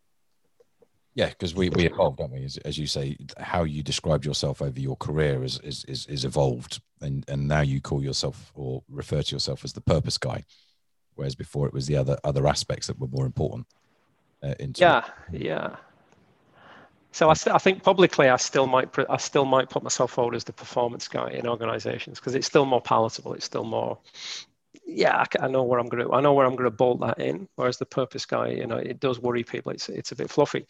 yeah, 1.13 1.29
because 1.29 1.53
we, 1.53 1.69
we 1.69 1.86
evolved, 1.86 2.17
don't 2.17 2.31
we? 2.31 2.43
As, 2.43 2.58
as 2.58 2.77
you 2.77 2.88
say, 2.88 3.17
how 3.38 3.63
you 3.63 3.84
described 3.84 4.25
yourself 4.25 4.62
over 4.62 4.79
your 4.79 4.95
career 4.97 5.43
is, 5.43 5.60
is, 5.60 5.86
is, 5.86 6.05
is 6.08 6.25
evolved. 6.25 6.81
And, 7.01 7.23
and 7.27 7.47
now 7.47 7.62
you 7.62 7.79
call 7.79 8.03
yourself 8.03 8.51
or 8.55 8.84
refer 8.89 9.21
to 9.21 9.36
yourself 9.36 9.63
as 9.63 9.73
the 9.73 9.81
purpose 9.81 10.17
guy, 10.17 10.43
whereas 11.15 11.36
before 11.36 11.67
it 11.67 11.73
was 11.73 11.88
the 11.88 11.95
other, 11.95 12.17
other 12.23 12.47
aspects 12.47 12.88
that 12.88 12.99
were 12.99 13.08
more 13.08 13.25
important. 13.25 13.67
Uh, 14.41 14.55
yeah, 14.77 15.05
yeah. 15.31 15.75
So 17.15 17.30
I, 17.30 17.34
st- 17.34 17.56
I, 17.56 17.60
think 17.60 17.82
publicly, 17.82 18.28
I 18.28 18.36
still 18.36 18.67
might 18.67 18.89
I 19.10 19.15
still 19.15 19.45
might 19.45 19.69
put 19.69 19.84
myself 19.84 20.12
forward 20.12 20.36
as 20.36 20.43
the 20.43 20.51
performance 20.51 21.08
guy 21.08 21.30
in 21.30 21.47
organisations 21.47 22.19
because 22.19 22.36
it's 22.36 22.45
still 22.45 22.65
more 22.65 22.82
palatable. 22.82 23.36
It's 23.36 23.45
still 23.45 23.63
more, 23.63 23.99
yeah, 24.86 25.23
I, 25.23 25.45
I, 25.45 25.47
know 25.47 25.63
where 25.63 25.80
I'm 25.80 25.88
going 25.88 26.06
to 26.06 26.12
I 26.13 26.19
know 26.19 26.34
where 26.34 26.45
I'm 26.45 26.58
going 26.58 26.69
to 26.69 26.75
bolt 26.75 26.99
that 26.99 27.21
in. 27.21 27.47
Whereas 27.56 27.78
the 27.78 27.86
purpose 27.86 28.25
guy, 28.25 28.49
you 28.49 28.67
know, 28.67 28.75
it 28.75 28.99
does 28.99 29.21
worry 29.21 29.45
people. 29.45 29.71
It's 29.71 29.88
it's 29.88 30.12
a 30.12 30.15
bit 30.17 30.30
fluffy, 30.30 30.65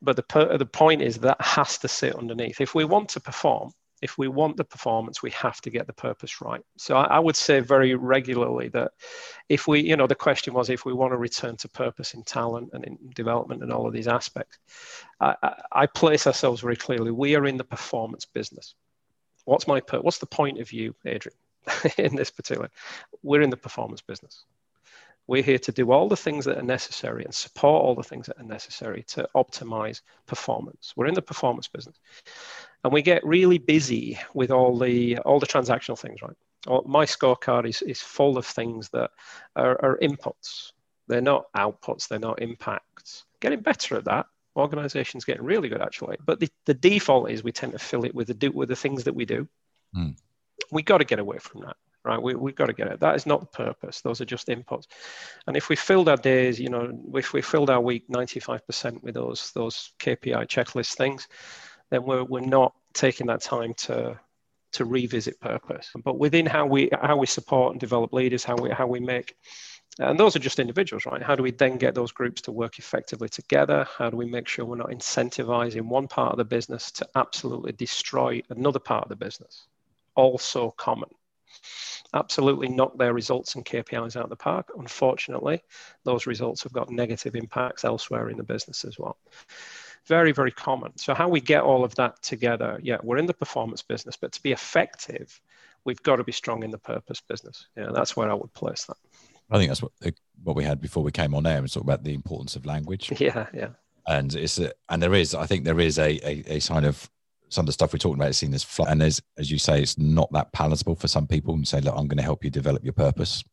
but 0.00 0.16
the 0.16 0.22
per- 0.22 0.56
the 0.56 0.64
point 0.64 1.02
is 1.02 1.18
that 1.18 1.38
has 1.42 1.76
to 1.80 1.88
sit 1.88 2.16
underneath. 2.16 2.62
If 2.62 2.74
we 2.74 2.86
want 2.86 3.10
to 3.10 3.20
perform, 3.20 3.70
if 4.04 4.18
we 4.18 4.28
want 4.28 4.58
the 4.58 4.64
performance, 4.64 5.22
we 5.22 5.30
have 5.30 5.62
to 5.62 5.70
get 5.70 5.86
the 5.86 5.92
purpose 5.94 6.42
right. 6.42 6.60
So 6.76 6.94
I, 6.94 7.04
I, 7.04 7.18
would 7.18 7.36
say 7.36 7.60
very 7.60 7.94
regularly 7.94 8.68
that 8.68 8.92
if 9.48 9.66
we, 9.66 9.80
you 9.80 9.96
know, 9.96 10.06
the 10.06 10.14
question 10.14 10.52
was 10.52 10.68
if 10.68 10.84
we 10.84 10.92
want 10.92 11.14
to 11.14 11.16
return 11.16 11.56
to 11.56 11.68
purpose 11.70 12.12
in 12.12 12.22
talent 12.22 12.68
and 12.74 12.84
in 12.84 12.98
development 13.14 13.62
and 13.62 13.72
all 13.72 13.86
of 13.86 13.94
these 13.94 14.06
aspects, 14.06 14.58
I, 15.20 15.34
I, 15.42 15.62
I 15.72 15.86
place 15.86 16.26
ourselves 16.26 16.60
very 16.60 16.76
clearly. 16.76 17.12
We 17.12 17.34
are 17.34 17.46
in 17.46 17.56
the 17.56 17.64
performance 17.64 18.26
business. 18.26 18.74
What's 19.46 19.66
my 19.66 19.80
what's 20.02 20.18
the 20.18 20.26
point 20.26 20.60
of 20.60 20.68
view, 20.68 20.94
Adrian, 21.06 21.38
in 21.96 22.14
this 22.14 22.30
particular? 22.30 22.68
We're 23.22 23.40
in 23.40 23.48
the 23.48 23.56
performance 23.56 24.02
business. 24.02 24.44
We're 25.26 25.42
here 25.42 25.58
to 25.58 25.72
do 25.72 25.90
all 25.90 26.08
the 26.08 26.16
things 26.16 26.44
that 26.44 26.58
are 26.58 26.62
necessary 26.62 27.24
and 27.24 27.34
support 27.34 27.82
all 27.82 27.94
the 27.94 28.02
things 28.02 28.26
that 28.26 28.38
are 28.38 28.44
necessary 28.44 29.04
to 29.08 29.28
optimize 29.34 30.02
performance. 30.26 30.92
We're 30.96 31.06
in 31.06 31.14
the 31.14 31.22
performance 31.22 31.66
business. 31.66 31.96
And 32.82 32.92
we 32.92 33.00
get 33.00 33.24
really 33.24 33.58
busy 33.58 34.18
with 34.34 34.50
all 34.50 34.78
the 34.78 35.18
all 35.18 35.40
the 35.40 35.46
transactional 35.46 35.98
things 35.98 36.20
right? 36.20 36.86
My 36.86 37.04
scorecard 37.04 37.66
is, 37.66 37.82
is 37.82 38.00
full 38.00 38.38
of 38.38 38.46
things 38.46 38.90
that 38.90 39.10
are, 39.56 39.82
are 39.82 39.98
inputs. 40.02 40.72
They're 41.08 41.20
not 41.20 41.52
outputs. 41.54 42.08
They're 42.08 42.18
not 42.18 42.40
impacts. 42.40 43.24
Getting 43.40 43.60
better 43.60 43.96
at 43.96 44.04
that. 44.04 44.26
Organizations 44.56 45.24
getting 45.24 45.44
really 45.44 45.68
good 45.68 45.82
actually. 45.82 46.16
But 46.24 46.40
the, 46.40 46.48
the 46.66 46.74
default 46.74 47.30
is 47.30 47.42
we 47.42 47.52
tend 47.52 47.72
to 47.72 47.78
fill 47.78 48.04
it 48.04 48.14
with 48.14 48.28
the 48.28 48.34
do 48.34 48.50
with 48.50 48.68
the 48.68 48.76
things 48.76 49.04
that 49.04 49.14
we 49.14 49.24
do. 49.24 49.48
Mm. 49.96 50.16
we 50.72 50.82
got 50.82 50.98
to 50.98 51.04
get 51.04 51.20
away 51.20 51.38
from 51.38 51.60
that 51.60 51.76
right 52.04 52.22
we, 52.22 52.34
we've 52.34 52.54
got 52.54 52.66
to 52.66 52.72
get 52.72 52.88
it 52.88 53.00
that 53.00 53.14
is 53.14 53.26
not 53.26 53.40
the 53.40 53.46
purpose 53.46 54.00
those 54.00 54.20
are 54.20 54.26
just 54.26 54.48
inputs 54.48 54.86
and 55.46 55.56
if 55.56 55.68
we 55.68 55.76
filled 55.76 56.08
our 56.08 56.16
days 56.16 56.60
you 56.60 56.68
know 56.68 56.90
if 57.14 57.32
we 57.32 57.42
filled 57.42 57.70
our 57.70 57.80
week 57.80 58.08
95% 58.08 59.02
with 59.02 59.14
those 59.14 59.52
those 59.52 59.92
kpi 59.98 60.46
checklist 60.46 60.94
things 60.96 61.28
then 61.90 62.02
we're, 62.04 62.24
we're 62.24 62.40
not 62.40 62.74
taking 62.92 63.26
that 63.26 63.40
time 63.40 63.74
to 63.74 64.18
to 64.72 64.84
revisit 64.84 65.40
purpose. 65.40 65.90
But 66.04 66.18
within 66.18 66.46
how 66.46 66.66
we 66.66 66.90
how 67.00 67.16
we 67.16 67.26
support 67.26 67.72
and 67.72 67.80
develop 67.80 68.12
leaders, 68.12 68.44
how 68.44 68.56
we 68.56 68.70
how 68.70 68.86
we 68.86 69.00
make 69.00 69.36
and 70.00 70.18
those 70.18 70.34
are 70.34 70.40
just 70.40 70.58
individuals, 70.58 71.06
right? 71.06 71.22
How 71.22 71.36
do 71.36 71.44
we 71.44 71.52
then 71.52 71.76
get 71.78 71.94
those 71.94 72.10
groups 72.10 72.42
to 72.42 72.52
work 72.52 72.80
effectively 72.80 73.28
together? 73.28 73.86
How 73.96 74.10
do 74.10 74.16
we 74.16 74.26
make 74.26 74.48
sure 74.48 74.64
we're 74.64 74.76
not 74.76 74.90
incentivizing 74.90 75.82
one 75.82 76.08
part 76.08 76.32
of 76.32 76.38
the 76.38 76.44
business 76.44 76.90
to 76.92 77.08
absolutely 77.14 77.72
destroy 77.72 78.42
another 78.50 78.80
part 78.80 79.04
of 79.04 79.08
the 79.08 79.16
business? 79.16 79.68
Also 80.16 80.72
common. 80.72 81.10
Absolutely 82.14 82.68
knock 82.68 82.96
their 82.96 83.12
results 83.12 83.54
and 83.54 83.64
KPIs 83.64 84.16
out 84.16 84.24
of 84.24 84.30
the 84.30 84.36
park. 84.36 84.70
Unfortunately, 84.78 85.62
those 86.04 86.26
results 86.26 86.62
have 86.62 86.72
got 86.72 86.90
negative 86.90 87.36
impacts 87.36 87.84
elsewhere 87.84 88.30
in 88.30 88.36
the 88.36 88.42
business 88.42 88.84
as 88.84 88.98
well 88.98 89.18
very, 90.06 90.32
very 90.32 90.50
common. 90.50 90.96
So, 90.96 91.14
how 91.14 91.28
we 91.28 91.40
get 91.40 91.62
all 91.62 91.84
of 91.84 91.94
that 91.96 92.22
together, 92.22 92.78
yeah, 92.82 92.98
we're 93.02 93.18
in 93.18 93.26
the 93.26 93.34
performance 93.34 93.82
business, 93.82 94.16
but 94.16 94.32
to 94.32 94.42
be 94.42 94.52
effective, 94.52 95.40
we've 95.84 96.02
got 96.02 96.16
to 96.16 96.24
be 96.24 96.32
strong 96.32 96.62
in 96.62 96.70
the 96.70 96.78
purpose 96.78 97.20
business. 97.20 97.66
Yeah, 97.76 97.90
that's 97.92 98.16
where 98.16 98.30
I 98.30 98.34
would 98.34 98.52
place 98.54 98.84
that. 98.84 98.96
I 99.50 99.58
think 99.58 99.70
that's 99.70 99.82
what 99.82 99.92
what 100.42 100.56
we 100.56 100.64
had 100.64 100.80
before 100.80 101.02
we 101.02 101.12
came 101.12 101.34
on 101.34 101.46
air 101.46 101.58
and 101.58 101.72
talk 101.72 101.82
about 101.82 102.04
the 102.04 102.14
importance 102.14 102.56
of 102.56 102.66
language. 102.66 103.12
Yeah, 103.20 103.46
yeah. 103.54 103.68
And 104.06 104.34
it's 104.34 104.58
a, 104.58 104.72
and 104.90 105.02
there 105.02 105.14
is, 105.14 105.34
I 105.34 105.46
think 105.46 105.64
there 105.64 105.80
is 105.80 105.98
a 105.98 106.20
a, 106.26 106.56
a 106.56 106.60
sign 106.60 106.84
of 106.84 107.10
some 107.54 107.62
of 107.62 107.66
the 107.66 107.72
stuff 107.72 107.92
we're 107.92 107.98
talking 107.98 108.18
about 108.18 108.30
is 108.30 108.36
seen 108.36 108.52
as 108.52 108.64
flat. 108.64 108.90
And 108.90 109.02
as 109.02 109.22
as 109.38 109.50
you 109.50 109.58
say, 109.58 109.80
it's 109.80 109.96
not 109.96 110.30
that 110.32 110.52
palatable 110.52 110.96
for 110.96 111.08
some 111.08 111.26
people. 111.26 111.54
And 111.54 111.66
say, 111.66 111.80
look, 111.80 111.94
I'm 111.96 112.08
going 112.08 112.18
to 112.18 112.22
help 112.22 112.44
you 112.44 112.50
develop 112.50 112.84
your 112.84 112.92
purpose. 112.92 113.44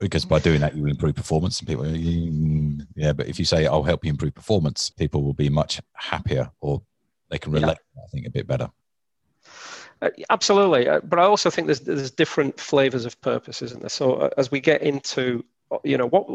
because 0.00 0.24
by 0.24 0.38
doing 0.38 0.60
that 0.60 0.74
you 0.74 0.82
will 0.82 0.90
improve 0.90 1.14
performance 1.14 1.60
and 1.60 1.68
people 1.68 1.84
mm, 1.84 2.86
yeah 2.96 3.12
but 3.12 3.28
if 3.28 3.38
you 3.38 3.44
say 3.44 3.66
i'll 3.66 3.82
help 3.82 4.04
you 4.04 4.10
improve 4.10 4.34
performance 4.34 4.90
people 4.90 5.22
will 5.22 5.34
be 5.34 5.48
much 5.48 5.80
happier 5.92 6.50
or 6.60 6.82
they 7.28 7.38
can 7.38 7.52
relate 7.52 7.76
yeah. 7.94 8.02
i 8.02 8.06
think 8.08 8.26
a 8.26 8.30
bit 8.30 8.46
better 8.46 8.68
uh, 10.02 10.10
absolutely 10.30 10.88
uh, 10.88 11.00
but 11.04 11.18
i 11.18 11.22
also 11.22 11.50
think 11.50 11.66
there's 11.66 11.80
there's 11.80 12.10
different 12.10 12.58
flavors 12.58 13.04
of 13.04 13.20
purpose 13.20 13.62
isn't 13.62 13.80
there 13.80 13.90
so 13.90 14.14
uh, 14.14 14.30
as 14.38 14.50
we 14.50 14.58
get 14.58 14.82
into 14.82 15.44
you 15.84 15.96
know 15.96 16.08
what 16.08 16.26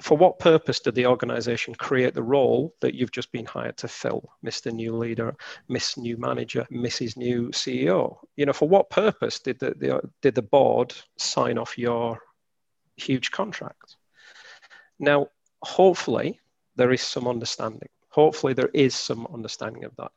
for 0.00 0.16
what 0.16 0.38
purpose 0.38 0.80
did 0.80 0.94
the 0.94 1.06
organization 1.06 1.74
create 1.74 2.14
the 2.14 2.22
role 2.22 2.74
that 2.80 2.94
you've 2.94 3.12
just 3.12 3.30
been 3.32 3.44
hired 3.44 3.76
to 3.76 3.88
fill 3.88 4.32
mr 4.44 4.72
new 4.72 4.96
leader 4.96 5.34
miss 5.68 5.96
new 5.96 6.16
manager 6.16 6.66
mrs 6.70 7.16
new 7.16 7.48
ceo 7.50 8.16
you 8.36 8.46
know 8.46 8.52
for 8.52 8.68
what 8.68 8.90
purpose 8.90 9.38
did 9.40 9.58
the, 9.58 9.74
the 9.78 10.00
did 10.22 10.34
the 10.34 10.42
board 10.42 10.94
sign 11.16 11.58
off 11.58 11.76
your 11.76 12.20
huge 13.00 13.30
contract. 13.30 13.96
Now, 14.98 15.28
hopefully, 15.62 16.40
there 16.76 16.92
is 16.92 17.02
some 17.02 17.26
understanding. 17.26 17.88
Hopefully, 18.10 18.52
there 18.52 18.70
is 18.74 18.94
some 18.94 19.26
understanding 19.32 19.84
of 19.84 19.96
that. 19.96 20.12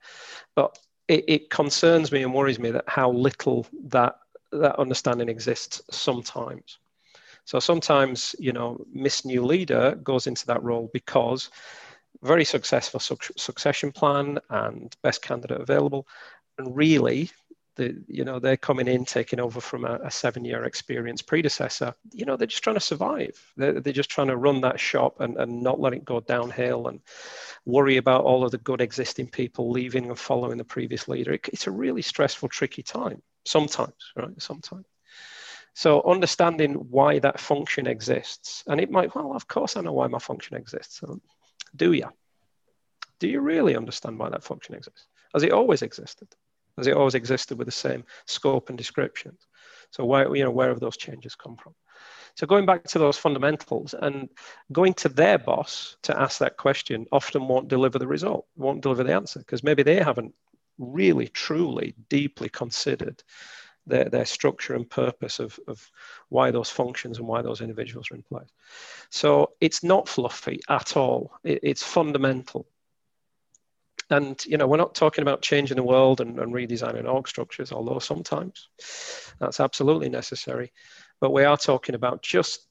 But 0.55 0.77
it, 1.07 1.25
it 1.27 1.49
concerns 1.49 2.11
me 2.11 2.23
and 2.23 2.33
worries 2.33 2.59
me 2.59 2.71
that 2.71 2.85
how 2.87 3.11
little 3.11 3.65
that 3.85 4.15
that 4.51 4.77
understanding 4.77 5.29
exists 5.29 5.81
sometimes. 5.89 6.77
So 7.45 7.59
sometimes, 7.59 8.35
you 8.39 8.53
know, 8.53 8.85
Miss 8.91 9.25
New 9.25 9.43
Leader 9.45 9.95
goes 10.03 10.27
into 10.27 10.45
that 10.47 10.63
role 10.63 10.89
because 10.93 11.49
very 12.21 12.45
successful 12.45 12.99
succession 12.99 13.91
plan 13.91 14.39
and 14.49 14.95
best 15.01 15.21
candidate 15.21 15.59
available. 15.59 16.07
And 16.57 16.75
really, 16.75 17.31
the, 17.75 18.03
you 18.07 18.23
know 18.23 18.39
they're 18.39 18.57
coming 18.57 18.87
in 18.87 19.05
taking 19.05 19.39
over 19.39 19.59
from 19.59 19.85
a, 19.85 19.99
a, 20.03 20.11
seven 20.11 20.45
year 20.45 20.63
experienced 20.65 21.27
predecessor. 21.27 21.93
You 22.11 22.25
know 22.25 22.37
they're 22.37 22.47
just 22.47 22.63
trying 22.63 22.75
to 22.75 22.79
survive. 22.79 23.39
They're, 23.57 23.79
they're 23.79 23.93
just 23.93 24.11
trying 24.11 24.27
to 24.27 24.37
run 24.37 24.61
that 24.61 24.79
shop 24.79 25.19
and, 25.19 25.37
and 25.37 25.61
not 25.61 25.79
let 25.79 25.93
it 25.93 26.05
go 26.05 26.19
downhill 26.19 26.87
and 26.87 27.01
worry 27.65 27.97
about 27.97 28.23
all 28.23 28.45
of 28.45 28.51
the 28.51 28.57
good 28.59 28.81
existing 28.81 29.27
people 29.27 29.71
leaving 29.71 30.07
and 30.07 30.19
following 30.19 30.57
the 30.57 30.63
previous 30.63 31.07
leader. 31.07 31.33
It, 31.33 31.49
it's 31.51 31.67
a 31.67 31.71
really 31.71 32.01
stressful 32.01 32.49
tricky 32.49 32.83
time. 32.83 33.21
Sometimes 33.45 33.93
right? 34.15 34.39
Sometimes 34.41 34.85
so 35.73 36.01
understanding 36.03 36.73
why 36.73 37.19
that 37.19 37.39
function 37.39 37.87
exists 37.87 38.63
and 38.67 38.79
it 38.79 38.91
might 38.91 39.13
well 39.15 39.35
of 39.35 39.47
course 39.47 39.75
i 39.77 39.81
know 39.81 39.93
why 39.93 40.07
my 40.07 40.19
function 40.19 40.55
exists 40.55 41.01
do 41.75 41.93
you 41.93 42.09
do 43.19 43.27
you 43.27 43.41
really 43.41 43.75
understand 43.75 44.17
why 44.17 44.29
that 44.29 44.43
function 44.43 44.75
exists 44.75 45.07
has 45.33 45.43
it 45.43 45.51
always 45.51 45.81
existed 45.81 46.27
Has 46.77 46.87
it 46.87 46.95
always 46.95 47.15
existed 47.15 47.57
with 47.57 47.67
the 47.67 47.71
same 47.71 48.03
scope 48.25 48.69
and 48.69 48.77
descriptions. 48.77 49.47
So 49.91 50.05
where, 50.05 50.35
you 50.35 50.43
know, 50.43 50.51
where 50.51 50.69
have 50.69 50.79
those 50.79 50.97
changes 50.97 51.35
come 51.35 51.55
from? 51.55 51.75
So 52.35 52.47
going 52.47 52.65
back 52.65 52.83
to 52.85 52.99
those 52.99 53.17
fundamentals 53.17 53.93
and 53.93 54.29
going 54.71 54.95
to 54.95 55.09
their 55.09 55.37
boss 55.37 55.97
to 56.03 56.19
ask 56.19 56.39
that 56.39 56.57
question 56.57 57.05
often 57.11 57.47
won't 57.47 57.67
deliver 57.67 57.99
the 57.99 58.07
result, 58.07 58.47
won't 58.55 58.81
deliver 58.81 59.03
the 59.03 59.13
answer 59.13 59.39
because 59.39 59.63
maybe 59.63 59.83
they 59.83 59.97
haven't 59.97 60.33
really, 60.79 61.27
truly, 61.27 61.93
deeply 62.09 62.49
considered 62.49 63.21
their, 63.85 64.05
their 64.05 64.25
structure 64.25 64.75
and 64.75 64.89
purpose 64.89 65.39
of, 65.39 65.59
of 65.67 65.89
why 66.29 66.51
those 66.51 66.69
functions 66.69 67.17
and 67.17 67.27
why 67.27 67.41
those 67.41 67.61
individuals 67.61 68.11
are 68.11 68.15
in 68.15 68.23
place. 68.23 68.49
So 69.09 69.51
it's 69.59 69.83
not 69.83 70.07
fluffy 70.07 70.61
at 70.69 70.95
all. 70.95 71.33
It, 71.43 71.59
it's 71.63 71.83
fundamental. 71.83 72.67
And 74.09 74.43
you 74.45 74.57
know, 74.57 74.67
we're 74.67 74.77
not 74.77 74.95
talking 74.95 75.21
about 75.21 75.41
changing 75.41 75.77
the 75.77 75.83
world 75.83 76.21
and, 76.21 76.39
and 76.39 76.53
redesigning 76.53 77.11
org 77.11 77.27
structures, 77.27 77.71
although 77.71 77.99
sometimes 77.99 78.69
that's 79.39 79.59
absolutely 79.59 80.09
necessary. 80.09 80.71
But 81.19 81.31
we 81.31 81.43
are 81.43 81.57
talking 81.57 81.95
about 81.95 82.21
just 82.21 82.67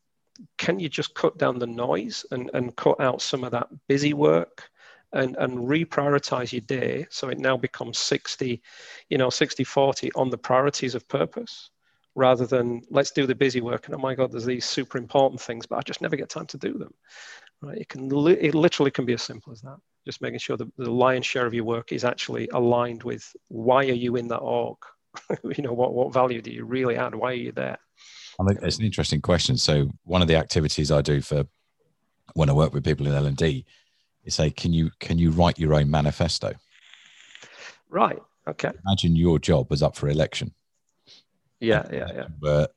can 0.57 0.79
you 0.79 0.89
just 0.89 1.15
cut 1.15 1.37
down 1.39 1.59
the 1.59 1.67
noise 1.67 2.25
and, 2.31 2.51
and 2.55 2.75
cut 2.75 3.01
out 3.01 3.21
some 3.21 3.45
of 3.45 3.53
that 3.53 3.69
busy 3.87 4.15
work 4.15 4.71
and, 5.13 5.37
and 5.37 5.59
reprioritize 5.59 6.53
your 6.53 6.63
day 6.63 7.07
so 7.11 7.29
it 7.29 7.39
now 7.39 7.57
becomes 7.57 7.99
60, 7.99 8.63
you 9.09 9.19
know, 9.19 9.31
60 9.31 9.65
40 9.65 10.11
on 10.15 10.31
the 10.31 10.39
priorities 10.39 10.95
of 10.95 11.07
purpose 11.09 11.71
rather 12.15 12.47
than 12.47 12.83
let's 12.91 13.11
do 13.11 13.27
the 13.27 13.35
busy 13.35 13.63
work 13.63 13.87
and 13.87 13.95
oh 13.95 13.99
my 13.99 14.15
god 14.15 14.31
there's 14.31 14.45
these 14.45 14.67
super 14.67 14.99
important 14.99 15.41
things 15.41 15.65
but 15.65 15.77
i 15.77 15.81
just 15.81 16.03
never 16.03 16.15
get 16.15 16.29
time 16.29 16.45
to 16.45 16.59
do 16.59 16.77
them 16.77 16.93
right 17.63 17.79
it 17.79 17.89
can 17.89 18.11
li- 18.11 18.37
it 18.39 18.55
literally 18.55 18.91
can 18.91 19.07
be 19.07 19.15
as 19.15 19.23
simple 19.23 19.51
as 19.51 19.63
that 19.63 19.79
just 20.05 20.21
making 20.21 20.39
sure 20.39 20.57
that 20.57 20.77
the 20.77 20.91
lion's 20.91 21.27
share 21.27 21.47
of 21.47 21.55
your 21.55 21.65
work 21.65 21.93
is 21.93 22.05
actually 22.05 22.49
aligned 22.53 23.03
with 23.03 23.35
why 23.49 23.85
are 23.85 23.93
you 23.93 24.17
in 24.17 24.29
that 24.29 24.39
org? 24.39 24.79
you 25.45 25.63
know, 25.63 25.73
what, 25.73 25.95
what 25.95 26.13
value 26.13 26.43
do 26.43 26.51
you 26.51 26.65
really 26.65 26.97
add? 26.97 27.15
Why 27.15 27.31
are 27.31 27.35
you 27.35 27.53
there? 27.53 27.79
I 28.41 28.45
think 28.45 28.61
it's 28.63 28.79
an 28.79 28.85
interesting 28.85 29.21
question. 29.21 29.57
So 29.57 29.91
one 30.05 30.23
of 30.23 30.29
the 30.29 30.37
activities 30.37 30.91
I 30.91 31.03
do 31.03 31.21
for 31.21 31.45
when 32.35 32.49
I 32.49 32.53
work 32.53 32.73
with 32.73 32.85
people 32.85 33.07
in 33.07 33.15
L 33.15 33.27
D 34.25 34.31
say, 34.31 34.51
can 34.51 34.73
you 34.73 34.91
can 35.01 35.18
you 35.18 35.31
write 35.31 35.59
your 35.59 35.75
own 35.75 35.91
manifesto? 35.91 36.53
Right. 37.89 38.18
Okay. 38.47 38.70
Imagine 38.87 39.16
your 39.16 39.39
job 39.39 39.70
was 39.70 39.83
up 39.83 39.97
for 39.97 40.09
election. 40.09 40.53
Yeah, 41.61 41.87
yeah, 41.93 42.09
yeah. 42.12 42.27
Where 42.41 42.68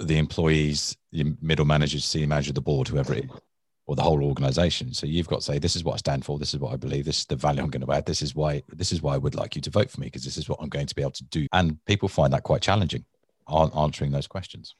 the 0.00 0.18
employees, 0.18 0.96
the 1.10 1.36
middle 1.42 1.64
managers, 1.64 2.04
senior 2.04 2.28
manager, 2.28 2.52
the 2.52 2.60
board, 2.60 2.86
whoever 2.86 3.14
it 3.14 3.24
is, 3.24 3.30
or 3.86 3.96
the 3.96 4.02
whole 4.02 4.22
organization. 4.22 4.94
So 4.94 5.06
you've 5.06 5.26
got 5.26 5.36
to 5.36 5.42
say, 5.42 5.58
this 5.58 5.74
is 5.74 5.82
what 5.82 5.94
I 5.94 5.96
stand 5.96 6.24
for. 6.24 6.38
This 6.38 6.54
is 6.54 6.60
what 6.60 6.72
I 6.72 6.76
believe. 6.76 7.04
This 7.04 7.20
is 7.20 7.26
the 7.26 7.34
value 7.34 7.62
I'm 7.62 7.70
going 7.70 7.84
to 7.84 7.92
add. 7.92 8.06
This 8.06 8.22
is 8.22 8.34
why, 8.34 8.62
this 8.68 8.92
is 8.92 9.02
why 9.02 9.14
I 9.14 9.18
would 9.18 9.34
like 9.34 9.56
you 9.56 9.62
to 9.62 9.70
vote 9.70 9.90
for 9.90 10.00
me 10.00 10.06
because 10.06 10.24
this 10.24 10.36
is 10.36 10.48
what 10.48 10.58
I'm 10.60 10.68
going 10.68 10.86
to 10.86 10.94
be 10.94 11.02
able 11.02 11.12
to 11.12 11.24
do. 11.24 11.46
And 11.52 11.84
people 11.86 12.08
find 12.08 12.32
that 12.32 12.44
quite 12.44 12.62
challenging 12.62 13.04
answering 13.50 14.12
those 14.12 14.26
questions. 14.26 14.76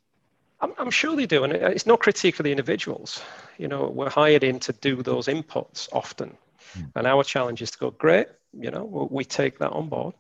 I'm, 0.61 0.73
I'm 0.79 0.91
sure 0.91 1.17
they 1.17 1.27
do. 1.27 1.45
And 1.45 1.53
it's 1.53 1.87
no 1.87 1.97
critique 1.97 2.39
of 2.39 2.45
the 2.45 2.51
individuals. 2.51 3.23
You 3.59 3.69
know, 3.69 3.89
we're 3.89 4.11
hired 4.11 4.45
in 4.45 4.59
to 4.61 4.73
do 4.73 5.03
those 5.03 5.27
inputs 5.27 5.89
often. 5.93 6.37
Hmm. 6.73 6.85
And 6.97 7.07
our 7.07 7.25
challenge 7.25 7.63
is 7.63 7.71
to 7.73 7.79
go, 7.79 7.91
great, 7.91 8.29
you 8.53 8.71
know 8.71 9.09
we 9.11 9.25
take 9.25 9.59
that 9.59 9.73
on 9.73 9.89
board 9.89 10.15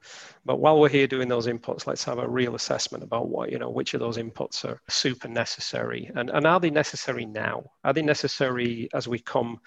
but 0.45 0.61
while 0.61 0.79
we're 0.79 0.89
here 0.89 1.07
doing 1.07 1.29
those 1.29 1.47
inputs 1.47 1.87
let's 1.87 2.05
have 2.05 2.19
a 2.19 2.29
real 2.29 2.55
assessment 2.55 3.03
about 3.03 3.29
what 3.29 3.51
you 3.51 3.59
know 3.59 3.71
which 3.71 3.95
of 3.95 4.01
those 4.01 4.19
inputs 4.19 4.65
are 4.65 4.81
super 4.89 5.29
necessary 5.29 6.11
and, 6.15 6.29
and 6.31 6.47
are 6.47 6.61
they 6.61 6.71
necessary 6.71 7.25
now 7.25 7.65
are 7.85 7.93
they 7.93 8.03
necessary 8.03 8.89
as 8.93 9.09
we 9.09 9.19
come 9.19 9.59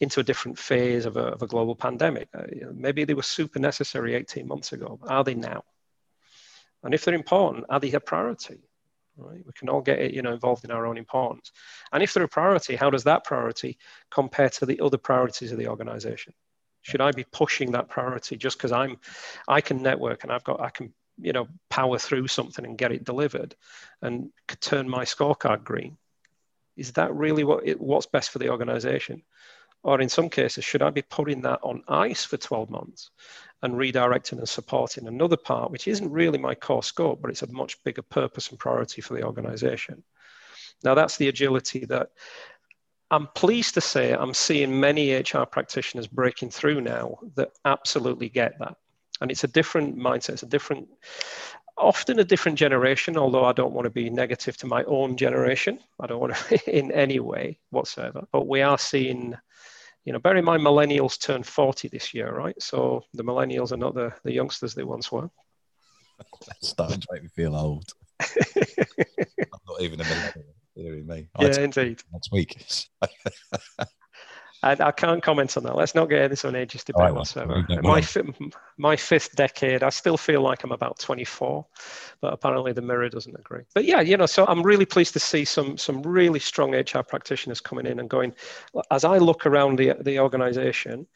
into 0.00 0.20
a 0.20 0.24
different 0.24 0.58
phase 0.58 1.06
of 1.06 1.16
a, 1.16 1.24
of 1.24 1.42
a 1.42 1.46
global 1.46 1.74
pandemic 1.74 2.28
uh, 2.34 2.44
maybe 2.72 3.04
they 3.04 3.14
were 3.14 3.22
super 3.22 3.58
necessary 3.58 4.14
18 4.14 4.46
months 4.46 4.72
ago 4.72 4.98
are 5.08 5.24
they 5.24 5.34
now 5.34 5.64
and 6.84 6.94
if 6.94 7.04
they're 7.04 7.14
important 7.14 7.64
are 7.68 7.80
they 7.80 7.92
a 7.92 8.00
priority 8.00 8.60
right 9.16 9.44
we 9.44 9.52
can 9.56 9.68
all 9.68 9.80
get 9.80 9.98
it, 9.98 10.12
you 10.12 10.22
know 10.22 10.32
involved 10.32 10.64
in 10.64 10.70
our 10.70 10.86
own 10.86 10.96
importance 10.96 11.52
and 11.92 12.02
if 12.02 12.12
they're 12.12 12.24
a 12.24 12.28
priority 12.28 12.76
how 12.76 12.90
does 12.90 13.04
that 13.04 13.24
priority 13.24 13.78
compare 14.10 14.48
to 14.48 14.66
the 14.66 14.80
other 14.80 14.98
priorities 14.98 15.52
of 15.52 15.58
the 15.58 15.68
organization 15.68 16.32
should 16.84 17.00
I 17.00 17.12
be 17.12 17.24
pushing 17.24 17.72
that 17.72 17.88
priority 17.88 18.36
just 18.36 18.58
because 18.58 18.70
I'm, 18.70 18.98
I 19.48 19.62
can 19.62 19.82
network 19.82 20.22
and 20.22 20.30
I've 20.30 20.44
got, 20.44 20.60
I 20.60 20.68
can, 20.68 20.92
you 21.18 21.32
know, 21.32 21.48
power 21.70 21.98
through 21.98 22.28
something 22.28 22.64
and 22.64 22.76
get 22.76 22.92
it 22.92 23.04
delivered, 23.04 23.56
and 24.02 24.30
turn 24.60 24.88
my 24.88 25.04
scorecard 25.04 25.64
green? 25.64 25.96
Is 26.76 26.92
that 26.92 27.14
really 27.14 27.42
what 27.42 27.66
it, 27.66 27.80
what's 27.80 28.04
best 28.04 28.30
for 28.30 28.38
the 28.38 28.50
organization? 28.50 29.22
Or 29.84 30.00
in 30.00 30.08
some 30.08 30.30
cases, 30.30 30.64
should 30.64 30.82
I 30.82 30.90
be 30.90 31.02
putting 31.02 31.42
that 31.42 31.60
on 31.62 31.84
ice 31.86 32.24
for 32.24 32.38
12 32.38 32.70
months 32.70 33.10
and 33.62 33.74
redirecting 33.74 34.38
and 34.38 34.48
supporting 34.48 35.06
another 35.06 35.36
part, 35.36 35.70
which 35.70 35.86
isn't 35.86 36.10
really 36.10 36.38
my 36.38 36.54
core 36.54 36.82
scope, 36.82 37.20
but 37.22 37.30
it's 37.30 37.42
a 37.42 37.52
much 37.52 37.82
bigger 37.84 38.02
purpose 38.02 38.48
and 38.48 38.58
priority 38.58 39.02
for 39.02 39.14
the 39.14 39.22
organization? 39.22 40.02
Now, 40.82 40.94
that's 40.94 41.18
the 41.18 41.28
agility 41.28 41.84
that 41.86 42.08
I'm 43.10 43.28
pleased 43.34 43.74
to 43.74 43.80
say 43.80 44.12
I'm 44.12 44.34
seeing 44.34 44.80
many 44.80 45.12
HR 45.12 45.44
practitioners 45.44 46.06
breaking 46.06 46.50
through 46.50 46.80
now 46.80 47.18
that 47.36 47.52
absolutely 47.64 48.28
get 48.28 48.58
that. 48.58 48.76
And 49.20 49.30
it's 49.30 49.44
a 49.44 49.48
different 49.48 49.96
mindset, 49.96 50.30
it's 50.30 50.42
a 50.42 50.46
different, 50.46 50.88
often 51.76 52.18
a 52.18 52.24
different 52.24 52.58
generation, 52.58 53.16
although 53.16 53.44
I 53.44 53.52
don't 53.52 53.72
want 53.72 53.84
to 53.84 53.90
be 53.90 54.10
negative 54.10 54.56
to 54.58 54.66
my 54.66 54.82
own 54.84 55.16
generation. 55.16 55.78
I 56.00 56.06
don't 56.06 56.20
want 56.20 56.34
to 56.34 56.76
in 56.78 56.90
any 56.92 57.20
way 57.20 57.58
whatsoever. 57.70 58.26
But 58.32 58.48
we 58.48 58.62
are 58.62 58.78
seeing, 58.78 59.36
you 60.04 60.12
know, 60.12 60.18
bear 60.18 60.36
in 60.36 60.44
mind 60.44 60.62
millennials 60.62 61.20
turn 61.20 61.42
40 61.42 61.88
this 61.88 62.12
year, 62.12 62.32
right? 62.32 62.60
So 62.60 63.02
the 63.14 63.24
millennials 63.24 63.72
are 63.72 63.76
not 63.76 63.94
the, 63.94 64.12
the 64.22 64.32
youngsters 64.32 64.74
they 64.74 64.84
once 64.84 65.10
were. 65.10 65.30
That's 66.46 66.68
starting 66.68 67.00
to 67.00 67.08
make 67.12 67.22
me 67.22 67.28
feel 67.28 67.56
old. 67.56 67.90
I'm 68.20 69.60
not 69.66 69.80
even 69.80 70.00
a 70.00 70.04
millennial. 70.04 70.54
Hearing 70.74 71.06
me. 71.06 71.28
Yeah, 71.38 71.60
indeed. 71.60 72.02
Next 72.12 72.32
week. 72.32 72.66
I, 74.64 74.88
I, 74.88 74.92
can't 74.92 75.22
comment 75.22 75.56
on 75.56 75.64
that. 75.64 75.76
Let's 75.76 75.94
not 75.94 76.08
get 76.08 76.30
into 76.30 76.48
an 76.48 76.56
ages 76.56 76.84
debate 76.84 77.00
right, 77.00 77.14
whatsoever. 77.14 77.66
My, 77.82 78.02
my 78.78 78.96
fifth 78.96 79.36
decade, 79.36 79.82
I 79.82 79.90
still 79.90 80.16
feel 80.16 80.40
like 80.40 80.64
I'm 80.64 80.72
about 80.72 80.98
24, 80.98 81.66
but 82.20 82.32
apparently 82.32 82.72
the 82.72 82.80
mirror 82.80 83.08
doesn't 83.10 83.34
agree. 83.38 83.62
But 83.74 83.84
yeah, 83.84 84.00
you 84.00 84.16
know, 84.16 84.26
so 84.26 84.46
I'm 84.46 84.62
really 84.62 84.86
pleased 84.86 85.12
to 85.12 85.20
see 85.20 85.44
some 85.44 85.76
some 85.76 86.02
really 86.02 86.40
strong 86.40 86.74
HR 86.74 87.02
practitioners 87.02 87.60
coming 87.60 87.86
in 87.86 88.00
and 88.00 88.08
going. 88.08 88.34
As 88.90 89.04
I 89.04 89.18
look 89.18 89.44
around 89.44 89.78
the 89.78 89.92
the 90.00 90.18
organisation, 90.20 91.06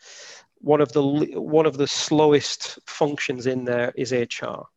one 0.61 0.81
of 0.81 0.93
the 0.93 1.03
one 1.03 1.67
of 1.67 1.79
the 1.79 1.89
slowest 1.89 2.79
functions 2.87 3.47
in 3.47 3.65
there 3.65 3.93
is 3.97 4.13
HR 4.13 4.69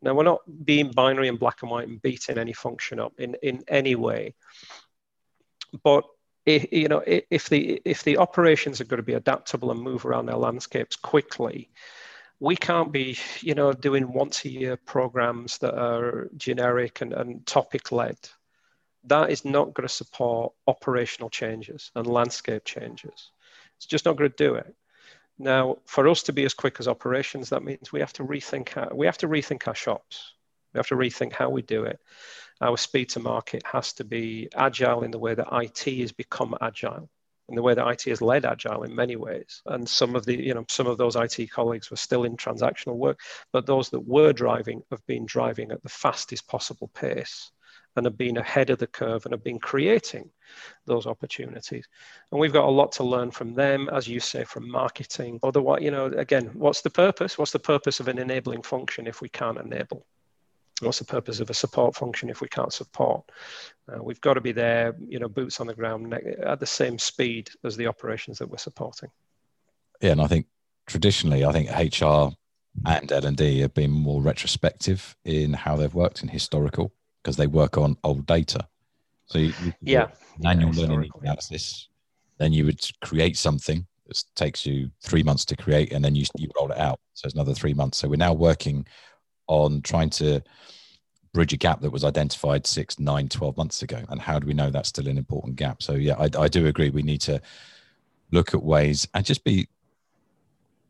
Now, 0.00 0.14
we're 0.14 0.22
not 0.22 0.42
being 0.64 0.92
binary 0.92 1.28
and 1.28 1.38
black 1.38 1.62
and 1.62 1.70
white 1.70 1.88
and 1.88 2.00
beating 2.00 2.38
any 2.38 2.52
function 2.52 3.00
up 3.00 3.14
in, 3.18 3.34
in 3.42 3.64
any 3.68 3.96
way. 3.96 4.34
But 5.82 6.04
if, 6.46 6.72
you 6.72 6.88
know, 6.88 7.02
if 7.06 7.48
the 7.48 7.80
if 7.84 8.02
the 8.02 8.18
operations 8.18 8.80
are 8.80 8.84
going 8.84 8.98
to 8.98 9.04
be 9.04 9.14
adaptable 9.14 9.70
and 9.70 9.80
move 9.80 10.04
around 10.06 10.26
their 10.26 10.36
landscapes 10.36 10.96
quickly, 10.96 11.70
we 12.40 12.56
can't 12.56 12.90
be, 12.90 13.18
you 13.40 13.54
know, 13.54 13.72
doing 13.72 14.12
once 14.12 14.44
a 14.44 14.50
year 14.50 14.76
programs 14.76 15.58
that 15.58 15.78
are 15.78 16.30
generic 16.36 17.02
and, 17.02 17.12
and 17.12 17.46
topic 17.46 17.92
led. 17.92 18.16
That 19.04 19.30
is 19.30 19.44
not 19.44 19.74
going 19.74 19.86
to 19.86 19.94
support 19.94 20.54
operational 20.66 21.30
changes 21.30 21.90
and 21.94 22.06
landscape 22.06 22.64
changes. 22.64 23.30
It's 23.76 23.86
just 23.86 24.06
not 24.06 24.16
going 24.16 24.30
to 24.30 24.36
do 24.36 24.54
it. 24.54 24.74
Now, 25.38 25.78
for 25.86 26.06
us 26.08 26.22
to 26.24 26.34
be 26.34 26.44
as 26.44 26.52
quick 26.52 26.76
as 26.80 26.88
operations, 26.88 27.48
that 27.48 27.64
means 27.64 27.92
we 27.92 28.00
have 28.00 28.12
to 28.14 28.24
rethink 28.24 28.70
how, 28.70 28.90
we 28.92 29.06
have 29.06 29.18
to 29.18 29.28
rethink 29.28 29.66
our 29.68 29.74
shops. 29.74 30.34
We 30.74 30.78
have 30.78 30.88
to 30.88 30.96
rethink 30.96 31.32
how 31.32 31.48
we 31.48 31.62
do 31.62 31.84
it. 31.84 31.98
Our 32.60 32.76
speed 32.76 33.08
to 33.10 33.20
market 33.20 33.62
has 33.64 33.92
to 33.94 34.04
be 34.04 34.48
agile 34.54 35.02
in 35.02 35.10
the 35.10 35.18
way 35.18 35.34
that 35.34 35.48
IT 35.50 35.98
has 36.00 36.12
become 36.12 36.54
agile, 36.60 37.08
in 37.48 37.54
the 37.54 37.62
way 37.62 37.74
that 37.74 37.88
IT 37.88 38.02
has 38.02 38.20
led 38.20 38.44
agile 38.44 38.82
in 38.82 38.94
many 38.94 39.16
ways. 39.16 39.62
And 39.66 39.88
some 39.88 40.14
of 40.14 40.26
the, 40.26 40.36
you 40.36 40.52
know, 40.52 40.64
some 40.68 40.86
of 40.86 40.98
those 40.98 41.16
IT 41.16 41.50
colleagues 41.50 41.90
were 41.90 41.96
still 41.96 42.24
in 42.24 42.36
transactional 42.36 42.96
work, 42.96 43.20
but 43.52 43.64
those 43.64 43.88
that 43.90 44.00
were 44.06 44.32
driving 44.32 44.82
have 44.90 45.04
been 45.06 45.24
driving 45.24 45.72
at 45.72 45.82
the 45.82 45.88
fastest 45.88 46.46
possible 46.48 46.88
pace 46.94 47.50
and 47.96 48.06
have 48.06 48.18
been 48.18 48.36
ahead 48.36 48.70
of 48.70 48.78
the 48.78 48.86
curve 48.86 49.24
and 49.24 49.32
have 49.32 49.42
been 49.42 49.58
creating 49.58 50.30
those 50.86 51.06
opportunities. 51.06 51.88
And 52.30 52.40
we've 52.40 52.52
got 52.52 52.68
a 52.68 52.70
lot 52.70 52.92
to 52.92 53.04
learn 53.04 53.30
from 53.30 53.54
them, 53.54 53.88
as 53.90 54.06
you 54.06 54.20
say, 54.20 54.44
from 54.44 54.70
marketing. 54.70 55.40
Otherwise, 55.42 55.82
you 55.82 55.90
know, 55.90 56.06
again, 56.06 56.50
what's 56.54 56.82
the 56.82 56.90
purpose? 56.90 57.38
What's 57.38 57.52
the 57.52 57.58
purpose 57.58 58.00
of 58.00 58.08
an 58.08 58.18
enabling 58.18 58.62
function 58.62 59.06
if 59.06 59.20
we 59.20 59.28
can't 59.28 59.58
enable? 59.58 60.06
What's 60.80 60.98
the 60.98 61.04
purpose 61.04 61.40
of 61.40 61.50
a 61.50 61.54
support 61.54 61.94
function 61.94 62.30
if 62.30 62.40
we 62.40 62.48
can't 62.48 62.72
support? 62.72 63.30
Uh, 63.88 64.02
we've 64.02 64.20
got 64.20 64.34
to 64.34 64.40
be 64.40 64.52
there, 64.52 64.94
you 65.06 65.18
know, 65.18 65.28
boots 65.28 65.60
on 65.60 65.66
the 65.66 65.74
ground 65.74 66.12
at 66.14 66.60
the 66.60 66.66
same 66.66 66.98
speed 66.98 67.50
as 67.64 67.76
the 67.76 67.86
operations 67.86 68.38
that 68.38 68.48
we're 68.48 68.58
supporting. 68.58 69.10
Yeah, 70.00 70.12
and 70.12 70.20
I 70.20 70.26
think 70.26 70.46
traditionally, 70.86 71.44
I 71.44 71.52
think 71.52 71.70
HR 71.70 72.34
and 72.86 73.12
L 73.12 73.26
and 73.26 73.36
D 73.36 73.60
have 73.60 73.74
been 73.74 73.90
more 73.90 74.22
retrospective 74.22 75.16
in 75.24 75.52
how 75.52 75.76
they've 75.76 75.94
worked 75.94 76.22
and 76.22 76.30
historical 76.30 76.92
because 77.22 77.36
they 77.36 77.46
work 77.46 77.76
on 77.76 77.96
old 78.04 78.26
data. 78.26 78.66
So 79.26 79.38
you, 79.38 79.52
you 79.62 79.72
yeah, 79.82 80.08
manual 80.38 80.74
yeah, 80.74 80.86
learning 80.86 81.10
analysis, 81.20 81.88
then 82.38 82.52
you 82.52 82.64
would 82.64 82.80
create 83.02 83.36
something 83.36 83.86
that 84.06 84.24
takes 84.34 84.66
you 84.66 84.90
three 85.02 85.22
months 85.22 85.44
to 85.46 85.56
create, 85.56 85.92
and 85.92 86.04
then 86.04 86.14
you 86.14 86.24
you 86.36 86.48
roll 86.58 86.70
it 86.70 86.78
out. 86.78 87.00
So 87.14 87.26
it's 87.26 87.34
another 87.34 87.54
three 87.54 87.74
months. 87.74 87.98
So 87.98 88.08
we're 88.08 88.16
now 88.16 88.32
working 88.32 88.86
on 89.50 89.82
trying 89.82 90.08
to 90.08 90.40
bridge 91.32 91.52
a 91.52 91.56
gap 91.56 91.80
that 91.80 91.90
was 91.90 92.04
identified 92.04 92.66
six, 92.66 92.98
nine, 92.98 93.28
12 93.28 93.56
months 93.56 93.82
ago. 93.82 94.02
And 94.08 94.20
how 94.20 94.38
do 94.38 94.46
we 94.46 94.54
know 94.54 94.70
that's 94.70 94.88
still 94.88 95.08
an 95.08 95.18
important 95.18 95.56
gap? 95.56 95.82
So 95.82 95.94
yeah, 95.94 96.14
I, 96.18 96.28
I 96.38 96.48
do 96.48 96.66
agree. 96.66 96.90
We 96.90 97.02
need 97.02 97.20
to 97.22 97.42
look 98.30 98.54
at 98.54 98.62
ways 98.62 99.06
and 99.12 99.24
just 99.24 99.44
be 99.44 99.68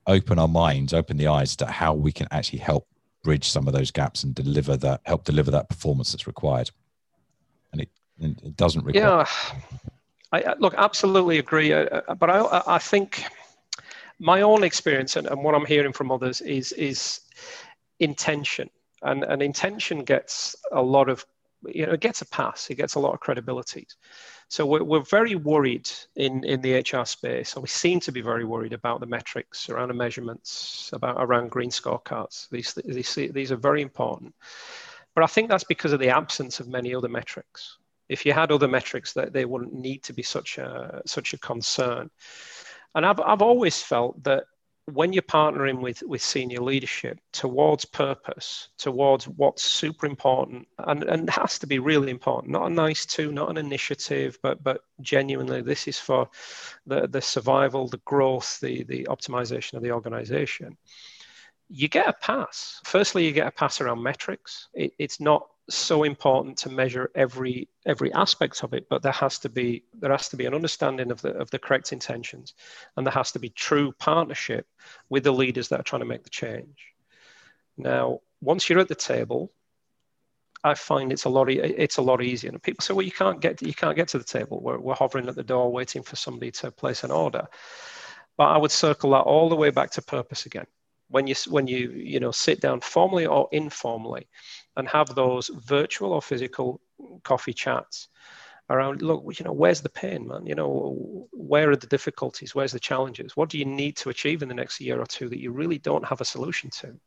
open 0.07 0.39
our 0.39 0.49
minds, 0.49 0.93
open 0.93 1.17
the 1.17 1.29
eyes 1.29 1.57
to 1.57 1.67
how 1.67 1.95
we 1.95 2.13
can 2.13 2.29
actually 2.31 2.59
help 2.59 2.87
bridge 3.23 3.49
some 3.49 3.67
of 3.67 3.73
those 3.75 3.91
gaps 3.91 4.25
and 4.25 4.35
deliver 4.35 4.77
that, 4.77 5.01
help 5.05 5.25
deliver 5.25 5.51
that 5.51 5.69
performance 5.69 6.13
that's 6.13 6.27
required. 6.27 6.71
And 7.73 7.81
it, 7.81 7.89
it 8.21 8.57
doesn't 8.57 8.85
require. 8.85 9.05
Yeah, 9.05 9.27
I 10.33 10.55
look, 10.59 10.75
absolutely 10.77 11.39
agree. 11.39 11.73
Uh, 11.73 12.03
uh, 12.09 12.15
but 12.15 12.29
I, 12.31 12.63
I 12.67 12.79
think 12.79 13.25
my 14.19 14.43
own 14.43 14.65
experience 14.65 15.17
and, 15.17 15.27
and 15.27 15.43
what 15.43 15.55
I'm 15.55 15.65
hearing 15.65 15.93
from 15.93 16.11
others 16.11 16.41
is, 16.43 16.73
is 16.73 17.21
intention. 18.01 18.69
And, 19.03 19.23
and 19.23 19.41
intention 19.43 20.05
gets 20.05 20.57
a 20.73 20.83
lot 20.83 21.09
of, 21.09 21.25
you 21.67 21.87
know, 21.87 21.93
it 21.93 22.01
gets 22.01 22.23
a 22.23 22.27
pass, 22.27 22.69
it 22.71 22.75
gets 22.75 22.97
a 22.97 23.01
lot 23.01 23.15
of 23.15 23.21
credibility. 23.21 23.87
So 24.49 24.67
we're, 24.67 24.83
we're 24.83 25.01
very 25.01 25.37
worried 25.37 25.89
in, 26.17 26.43
in 26.45 26.61
the 26.61 26.81
HR 26.81 27.05
space, 27.05 27.55
and 27.55 27.63
we 27.63 27.69
seem 27.69 28.01
to 28.01 28.13
be 28.13 28.21
very 28.21 28.45
worried 28.45 28.73
about 28.73 29.01
the 29.01 29.07
metrics 29.07 29.69
around 29.69 29.89
the 29.89 29.95
measurements, 29.95 30.91
about 30.93 31.17
around 31.19 31.51
green 31.51 31.71
scorecards. 31.71 32.49
These, 32.51 32.75
these, 32.85 33.15
these 33.33 33.53
are 33.53 33.57
very 33.57 33.81
important. 33.81 34.35
But 35.15 35.25
I 35.25 35.29
think 35.29 35.49
that's 35.49 35.65
because 35.65 35.93
of 35.93 36.01
the 36.01 36.09
absence 36.09 36.61
of 36.61 36.69
many 36.69 36.95
other 36.95 37.09
metrics. 37.09 37.79
If 38.09 38.27
you 38.27 38.33
had 38.33 38.51
other 38.51 38.69
metrics, 38.69 39.13
that 39.13 39.33
they 39.33 39.45
wouldn't 39.45 39.73
need 39.73 40.03
to 40.05 40.13
be 40.13 40.23
such 40.23 40.59
a 40.59 41.01
such 41.07 41.33
a 41.33 41.39
concern. 41.39 42.11
And 42.95 43.07
I've, 43.07 43.21
I've 43.21 43.43
always 43.43 43.81
felt 43.81 44.23
that 44.25 44.45
when 44.93 45.13
you're 45.13 45.23
partnering 45.23 45.81
with, 45.81 46.03
with 46.07 46.23
senior 46.23 46.61
leadership 46.61 47.19
towards 47.33 47.85
purpose, 47.85 48.69
towards 48.79 49.27
what's 49.27 49.63
super 49.63 50.07
important 50.07 50.67
and, 50.79 51.05
and 51.05 51.31
has 51.31 51.59
to 51.59 51.67
be 51.67 51.79
really 51.79 52.11
important, 52.11 52.53
not 52.53 52.71
a 52.71 52.75
nice 52.75 53.07
to, 53.07 53.33
not 53.33 53.51
an 53.51 53.57
initiative, 53.57 54.39
but 54.43 54.63
but 54.63 54.83
genuinely 55.01 55.63
this 55.63 55.89
is 55.89 55.99
for 55.99 56.29
the, 56.87 57.07
the 57.09 57.21
survival, 57.21 57.89
the 57.89 58.01
growth, 58.05 58.61
the, 58.61 58.85
the 58.85 59.05
optimization 59.05 59.75
of 59.75 59.83
the 59.83 59.93
organization. 59.93 60.77
You 61.69 61.89
get 61.89 62.09
a 62.09 62.13
pass. 62.13 62.81
Firstly, 62.85 63.25
you 63.25 63.33
get 63.33 63.47
a 63.47 63.53
pass 63.53 63.81
around 63.81 64.03
metrics. 64.03 64.69
It, 64.75 64.93
it's 64.99 65.21
not 65.21 65.47
so 65.75 66.05
important 66.05 66.57
to 66.59 66.71
measure 66.71 67.11
every 67.15 67.69
every 67.87 68.13
aspect 68.13 68.63
of 68.65 68.75
it 68.75 68.89
but 68.89 69.03
there 69.03 69.13
has 69.13 69.39
to 69.39 69.49
be 69.49 69.83
there 69.95 70.11
has 70.11 70.29
to 70.29 70.37
be 70.37 70.47
an 70.47 70.55
understanding 70.55 71.11
of 71.11 71.21
the 71.23 71.31
of 71.31 71.51
the 71.51 71.59
correct 71.59 71.93
intentions 71.93 72.55
and 72.97 73.07
there 73.07 73.13
has 73.13 73.33
to 73.33 73.39
be 73.39 73.49
true 73.51 73.93
partnership 73.99 74.67
with 75.09 75.25
the 75.25 75.33
leaders 75.33 75.69
that 75.69 75.81
are 75.81 75.85
trying 75.85 76.01
to 76.01 76.07
make 76.07 76.25
the 76.25 76.31
change 76.31 76.95
now 77.77 78.19
once 78.41 78.69
you're 78.69 78.79
at 78.79 78.89
the 78.89 78.95
table 78.95 79.53
I 80.63 80.75
find 80.75 81.13
it's 81.13 81.25
a 81.25 81.29
lot 81.29 81.49
it's 81.49 81.97
a 81.97 82.03
lot 82.03 82.23
easier. 82.23 82.51
And 82.51 82.63
people 82.63 82.83
say, 82.83 82.93
well, 82.93 83.05
you 83.05 83.13
can't 83.13 83.41
get 83.41 83.63
you 83.63 83.75
can't 83.75 83.97
get 83.97 84.09
to 84.09 84.19
the 84.19 84.25
table. 84.25 84.61
We're, 84.61 84.79
we're 84.79 84.95
hovering 84.95 85.29
at 85.29 85.35
the 85.35 85.43
door 85.43 85.73
waiting 85.73 86.03
for 86.03 86.17
somebody 86.17 86.51
to 86.53 86.71
place 86.71 87.03
an 87.03 87.11
order. 87.11 87.47
But 88.37 88.49
I 88.49 88.59
would 88.59 88.71
circle 88.71 89.11
that 89.11 89.21
all 89.21 89.49
the 89.49 89.57
way 89.57 89.71
back 89.71 89.91
to 89.93 90.03
purpose 90.03 90.47
again. 90.47 90.67
When 91.09 91.27
you 91.27 91.35
when 91.49 91.67
you 91.67 91.91
you 91.91 92.21
know 92.21 92.31
sit 92.31 92.61
down 92.61 92.81
formally 92.81 93.27
or 93.27 93.49
informally, 93.53 94.29
and 94.81 94.89
have 94.89 95.15
those 95.15 95.49
virtual 95.49 96.13
or 96.13 96.23
physical 96.23 96.81
coffee 97.23 97.53
chats 97.53 98.09
around 98.69 99.03
look 99.03 99.25
you 99.39 99.45
know 99.45 99.53
where's 99.53 99.81
the 99.81 99.89
pain 99.89 100.27
man? 100.27 100.47
You 100.47 100.55
know 100.55 101.29
where 101.33 101.71
are 101.71 101.77
the 101.77 101.87
difficulties? 101.87 102.55
Where's 102.55 102.73
the 102.73 102.81
challenges? 102.81 103.37
What 103.37 103.49
do 103.49 103.59
you 103.59 103.65
need 103.65 103.97
to 103.99 104.11
achieve 104.11 104.43
in 104.43 104.49
the 104.49 104.55
next 104.55 104.81
year 104.81 105.01
or 105.01 105.07
two 105.07 105.29
that 105.29 105.41
you 105.41 105.53
really 105.53 105.79
don't 105.79 106.07
have 106.07 106.21
a 106.21 106.25
solution 106.25 106.71
to? 106.81 106.99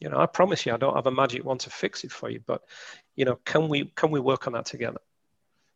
You 0.00 0.08
know 0.08 0.18
i 0.18 0.26
promise 0.26 0.64
you 0.64 0.72
i 0.72 0.76
don't 0.76 0.94
have 0.94 1.08
a 1.08 1.20
magic 1.22 1.44
wand 1.44 1.60
to 1.60 1.70
fix 1.70 2.04
it 2.04 2.12
for 2.12 2.30
you 2.30 2.40
but 2.46 2.62
you 3.16 3.24
know 3.24 3.36
can 3.44 3.68
we 3.68 3.86
can 3.96 4.10
we 4.12 4.20
work 4.20 4.46
on 4.46 4.54
that 4.54 4.66
together? 4.66 5.00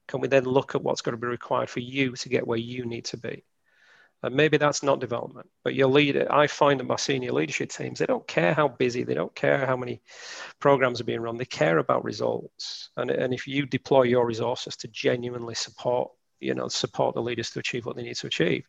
Can 0.08 0.20
we 0.20 0.28
then 0.28 0.44
look 0.44 0.74
at 0.74 0.82
what's 0.82 1.02
going 1.02 1.16
to 1.16 1.20
be 1.20 1.26
required 1.38 1.70
for 1.70 1.80
you 1.80 2.12
to 2.12 2.28
get 2.28 2.46
where 2.46 2.58
you 2.58 2.84
need 2.84 3.04
to 3.06 3.16
be 3.16 3.44
and 4.22 4.34
maybe 4.34 4.56
that's 4.56 4.82
not 4.82 5.00
development, 5.00 5.48
but 5.64 5.74
your 5.74 5.88
leader, 5.88 6.26
I 6.30 6.46
find 6.46 6.80
in 6.80 6.86
my 6.86 6.96
senior 6.96 7.32
leadership 7.32 7.70
teams, 7.70 7.98
they 7.98 8.06
don't 8.06 8.26
care 8.28 8.54
how 8.54 8.68
busy, 8.68 9.02
they 9.02 9.14
don't 9.14 9.34
care 9.34 9.66
how 9.66 9.76
many 9.76 10.00
programs 10.60 11.00
are 11.00 11.04
being 11.04 11.20
run, 11.20 11.36
they 11.36 11.44
care 11.44 11.78
about 11.78 12.04
results. 12.04 12.90
And, 12.96 13.10
and 13.10 13.34
if 13.34 13.48
you 13.48 13.66
deploy 13.66 14.02
your 14.02 14.24
resources 14.24 14.76
to 14.76 14.88
genuinely 14.88 15.56
support, 15.56 16.12
you 16.38 16.54
know, 16.54 16.68
support 16.68 17.14
the 17.14 17.22
leaders 17.22 17.50
to 17.50 17.58
achieve 17.58 17.84
what 17.84 17.96
they 17.96 18.02
need 18.02 18.16
to 18.16 18.28
achieve, 18.28 18.64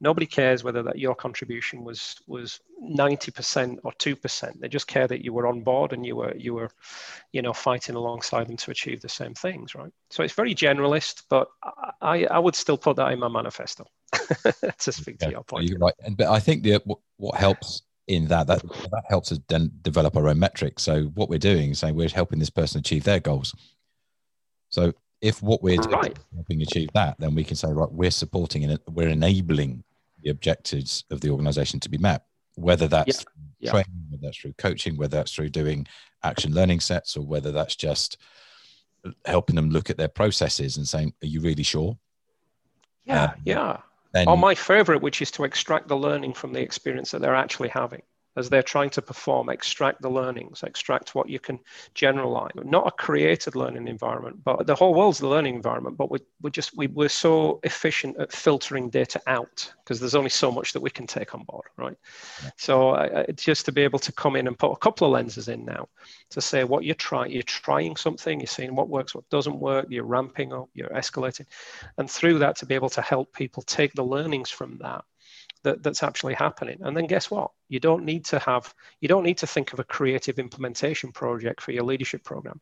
nobody 0.00 0.26
cares 0.26 0.64
whether 0.64 0.82
that 0.82 0.98
your 0.98 1.14
contribution 1.14 1.84
was 1.84 2.16
was 2.26 2.60
90% 2.82 3.78
or 3.82 3.92
2% 3.92 4.60
they 4.60 4.68
just 4.68 4.86
care 4.86 5.08
that 5.08 5.24
you 5.24 5.32
were 5.32 5.46
on 5.46 5.62
board 5.62 5.92
and 5.92 6.06
you 6.06 6.16
were 6.16 6.34
you 6.36 6.54
were 6.54 6.70
you 7.32 7.42
know 7.42 7.52
fighting 7.52 7.96
alongside 7.96 8.46
them 8.46 8.56
to 8.56 8.70
achieve 8.70 9.00
the 9.00 9.08
same 9.08 9.34
things 9.34 9.74
right? 9.74 9.92
So 10.10 10.22
it's 10.22 10.34
very 10.34 10.54
generalist 10.54 11.24
but 11.28 11.48
i 12.00 12.24
i 12.26 12.38
would 12.38 12.54
still 12.54 12.78
put 12.78 12.96
that 12.96 13.12
in 13.12 13.18
my 13.18 13.28
manifesto 13.28 13.84
to 14.78 14.92
speak 14.92 15.16
yeah, 15.20 15.26
to 15.26 15.32
your 15.32 15.44
point 15.44 15.68
you're 15.68 15.78
right 15.78 15.94
and 16.04 16.16
but 16.16 16.28
i 16.28 16.38
think 16.38 16.62
the 16.62 16.80
what 17.16 17.34
helps 17.34 17.82
in 18.06 18.26
that 18.26 18.46
that 18.46 18.62
that 18.62 19.02
helps 19.08 19.30
us 19.32 19.38
then 19.48 19.70
develop 19.82 20.16
our 20.16 20.28
own 20.28 20.38
metrics 20.38 20.82
so 20.82 21.04
what 21.14 21.28
we're 21.28 21.38
doing 21.38 21.70
is 21.70 21.78
saying 21.78 21.94
we're 21.94 22.08
helping 22.08 22.38
this 22.38 22.50
person 22.50 22.78
achieve 22.78 23.04
their 23.04 23.20
goals 23.20 23.54
so 24.70 24.92
if 25.20 25.42
what 25.42 25.62
we're 25.62 25.76
doing 25.76 25.94
right. 25.94 26.18
helping 26.34 26.62
achieve 26.62 26.90
that, 26.94 27.16
then 27.18 27.34
we 27.34 27.44
can 27.44 27.56
say, 27.56 27.68
right, 27.72 27.90
we're 27.90 28.10
supporting 28.10 28.64
and 28.64 28.78
we're 28.88 29.08
enabling 29.08 29.82
the 30.22 30.30
objectives 30.30 31.04
of 31.10 31.20
the 31.20 31.30
organization 31.30 31.80
to 31.80 31.88
be 31.88 31.98
met, 31.98 32.24
whether 32.54 32.88
that's 32.88 33.24
yeah. 33.58 33.70
training, 33.70 33.90
yeah. 33.94 34.10
whether 34.10 34.26
that's 34.26 34.38
through 34.38 34.52
coaching, 34.54 34.96
whether 34.96 35.16
that's 35.16 35.34
through 35.34 35.48
doing 35.48 35.86
action 36.22 36.52
learning 36.54 36.80
sets, 36.80 37.16
or 37.16 37.22
whether 37.22 37.52
that's 37.52 37.76
just 37.76 38.18
helping 39.24 39.56
them 39.56 39.70
look 39.70 39.90
at 39.90 39.96
their 39.96 40.08
processes 40.08 40.76
and 40.76 40.86
saying, 40.86 41.12
are 41.22 41.26
you 41.26 41.40
really 41.40 41.62
sure? 41.62 41.96
Yeah, 43.04 43.24
um, 43.24 43.30
yeah. 43.44 43.76
Then, 44.12 44.28
oh, 44.28 44.32
or 44.32 44.38
my 44.38 44.54
favorite, 44.54 45.02
which 45.02 45.20
is 45.20 45.30
to 45.32 45.44
extract 45.44 45.88
the 45.88 45.96
learning 45.96 46.34
from 46.34 46.52
the 46.52 46.60
experience 46.60 47.10
that 47.10 47.20
they're 47.20 47.34
actually 47.34 47.68
having 47.68 48.02
as 48.38 48.48
they're 48.48 48.62
trying 48.62 48.90
to 48.90 49.02
perform, 49.02 49.48
extract 49.48 50.00
the 50.00 50.08
learnings, 50.08 50.62
extract 50.62 51.14
what 51.14 51.28
you 51.28 51.40
can 51.40 51.58
generalize. 51.94 52.52
Not 52.54 52.86
a 52.86 52.90
created 52.92 53.56
learning 53.56 53.88
environment, 53.88 54.42
but 54.44 54.66
the 54.66 54.74
whole 54.74 54.94
world's 54.94 55.18
the 55.18 55.28
learning 55.28 55.56
environment. 55.56 55.96
But 55.96 56.10
we 56.10 56.20
we 56.40 56.50
just 56.50 56.76
we, 56.76 56.86
we're 56.86 57.08
so 57.08 57.60
efficient 57.64 58.16
at 58.18 58.32
filtering 58.32 58.90
data 58.90 59.20
out 59.26 59.72
because 59.82 59.98
there's 59.98 60.14
only 60.14 60.30
so 60.30 60.52
much 60.52 60.72
that 60.72 60.80
we 60.80 60.90
can 60.90 61.06
take 61.06 61.34
on 61.34 61.42
board, 61.42 61.66
right? 61.76 61.96
So 62.56 62.90
uh, 62.90 63.24
just 63.32 63.66
to 63.66 63.72
be 63.72 63.82
able 63.82 63.98
to 63.98 64.12
come 64.12 64.36
in 64.36 64.46
and 64.46 64.58
put 64.58 64.70
a 64.70 64.76
couple 64.76 65.06
of 65.06 65.12
lenses 65.12 65.48
in 65.48 65.64
now 65.64 65.88
to 66.30 66.40
say 66.40 66.64
what 66.64 66.84
you're 66.84 66.94
trying, 66.94 67.32
you're 67.32 67.42
trying 67.42 67.96
something, 67.96 68.38
you're 68.38 68.46
seeing 68.46 68.74
what 68.74 68.88
works, 68.88 69.14
what 69.14 69.28
doesn't 69.30 69.58
work, 69.58 69.86
you're 69.88 70.04
ramping 70.04 70.52
up, 70.52 70.68
you're 70.74 70.90
escalating, 70.90 71.46
and 71.96 72.10
through 72.10 72.38
that 72.38 72.56
to 72.56 72.66
be 72.66 72.74
able 72.74 72.90
to 72.90 73.02
help 73.02 73.32
people 73.32 73.62
take 73.62 73.92
the 73.94 74.04
learnings 74.04 74.50
from 74.50 74.78
that 74.78 75.04
that, 75.64 75.82
that's 75.82 76.02
actually 76.02 76.34
happening. 76.34 76.78
And 76.82 76.96
then 76.96 77.06
guess 77.06 77.30
what? 77.30 77.50
You 77.68 77.80
don't 77.80 78.04
need 78.04 78.24
to 78.26 78.38
have, 78.38 78.72
you 79.00 79.08
don't 79.08 79.24
need 79.24 79.38
to 79.38 79.46
think 79.46 79.72
of 79.72 79.80
a 79.80 79.84
creative 79.84 80.38
implementation 80.38 81.12
project 81.12 81.60
for 81.60 81.72
your 81.72 81.84
leadership 81.84 82.24
program 82.24 82.60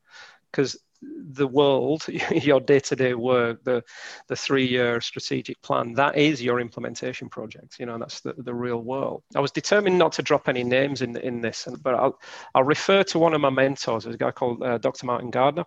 because 0.50 0.76
the 1.02 1.46
world, 1.46 2.04
your 2.30 2.60
day-to-day 2.60 3.14
work, 3.14 3.62
the 3.64 3.82
the 4.28 4.36
three-year 4.36 5.00
strategic 5.00 5.60
plan, 5.62 5.92
that 5.94 6.16
is 6.16 6.42
your 6.42 6.60
implementation 6.60 7.28
project. 7.28 7.78
You 7.78 7.86
know, 7.86 7.98
that's 7.98 8.20
the, 8.20 8.34
the 8.38 8.54
real 8.54 8.82
world. 8.82 9.22
I 9.34 9.40
was 9.40 9.50
determined 9.50 9.98
not 9.98 10.12
to 10.12 10.22
drop 10.22 10.48
any 10.48 10.64
names 10.64 11.02
in 11.02 11.16
in 11.18 11.40
this, 11.40 11.68
but 11.82 11.94
I'll 11.94 12.18
I'll 12.54 12.64
refer 12.64 13.02
to 13.04 13.18
one 13.18 13.34
of 13.34 13.40
my 13.40 13.50
mentors, 13.50 14.06
a 14.06 14.16
guy 14.16 14.30
called 14.30 14.62
uh, 14.62 14.78
Dr. 14.78 15.06
Martin 15.06 15.30
Gardner. 15.30 15.64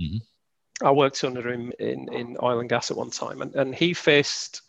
Mm-hmm. 0.00 0.18
I 0.86 0.92
worked 0.92 1.24
under 1.24 1.50
him 1.50 1.72
in, 1.80 2.12
in 2.12 2.36
oil 2.40 2.60
and 2.60 2.68
gas 2.68 2.92
at 2.92 2.96
one 2.96 3.10
time, 3.10 3.42
and, 3.42 3.52
and 3.56 3.74
he 3.74 3.94
faced 3.94 4.62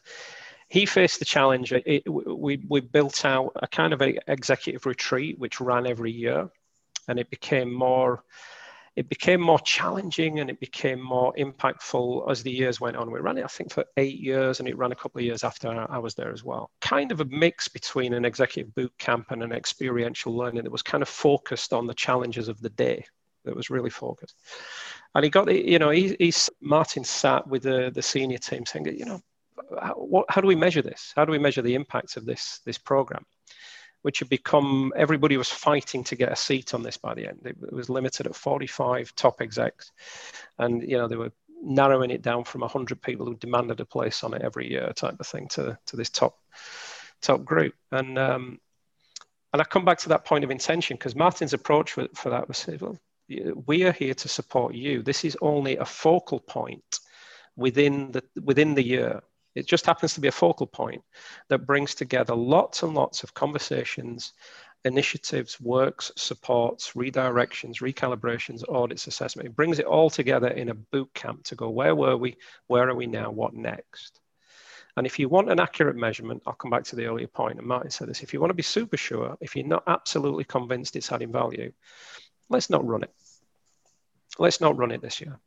he 0.69 0.85
faced 0.85 1.19
the 1.19 1.25
challenge. 1.25 1.73
It, 1.73 2.03
we, 2.09 2.63
we 2.67 2.79
built 2.79 3.25
out 3.25 3.51
a 3.55 3.67
kind 3.67 3.91
of 3.91 4.01
a 4.01 4.19
executive 4.31 4.85
retreat 4.85 5.39
which 5.39 5.59
ran 5.59 5.87
every 5.87 6.11
year, 6.11 6.49
and 7.07 7.19
it 7.19 7.29
became 7.29 7.73
more 7.73 8.23
it 8.95 9.07
became 9.07 9.39
more 9.39 9.59
challenging 9.59 10.39
and 10.39 10.49
it 10.49 10.59
became 10.59 11.01
more 11.01 11.33
impactful 11.37 12.29
as 12.29 12.43
the 12.43 12.51
years 12.51 12.81
went 12.81 12.97
on. 12.97 13.09
We 13.09 13.19
ran 13.21 13.37
it, 13.37 13.45
I 13.45 13.47
think, 13.47 13.71
for 13.71 13.85
eight 13.95 14.19
years, 14.19 14.59
and 14.59 14.67
it 14.67 14.77
ran 14.77 14.91
a 14.91 14.95
couple 14.95 15.19
of 15.19 15.25
years 15.25 15.43
after 15.43 15.87
I 15.89 15.97
was 15.99 16.15
there 16.15 16.33
as 16.33 16.43
well. 16.43 16.69
Kind 16.81 17.13
of 17.13 17.21
a 17.21 17.25
mix 17.25 17.69
between 17.69 18.13
an 18.13 18.25
executive 18.25 18.75
boot 18.75 18.91
camp 18.97 19.31
and 19.31 19.41
an 19.41 19.53
experiential 19.53 20.35
learning 20.35 20.63
that 20.63 20.71
was 20.71 20.81
kind 20.81 21.01
of 21.01 21.07
focused 21.07 21.71
on 21.71 21.87
the 21.87 21.93
challenges 21.93 22.49
of 22.49 22.59
the 22.59 22.71
day. 22.71 23.05
That 23.45 23.55
was 23.55 23.69
really 23.69 23.89
focused, 23.89 24.35
and 25.15 25.23
he 25.23 25.29
got, 25.29 25.49
you 25.49 25.79
know, 25.79 25.91
he, 25.91 26.33
Martin 26.59 27.05
sat 27.05 27.47
with 27.47 27.63
the 27.63 27.89
the 27.95 28.01
senior 28.01 28.37
team 28.37 28.65
saying, 28.65 28.85
you 28.97 29.05
know, 29.05 29.21
how, 29.81 29.93
what, 29.93 30.25
how 30.29 30.41
do 30.41 30.47
we 30.47 30.55
measure 30.55 30.81
this? 30.81 31.13
How 31.15 31.25
do 31.25 31.31
we 31.31 31.39
measure 31.39 31.61
the 31.61 31.75
impacts 31.75 32.17
of 32.17 32.25
this, 32.25 32.59
this 32.65 32.77
program? 32.77 33.25
Which 34.01 34.19
had 34.19 34.29
become, 34.29 34.93
everybody 34.95 35.35
was 35.35 35.49
fighting 35.49 36.03
to 36.05 36.15
get 36.15 36.31
a 36.31 36.35
seat 36.35 36.73
on 36.73 36.83
this 36.83 36.97
by 36.97 37.13
the 37.13 37.27
end. 37.27 37.41
It, 37.45 37.57
it 37.61 37.73
was 37.73 37.89
limited 37.89 38.27
at 38.27 38.35
45 38.35 39.13
top 39.15 39.41
execs. 39.41 39.91
And, 40.57 40.81
you 40.81 40.97
know, 40.97 41.07
they 41.07 41.17
were 41.17 41.33
narrowing 41.61 42.11
it 42.11 42.21
down 42.21 42.45
from 42.45 42.61
100 42.61 43.01
people 43.01 43.25
who 43.25 43.35
demanded 43.35 43.79
a 43.81 43.85
place 43.85 44.23
on 44.23 44.33
it 44.33 44.41
every 44.41 44.69
year 44.69 44.93
type 44.93 45.19
of 45.19 45.27
thing 45.27 45.47
to, 45.49 45.77
to 45.87 45.97
this 45.97 46.09
top 46.09 46.37
top 47.21 47.43
group. 47.43 47.73
And, 47.91 48.17
um, 48.17 48.59
and 49.51 49.61
I 49.61 49.65
come 49.65 49.83
back 49.83 49.97
to 49.99 50.09
that 50.09 50.25
point 50.25 50.45
of 50.45 50.51
intention 50.51 50.95
because 50.95 51.15
Martin's 51.15 51.53
approach 51.53 51.91
for, 51.91 52.07
for 52.13 52.29
that 52.29 52.47
was, 52.47 52.65
well, 52.79 52.97
we 53.65 53.83
are 53.83 53.91
here 53.91 54.13
to 54.13 54.27
support 54.27 54.73
you. 54.73 55.01
This 55.03 55.25
is 55.25 55.37
only 55.41 55.77
a 55.77 55.85
focal 55.85 56.39
point 56.39 56.99
within 57.55 58.11
the 58.11 58.23
within 58.41 58.73
the 58.73 58.83
year. 58.83 59.21
It 59.59 59.67
just 59.67 59.85
happens 59.85 60.13
to 60.13 60.21
be 60.21 60.29
a 60.29 60.31
focal 60.31 60.67
point 60.67 61.03
that 61.49 61.65
brings 61.65 61.93
together 61.93 62.33
lots 62.33 62.81
and 62.83 62.93
lots 62.93 63.23
of 63.23 63.33
conversations, 63.33 64.33
initiatives, 64.85 65.59
works, 65.59 66.11
supports, 66.15 66.93
redirections, 66.93 67.81
recalibrations, 67.81 68.63
audits, 68.69 69.07
assessment. 69.07 69.47
It 69.47 69.55
brings 69.55 69.79
it 69.79 69.85
all 69.85 70.09
together 70.09 70.47
in 70.47 70.69
a 70.69 70.73
boot 70.73 71.13
camp 71.13 71.43
to 71.45 71.55
go, 71.55 71.69
where 71.69 71.93
were 71.93 72.15
we? 72.15 72.37
Where 72.67 72.87
are 72.87 72.95
we 72.95 73.05
now? 73.05 73.31
What 73.31 73.53
next? 73.53 74.21
And 74.95 75.05
if 75.05 75.19
you 75.19 75.27
want 75.27 75.51
an 75.51 75.59
accurate 75.59 75.97
measurement, 75.97 76.41
I'll 76.45 76.53
come 76.53 76.71
back 76.71 76.85
to 76.85 76.95
the 76.95 77.05
earlier 77.05 77.27
point, 77.27 77.59
and 77.59 77.67
Martin 77.67 77.91
said 77.91 78.07
this, 78.07 78.23
if 78.23 78.33
you 78.33 78.39
want 78.39 78.51
to 78.51 78.55
be 78.55 78.63
super 78.63 78.97
sure, 78.97 79.37
if 79.41 79.55
you're 79.55 79.67
not 79.67 79.83
absolutely 79.87 80.45
convinced 80.45 80.95
it's 80.95 81.11
adding 81.11 81.31
value, 81.31 81.71
let's 82.49 82.69
not 82.69 82.87
run 82.87 83.03
it. 83.03 83.13
Let's 84.37 84.61
not 84.61 84.77
run 84.77 84.91
it 84.91 85.01
this 85.01 85.19
year. 85.19 85.37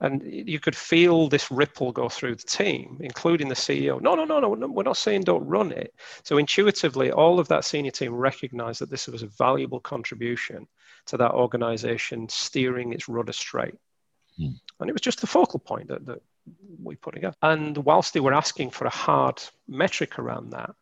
And 0.00 0.22
you 0.24 0.60
could 0.60 0.76
feel 0.76 1.28
this 1.28 1.50
ripple 1.50 1.90
go 1.90 2.08
through 2.08 2.34
the 2.34 2.42
team, 2.42 2.98
including 3.00 3.48
the 3.48 3.54
CEO. 3.54 4.00
No, 4.00 4.14
no, 4.14 4.24
no, 4.24 4.40
no, 4.40 4.48
we're 4.68 4.82
not 4.82 4.98
saying 4.98 5.22
don't 5.22 5.46
run 5.46 5.72
it. 5.72 5.94
So 6.22 6.36
intuitively, 6.36 7.10
all 7.10 7.40
of 7.40 7.48
that 7.48 7.64
senior 7.64 7.90
team 7.90 8.14
recognized 8.14 8.80
that 8.80 8.90
this 8.90 9.06
was 9.06 9.22
a 9.22 9.28
valuable 9.28 9.80
contribution 9.80 10.66
to 11.06 11.16
that 11.16 11.32
organization 11.32 12.28
steering 12.28 12.92
its 12.92 13.08
rudder 13.08 13.32
straight. 13.32 13.74
Mm. 14.38 14.60
And 14.80 14.90
it 14.90 14.92
was 14.92 15.00
just 15.00 15.22
the 15.22 15.26
focal 15.26 15.60
point 15.60 15.88
that, 15.88 16.04
that 16.04 16.20
we 16.82 16.96
put 16.96 17.14
together. 17.14 17.36
And 17.42 17.76
whilst 17.78 18.12
they 18.12 18.20
were 18.20 18.34
asking 18.34 18.70
for 18.70 18.86
a 18.86 18.90
hard 18.90 19.42
metric 19.66 20.18
around 20.18 20.50
that, 20.50 20.74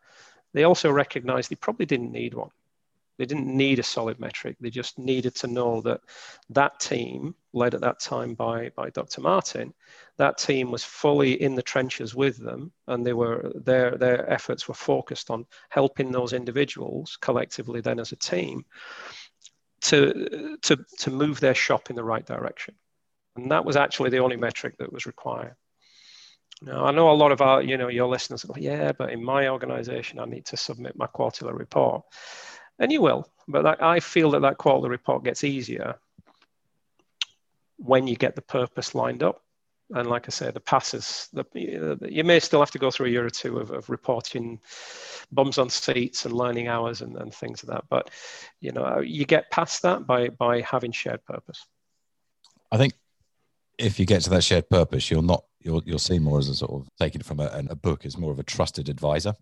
they 0.53 0.65
also 0.65 0.91
recognized 0.91 1.51
they 1.51 1.57
probably 1.57 1.87
didn't 1.87 2.13
need 2.13 2.35
one. 2.35 2.51
They 3.19 3.27
didn't 3.27 3.47
need 3.47 3.79
a 3.79 3.85
solid 3.85 4.19
metric. 4.19 4.57
They 4.61 4.71
just 4.71 4.99
needed 4.99 5.37
to 5.37 5.47
know 5.47 5.81
that 5.83 6.01
that 6.51 6.81
team, 6.81 7.35
led 7.55 7.75
at 7.75 7.81
that 7.81 8.01
time 8.01 8.35
by, 8.35 8.71
by 8.77 8.91
Dr. 8.91 9.21
Martin, 9.21 9.73
that 10.19 10.39
team 10.39 10.71
was 10.71 10.85
fully 10.85 11.41
in 11.41 11.55
the 11.55 11.63
trenches 11.63 12.15
with 12.15 12.37
them, 12.37 12.73
and 12.89 13.07
they 13.07 13.13
were 13.13 13.53
their 13.55 13.97
their 13.97 14.29
efforts 14.31 14.69
were 14.69 14.75
focused 14.75 15.31
on 15.31 15.47
helping 15.71 16.13
those 16.13 16.33
individuals 16.33 17.17
collectively, 17.21 17.81
then 17.81 17.99
as 17.99 18.13
a 18.13 18.17
team, 18.17 18.65
to 19.83 20.57
to 20.63 20.77
to 20.99 21.11
move 21.11 21.41
their 21.41 21.55
shop 21.55 21.91
in 21.91 21.97
the 21.97 22.05
right 22.05 22.27
direction. 22.27 22.75
And 23.37 23.51
that 23.51 23.65
was 23.65 23.77
actually 23.77 24.11
the 24.11 24.19
only 24.19 24.37
metric 24.37 24.77
that 24.79 24.93
was 24.93 25.07
required. 25.07 25.57
Now, 26.63 26.85
I 26.85 26.93
know 26.93 27.11
a 27.11 27.13
lot 27.13 27.33
of 27.33 27.41
our, 27.41 27.63
you 27.63 27.77
know, 27.77 27.89
your 27.89 28.07
listeners 28.07 28.45
go, 28.45 28.55
yeah, 28.57 28.93
but 28.93 29.11
in 29.11 29.23
my 29.23 29.49
organization, 29.49 30.21
I 30.21 30.25
need 30.25 30.47
to 30.47 30.57
submit 30.57 30.97
my 30.97 31.07
quarterly 31.09 31.53
report 31.53 32.05
and 32.79 32.93
you 32.93 33.01
will. 33.01 33.29
But 33.47 33.83
I 33.83 34.01
feel 34.01 34.31
that 34.33 34.43
that 34.43 34.59
quarterly 34.59 34.89
report 34.89 35.25
gets 35.25 35.45
easier 35.45 35.99
when 37.77 38.07
you 38.07 38.17
get 38.17 38.37
the 38.37 38.43
purpose 38.43 38.95
lined 38.95 39.23
up. 39.23 39.43
And 39.91 40.09
like 40.09 40.27
I 40.27 40.31
say, 40.31 40.51
the 40.51 40.61
passes, 40.61 41.29
the, 41.35 41.45
you 42.09 42.25
may 42.25 42.41
still 42.41 42.61
have 42.61 42.71
to 42.71 42.79
go 42.79 42.91
through 42.91 43.07
a 43.07 43.11
year 43.11 43.27
or 43.27 43.31
two 43.31 43.59
of, 43.59 43.71
of 43.71 43.91
reporting 43.91 44.61
bums 45.31 45.59
on 45.59 45.69
seats 45.69 46.25
and 46.25 46.35
learning 46.35 46.69
hours 46.69 47.03
and, 47.03 47.17
and 47.17 47.35
things 47.35 47.63
like 47.63 47.77
that. 47.77 47.85
But, 47.91 48.11
you 48.61 48.73
know, 48.73 49.01
you 49.01 49.27
get 49.27 49.51
past 49.51 49.83
that 49.83 50.07
by, 50.07 50.31
by 50.31 50.63
having 50.63 50.91
shared 50.91 51.25
purpose. 51.27 51.67
I 52.73 52.79
think 52.79 52.95
if 53.79 54.01
you 54.01 54.07
get 54.07 54.23
to 54.23 54.31
that 54.31 54.43
shared 54.43 54.71
purpose, 54.71 55.11
you'll 55.11 55.23
not, 55.23 55.45
you'll, 55.61 55.83
you'll 55.85 55.99
see 55.99 56.19
more 56.19 56.39
as 56.39 56.49
a 56.49 56.55
sort 56.55 56.73
of 56.73 56.89
taken 56.99 57.23
from 57.23 57.41
a, 57.41 57.65
a 57.69 57.77
book 57.77 58.07
as 58.07 58.17
more 58.17 58.33
of 58.33 58.39
a 58.39 58.45
trusted 58.45 58.89
advisor 58.89 59.35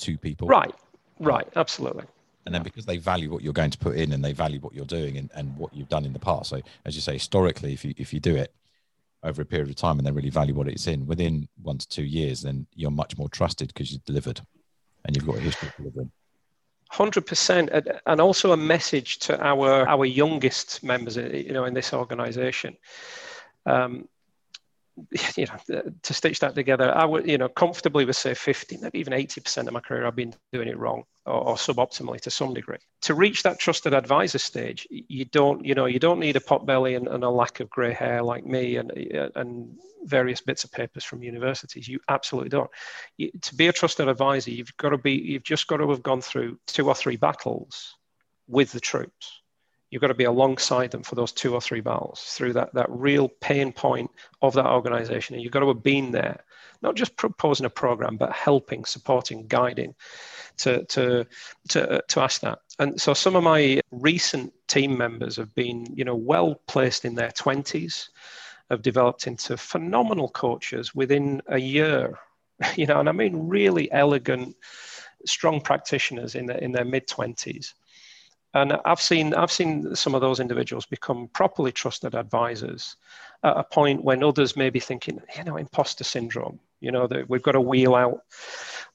to 0.00 0.18
people. 0.18 0.46
Right. 0.46 0.74
Right, 1.18 1.48
absolutely. 1.56 2.04
And 2.46 2.54
then 2.54 2.62
because 2.62 2.86
they 2.86 2.96
value 2.96 3.30
what 3.30 3.42
you're 3.42 3.52
going 3.52 3.72
to 3.72 3.78
put 3.78 3.96
in 3.96 4.12
and 4.12 4.24
they 4.24 4.32
value 4.32 4.60
what 4.60 4.72
you're 4.72 4.84
doing 4.84 5.18
and, 5.18 5.30
and 5.34 5.56
what 5.56 5.74
you've 5.74 5.88
done 5.88 6.04
in 6.04 6.12
the 6.12 6.18
past. 6.18 6.48
So 6.48 6.62
as 6.84 6.94
you 6.94 7.00
say, 7.00 7.14
historically, 7.14 7.72
if 7.72 7.84
you 7.84 7.92
if 7.96 8.14
you 8.14 8.20
do 8.20 8.36
it 8.36 8.54
over 9.24 9.42
a 9.42 9.44
period 9.44 9.68
of 9.68 9.74
time 9.74 9.98
and 9.98 10.06
they 10.06 10.12
really 10.12 10.30
value 10.30 10.54
what 10.54 10.68
it's 10.68 10.86
in, 10.86 11.06
within 11.06 11.48
one 11.62 11.78
to 11.78 11.88
two 11.88 12.04
years, 12.04 12.42
then 12.42 12.66
you're 12.74 12.92
much 12.92 13.18
more 13.18 13.28
trusted 13.28 13.68
because 13.68 13.90
you've 13.90 14.04
delivered 14.04 14.40
and 15.04 15.16
you've 15.16 15.26
got 15.26 15.36
a 15.36 15.40
history 15.40 15.68
of 15.68 15.76
delivering. 15.76 16.12
Hundred 16.90 17.26
percent, 17.26 17.68
and 18.06 18.20
also 18.20 18.52
a 18.52 18.56
message 18.56 19.18
to 19.18 19.44
our 19.44 19.88
our 19.88 20.04
youngest 20.04 20.84
members, 20.84 21.16
you 21.16 21.52
know, 21.52 21.64
in 21.64 21.74
this 21.74 21.92
organisation. 21.92 22.76
Um, 23.66 24.08
you 25.36 25.46
know, 25.46 25.82
to 26.02 26.14
stitch 26.14 26.40
that 26.40 26.54
together, 26.54 26.94
I 26.94 27.04
would, 27.04 27.28
you 27.28 27.36
know, 27.38 27.48
comfortably 27.48 28.04
would 28.04 28.16
say 28.16 28.34
50, 28.34 28.78
maybe 28.78 28.98
even 28.98 29.12
80% 29.12 29.66
of 29.66 29.72
my 29.72 29.80
career, 29.80 30.06
I've 30.06 30.16
been 30.16 30.34
doing 30.52 30.68
it 30.68 30.78
wrong 30.78 31.04
or, 31.26 31.48
or, 31.48 31.54
suboptimally 31.56 32.20
to 32.22 32.30
some 32.30 32.54
degree. 32.54 32.78
To 33.02 33.14
reach 33.14 33.42
that 33.42 33.58
trusted 33.58 33.92
advisor 33.92 34.38
stage, 34.38 34.86
you 34.90 35.26
don't, 35.26 35.64
you 35.64 35.74
know, 35.74 35.86
you 35.86 35.98
don't 35.98 36.18
need 36.18 36.36
a 36.36 36.40
pot 36.40 36.64
belly 36.64 36.94
and, 36.94 37.08
and 37.08 37.24
a 37.24 37.30
lack 37.30 37.60
of 37.60 37.68
grey 37.68 37.92
hair 37.92 38.22
like 38.22 38.46
me 38.46 38.76
and, 38.76 38.90
uh, 39.14 39.28
and 39.34 39.76
various 40.04 40.40
bits 40.40 40.64
of 40.64 40.72
papers 40.72 41.04
from 41.04 41.22
universities. 41.22 41.86
You 41.86 42.00
absolutely 42.08 42.50
don't. 42.50 42.70
You, 43.18 43.30
to 43.42 43.54
be 43.54 43.68
a 43.68 43.72
trusted 43.72 44.08
advisor, 44.08 44.50
you've 44.50 44.76
got 44.78 44.90
to 44.90 44.98
be, 44.98 45.12
you've 45.12 45.44
just 45.44 45.66
got 45.66 45.78
to 45.78 45.90
have 45.90 46.02
gone 46.02 46.22
through 46.22 46.58
two 46.66 46.88
or 46.88 46.94
three 46.94 47.16
battles 47.16 47.94
with 48.48 48.72
the 48.72 48.80
troops 48.80 49.42
you've 49.90 50.02
got 50.02 50.08
to 50.08 50.14
be 50.14 50.24
alongside 50.24 50.90
them 50.90 51.02
for 51.02 51.14
those 51.14 51.32
two 51.32 51.54
or 51.54 51.60
three 51.60 51.80
battles 51.80 52.22
through 52.36 52.52
that, 52.54 52.74
that 52.74 52.90
real 52.90 53.28
pain 53.40 53.72
point 53.72 54.10
of 54.42 54.54
that 54.54 54.66
organization. 54.66 55.34
And 55.34 55.42
you've 55.42 55.52
got 55.52 55.60
to 55.60 55.68
have 55.68 55.82
been 55.82 56.10
there, 56.10 56.44
not 56.82 56.96
just 56.96 57.16
proposing 57.16 57.66
a 57.66 57.70
program, 57.70 58.16
but 58.16 58.32
helping, 58.32 58.84
supporting, 58.84 59.46
guiding 59.46 59.94
to, 60.58 60.84
to, 60.86 61.26
to, 61.68 61.90
uh, 61.90 62.00
to 62.08 62.20
ask 62.20 62.40
that. 62.40 62.58
And 62.78 63.00
so 63.00 63.14
some 63.14 63.36
of 63.36 63.44
my 63.44 63.80
recent 63.90 64.52
team 64.66 64.96
members 64.96 65.36
have 65.36 65.54
been, 65.54 65.86
you 65.94 66.04
know, 66.04 66.16
well 66.16 66.56
placed 66.66 67.04
in 67.04 67.14
their 67.14 67.30
20s, 67.30 68.08
have 68.70 68.82
developed 68.82 69.26
into 69.26 69.56
phenomenal 69.56 70.28
coaches 70.28 70.94
within 70.94 71.40
a 71.48 71.58
year, 71.58 72.18
you 72.76 72.86
know, 72.86 73.00
and 73.00 73.08
I 73.08 73.12
mean 73.12 73.48
really 73.48 73.90
elegant, 73.92 74.56
strong 75.24 75.60
practitioners 75.60 76.34
in 76.34 76.46
their 76.46 76.58
in 76.58 76.72
their 76.72 76.84
mid 76.84 77.06
twenties. 77.08 77.74
And 78.56 78.72
I've 78.86 79.02
seen 79.02 79.34
I've 79.34 79.52
seen 79.52 79.94
some 79.94 80.14
of 80.14 80.22
those 80.22 80.40
individuals 80.40 80.86
become 80.86 81.28
properly 81.28 81.72
trusted 81.72 82.14
advisors 82.14 82.96
at 83.44 83.54
a 83.54 83.62
point 83.62 84.02
when 84.02 84.24
others 84.24 84.56
may 84.56 84.70
be 84.70 84.80
thinking, 84.80 85.20
you 85.36 85.44
know, 85.44 85.58
imposter 85.58 86.04
syndrome. 86.04 86.58
You 86.80 86.90
know, 86.90 87.06
that 87.06 87.28
we've 87.28 87.42
got 87.42 87.52
to 87.52 87.60
wheel 87.60 87.94
out 87.94 88.20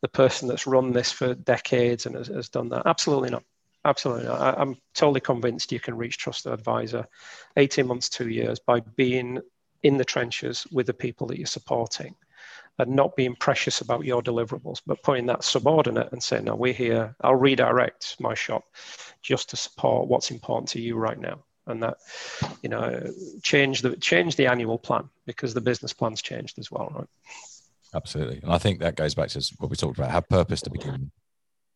the 0.01 0.07
person 0.07 0.47
that's 0.47 0.66
run 0.66 0.93
this 0.93 1.12
for 1.12 1.36
decades 1.36 2.07
and 2.07 2.16
has, 2.16 2.28
has 2.28 2.49
done 2.49 2.70
that. 2.70 2.88
Absolutely 2.88 3.30
not. 3.30 3.43
Absolutely. 3.86 4.26
Not. 4.26 4.41
I, 4.41 4.62
am 4.62 4.78
totally 4.95 5.22
convinced 5.22 5.72
you 5.72 5.80
can 5.80 5.95
reach 5.95 6.18
trusted 6.18 6.53
advisor 6.53 7.07
18 7.55 7.86
months, 7.86 8.09
two 8.09 8.30
years 8.30 8.57
by 8.57 8.80
being 8.95 9.41
in 9.84 9.97
the 9.97 10.05
trenches 10.05 10.66
with 10.72 10.88
the 10.88 10.93
people 10.93 11.28
that 11.28 11.38
you're 11.38 11.45
supporting 11.45 12.16
and 12.80 12.95
not 12.95 13.15
being 13.15 13.36
precious 13.36 13.82
about 13.82 14.05
your 14.05 14.22
deliverables, 14.22 14.82
but 14.86 15.03
putting 15.03 15.26
that 15.28 15.43
subordinate 15.43 16.11
and 16.11 16.24
saying, 16.24 16.45
no, 16.45 16.55
we're 16.55 16.74
here. 16.74 17.15
I'll 17.22 17.36
redirect 17.36 18.15
my 18.19 18.34
shop 18.34 18.63
just 19.22 19.49
to 19.51 19.57
support 19.57 20.07
what's 20.07 20.32
important 20.32 20.69
to 20.69 20.82
you 20.82 20.95
right 20.95 21.19
now. 21.19 21.43
And 21.67 21.84
that, 21.84 21.97
you 22.63 22.69
know, 22.69 23.11
change 23.43 23.82
the 23.82 23.95
change 23.97 24.36
the 24.36 24.47
annual 24.47 24.80
plan 24.80 25.07
because 25.28 25.53
the 25.53 25.61
business 25.61 25.93
plan's 25.93 26.22
changed 26.22 26.57
as 26.57 26.72
well, 26.72 26.91
right? 26.95 27.07
Absolutely. 27.93 28.39
And 28.41 28.51
I 28.51 28.57
think 28.57 28.80
that 28.80 28.95
goes 28.95 29.13
back 29.13 29.30
to 29.30 29.55
what 29.59 29.69
we 29.69 29.76
talked 29.76 29.97
about, 29.97 30.09
have 30.09 30.28
purpose 30.28 30.61
to 30.63 30.72
begin 30.72 31.11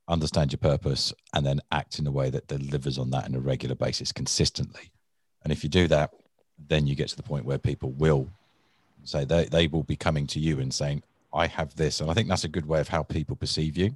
understand 0.07 0.51
your 0.51 0.59
purpose, 0.59 1.13
and 1.33 1.45
then 1.45 1.59
act 1.71 1.99
in 1.99 2.07
a 2.07 2.11
way 2.11 2.29
that 2.29 2.47
delivers 2.47 2.97
on 2.97 3.09
that 3.11 3.25
on 3.25 3.35
a 3.35 3.39
regular 3.39 3.75
basis 3.75 4.11
consistently. 4.11 4.91
And 5.43 5.51
if 5.51 5.63
you 5.63 5.69
do 5.69 5.87
that, 5.87 6.11
then 6.57 6.87
you 6.87 6.95
get 6.95 7.09
to 7.09 7.15
the 7.15 7.23
point 7.23 7.45
where 7.45 7.57
people 7.57 7.91
will 7.91 8.29
say 9.07 9.25
they, 9.25 9.45
they 9.45 9.67
will 9.67 9.83
be 9.83 9.95
coming 9.95 10.27
to 10.27 10.39
you 10.39 10.59
and 10.59 10.73
saying, 10.73 11.03
I 11.33 11.47
have 11.47 11.75
this. 11.75 12.01
And 12.01 12.09
I 12.09 12.13
think 12.13 12.29
that's 12.29 12.43
a 12.43 12.49
good 12.49 12.67
way 12.67 12.79
of 12.79 12.87
how 12.87 13.03
people 13.03 13.35
perceive 13.35 13.77
you. 13.77 13.95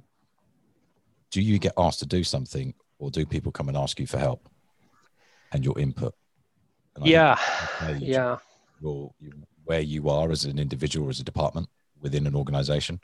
Do 1.30 1.40
you 1.40 1.58
get 1.58 1.72
asked 1.78 2.00
to 2.00 2.06
do 2.06 2.24
something, 2.24 2.74
or 2.98 3.10
do 3.10 3.24
people 3.24 3.52
come 3.52 3.68
and 3.68 3.76
ask 3.76 4.00
you 4.00 4.06
for 4.06 4.18
help 4.18 4.48
and 5.52 5.64
your 5.64 5.78
input? 5.78 6.14
And 6.96 7.06
yeah. 7.06 7.38
Yeah. 7.98 8.38
Your, 8.80 9.12
where 9.64 9.80
you 9.80 10.08
are 10.08 10.30
as 10.30 10.44
an 10.44 10.58
individual 10.58 11.06
or 11.06 11.10
as 11.10 11.20
a 11.20 11.24
department 11.24 11.68
within 12.00 12.26
an 12.26 12.34
organization 12.34 13.00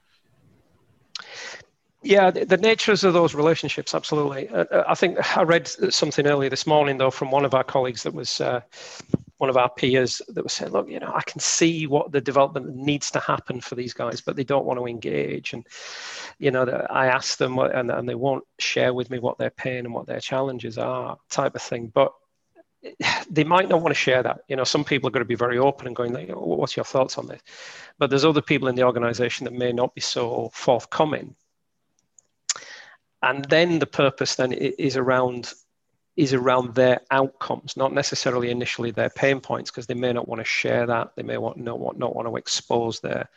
yeah, 2.02 2.30
the, 2.30 2.44
the, 2.44 2.57
natures 2.57 3.04
of 3.04 3.12
those 3.14 3.34
relationships, 3.34 3.94
absolutely. 3.94 4.48
Uh, 4.48 4.64
uh, 4.70 4.84
I 4.86 4.94
think 4.94 5.36
I 5.36 5.42
read 5.42 5.66
something 5.92 6.26
earlier 6.26 6.48
this 6.50 6.66
morning, 6.66 6.98
though, 6.98 7.11
from 7.11 7.30
one 7.30 7.44
of 7.44 7.54
our 7.54 7.64
colleagues 7.64 8.04
that 8.04 8.14
was 8.14 8.40
uh, 8.40 8.61
one 9.39 9.51
of 9.51 9.57
our 9.57 9.68
peers 9.68 10.22
that 10.28 10.43
was 10.43 10.53
saying, 10.53 10.72
look, 10.72 10.89
you 10.89 10.99
know, 10.99 11.12
I 11.14 11.22
can 11.22 11.41
see 11.41 11.87
what 11.87 12.12
the 12.12 12.20
development 12.20 12.74
needs 12.74 13.11
to 13.12 13.20
happen 13.20 13.61
for 13.61 13.74
these 13.74 13.93
guys, 13.93 14.20
but 14.20 14.37
they 14.37 14.45
don't 14.45 14.64
want 14.64 14.78
to 14.78 14.87
engage. 14.87 15.53
And, 15.53 15.66
you 16.39 16.51
know, 16.51 16.64
I 16.91 17.07
asked 17.09 17.39
them, 17.39 17.59
and, 17.59 17.91
and 17.91 18.09
they 18.09 18.14
won't 18.14 18.45
share 18.59 18.95
with 18.95 19.11
me 19.11 19.18
what 19.18 19.39
their 19.39 19.51
pain 19.51 19.84
and 19.84 19.93
what 19.93 20.07
their 20.07 20.20
challenges 20.20 20.78
are, 20.78 21.18
type 21.28 21.55
of 21.55 21.62
thing. 21.62 21.93
But 21.95 22.12
they 23.30 23.45
might 23.45 23.68
not 23.68 23.82
want 23.82 23.95
to 23.95 24.01
share 24.01 24.22
that. 24.22 24.41
You 24.49 24.57
know, 24.57 24.64
some 24.64 24.84
people 24.84 25.09
are 25.09 25.12
going 25.12 25.24
to 25.24 25.28
be 25.28 25.34
very 25.34 25.59
open 25.59 25.87
and 25.87 25.97
going, 25.97 26.12
like, 26.12 26.30
oh, 26.30 26.57
"What's 26.57 26.76
your 26.76 26.84
thoughts 26.84 27.18
on 27.18 27.26
this?" 27.26 27.43
But 27.99 28.11
there's 28.11 28.24
other 28.24 28.43
people 28.43 28.68
in 28.68 28.74
the 28.74 28.84
organisation 28.84 29.45
that 29.45 29.55
may 29.55 29.72
not 29.72 29.95
be 29.95 30.01
so 30.01 30.51
forthcoming 30.55 31.34
and 33.22 33.45
then 33.47 33.78
the 33.78 33.87
purpose 33.87 34.37
then 34.37 34.53
is 34.53 34.97
around 34.97 35.53
is 36.17 36.33
around 36.33 36.75
their 36.75 37.01
outcomes, 37.11 37.77
not 37.77 37.93
necessarily 37.93 38.51
initially 38.51 38.91
their 38.91 39.11
pain 39.11 39.41
points, 39.41 39.71
because 39.71 39.87
they 39.87 39.95
may 39.95 40.12
not 40.12 40.29
want 40.29 40.41
to 40.41 40.45
share 40.45 40.87
that. 40.87 41.14
They 41.17 41.23
may 41.23 41.37
want 41.37 41.59
not 41.59 41.79
want 41.79 41.99
not 41.99 42.14
want 42.14 42.29
to 42.29 42.37
expose 42.37 43.01
their 43.01 43.29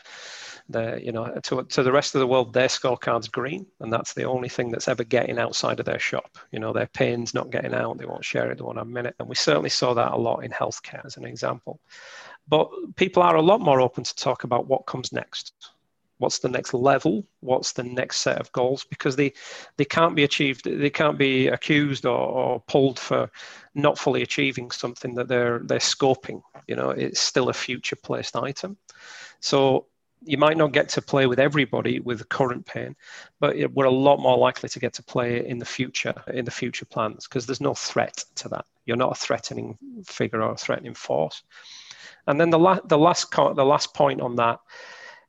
their 0.70 1.00
you 1.00 1.12
know 1.12 1.40
to 1.44 1.64
to 1.64 1.84
the 1.84 1.92
rest 1.92 2.16
of 2.16 2.20
the 2.20 2.28
world 2.28 2.54
their 2.54 2.68
scorecard's 2.70 3.28
green, 3.28 3.66
and 3.82 3.92
that's 3.92 4.14
the 4.14 4.24
only 4.24 4.50
thing 4.50 4.72
that's 4.72 4.88
ever 4.88 5.04
getting 5.04 5.40
outside 5.40 5.80
of 5.80 5.86
their 5.86 6.00
shop. 6.00 6.38
You 6.52 6.60
know 6.60 6.72
their 6.72 6.88
pain's 6.88 7.34
not 7.34 7.52
getting 7.52 7.74
out. 7.74 7.98
They 7.98 8.06
won't 8.06 8.26
share 8.26 8.50
it. 8.52 8.58
They 8.58 8.64
won't 8.64 8.80
admit 8.80 9.08
it. 9.08 9.16
And 9.20 9.28
we 9.28 9.36
certainly 9.36 9.70
saw 9.70 9.94
that 9.96 10.14
a 10.14 10.18
lot 10.18 10.44
in 10.44 10.52
healthcare 10.52 11.06
as 11.06 11.18
an 11.18 11.26
example. 11.26 11.80
But 12.48 12.70
people 12.96 13.22
are 13.24 13.36
a 13.36 13.42
lot 13.42 13.62
more 13.62 13.82
open 13.82 14.04
to 14.04 14.16
talk 14.16 14.44
about 14.44 14.68
what 14.68 14.88
comes 14.88 15.12
next 15.12 15.54
what's 16.20 16.40
the 16.40 16.50
next 16.50 16.74
level? 16.74 17.26
What's 17.40 17.74
the 17.74 17.84
next 17.84 18.22
set 18.22 18.40
of 18.40 18.52
goals? 18.52 18.86
Because 18.86 19.16
they 19.16 19.34
they 19.78 19.86
can't 19.86 20.16
be 20.16 20.24
achieved 20.24 20.66
they 20.66 20.90
can't 20.90 21.18
be 21.18 21.48
accused 21.48 22.06
or, 22.06 22.18
or, 22.18 22.60
pulled 22.68 23.00
for 23.00 23.32
not 23.74 23.98
fully 23.98 24.22
achieving 24.22 24.70
something 24.70 25.16
that 25.16 25.28
they're 25.28 25.60
they're 25.60 25.80
scoping. 25.80 26.42
You 26.68 26.76
know 26.76 26.92
it's 26.92 27.20
still 27.20 27.50
a 27.50 27.54
future 27.54 27.96
placed 27.96 28.36
item. 28.36 28.78
So 29.40 29.88
you 30.26 30.38
might 30.38 30.58
not 30.58 30.74
get 30.74 30.90
to 30.90 31.02
play 31.02 31.28
with 31.28 31.40
everybody 31.40 32.02
with 32.02 32.20
the 32.20 32.26
current 32.26 32.66
pain 32.66 32.94
but 33.40 33.56
we're 33.74 33.86
a 33.86 33.90
lot 33.90 34.20
more 34.20 34.38
likely 34.38 34.68
to 34.68 34.80
get 34.80 34.94
to 34.94 35.02
play 35.02 35.48
in 35.48 35.58
the 35.60 35.66
future 35.66 36.14
in 36.28 36.44
the 36.44 36.52
future 36.52 36.86
plans 36.86 37.26
because 37.26 37.46
there's 37.46 37.62
no 37.62 37.74
threat 37.74 38.26
to 38.36 38.50
that. 38.50 38.66
You're 38.86 38.98
not 38.98 39.14
a 39.14 39.16
threatening 39.16 39.78
figure 40.06 40.42
or 40.42 40.52
a 40.52 40.58
threatening 40.58 40.94
force. 40.94 41.42
And 42.28 42.40
then 42.40 42.50
the, 42.50 42.60
la- 42.60 42.82
the 42.82 42.98
last 42.98 43.32
the 43.32 43.66
last 43.66 43.94
point 43.94 44.20
on 44.20 44.36
that 44.36 44.60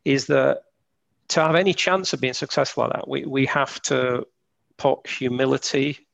is 0.05 0.27
that 0.27 0.63
to 1.31 1.41
have 1.41 1.55
any 1.55 1.73
chance 1.73 2.13
of 2.13 2.21
being 2.21 2.35
successful 2.35 2.85
at 2.85 2.93
that, 2.93 3.09
we, 3.09 3.25
we 3.25 3.47
have 3.47 3.81
to 3.83 4.27
put 4.77 5.07
humility 5.07 6.07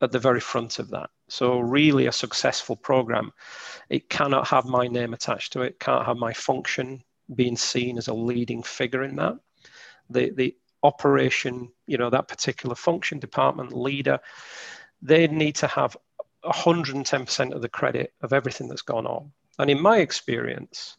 at 0.00 0.12
the 0.12 0.18
very 0.18 0.40
front 0.40 0.78
of 0.78 0.90
that. 0.90 1.10
So, 1.28 1.60
really, 1.60 2.06
a 2.06 2.12
successful 2.12 2.76
program, 2.76 3.32
it 3.88 4.08
cannot 4.08 4.48
have 4.48 4.64
my 4.64 4.88
name 4.88 5.14
attached 5.14 5.52
to 5.54 5.62
it, 5.62 5.78
can't 5.78 6.06
have 6.06 6.16
my 6.16 6.32
function 6.32 7.02
being 7.34 7.56
seen 7.56 7.98
as 7.98 8.08
a 8.08 8.14
leading 8.14 8.62
figure 8.62 9.04
in 9.04 9.16
that. 9.16 9.36
The, 10.10 10.30
the 10.30 10.56
operation, 10.82 11.70
you 11.86 11.98
know, 11.98 12.10
that 12.10 12.28
particular 12.28 12.74
function, 12.74 13.18
department 13.18 13.72
leader, 13.72 14.18
they 15.00 15.26
need 15.28 15.56
to 15.56 15.66
have 15.66 15.96
110% 16.44 17.52
of 17.52 17.62
the 17.62 17.68
credit 17.68 18.12
of 18.22 18.32
everything 18.32 18.68
that's 18.68 18.82
gone 18.82 19.06
on. 19.06 19.32
And 19.58 19.70
in 19.70 19.80
my 19.80 19.98
experience, 19.98 20.96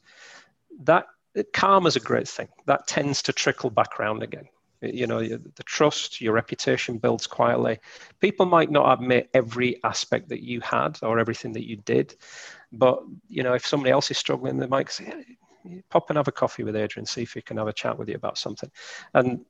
that 0.82 1.06
karma 1.54 1.88
is 1.88 1.96
a 1.96 2.00
great 2.00 2.28
thing. 2.28 2.48
That 2.66 2.88
tends 2.88 3.22
to 3.24 3.34
trickle 3.34 3.70
back 3.70 4.00
around 4.00 4.24
again. 4.24 4.48
You 4.82 5.08
know, 5.08 5.22
the 5.22 5.64
trust, 5.64 6.20
your 6.20 6.34
reputation 6.34 6.98
builds 6.98 7.26
quietly. 7.26 7.80
People 8.20 8.46
might 8.46 8.70
not 8.70 9.00
admit 9.00 9.30
every 9.34 9.82
aspect 9.84 10.30
that 10.30 10.44
you 10.44 10.60
had 10.60 11.00
or 11.02 11.20
everything 11.20 11.54
that 11.54 11.66
you 11.66 11.78
did, 11.78 12.16
but 12.72 13.02
you 13.30 13.44
know, 13.44 13.54
if 13.54 13.66
somebody 13.66 13.92
else 13.92 14.12
is 14.12 14.18
struggling, 14.18 14.58
they 14.58 14.68
might 14.68 14.92
say, 14.92 15.38
"Pop 15.90 16.10
and 16.10 16.18
have 16.18 16.28
a 16.28 16.34
coffee 16.34 16.64
with 16.64 16.76
Adrian, 16.76 17.06
see 17.06 17.22
if 17.22 17.34
he 17.34 17.42
can 17.42 17.58
have 17.58 17.70
a 17.70 17.74
chat 17.74 17.98
with 17.98 18.10
you 18.10 18.16
about 18.16 18.38
something." 18.38 18.70
And 19.14 19.46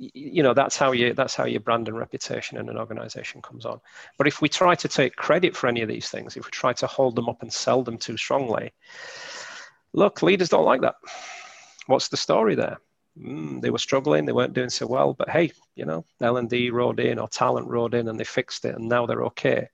you 0.00 0.42
know 0.42 0.54
that's 0.54 0.78
how 0.78 0.92
you 0.92 1.12
that's 1.12 1.34
how 1.34 1.44
your 1.44 1.60
brand 1.60 1.86
and 1.86 1.98
reputation 1.98 2.56
in 2.56 2.70
an 2.70 2.78
organization 2.78 3.42
comes 3.42 3.66
on 3.66 3.78
but 4.16 4.26
if 4.26 4.40
we 4.40 4.48
try 4.48 4.74
to 4.74 4.88
take 4.88 5.14
credit 5.14 5.54
for 5.54 5.66
any 5.66 5.82
of 5.82 5.88
these 5.88 6.08
things 6.08 6.38
if 6.38 6.44
we 6.46 6.50
try 6.50 6.72
to 6.72 6.86
hold 6.86 7.14
them 7.14 7.28
up 7.28 7.42
and 7.42 7.52
sell 7.52 7.82
them 7.82 7.98
too 7.98 8.16
strongly 8.16 8.72
look, 9.92 10.22
leaders 10.22 10.48
don't 10.48 10.64
like 10.64 10.80
that. 10.82 10.96
What's 11.86 12.08
the 12.08 12.16
story 12.16 12.54
there? 12.54 12.78
Mm, 13.18 13.60
they 13.60 13.70
were 13.70 13.78
struggling, 13.78 14.24
they 14.24 14.32
weren't 14.32 14.54
doing 14.54 14.70
so 14.70 14.86
well, 14.86 15.14
but 15.14 15.28
hey, 15.28 15.50
you 15.74 15.84
know, 15.84 16.04
L&D 16.20 16.70
rode 16.70 17.00
in 17.00 17.18
or 17.18 17.28
talent 17.28 17.66
rode 17.66 17.94
in 17.94 18.08
and 18.08 18.18
they 18.18 18.24
fixed 18.24 18.64
it 18.64 18.76
and 18.76 18.88
now 18.88 19.04
they're 19.06 19.24
okay. 19.24 19.68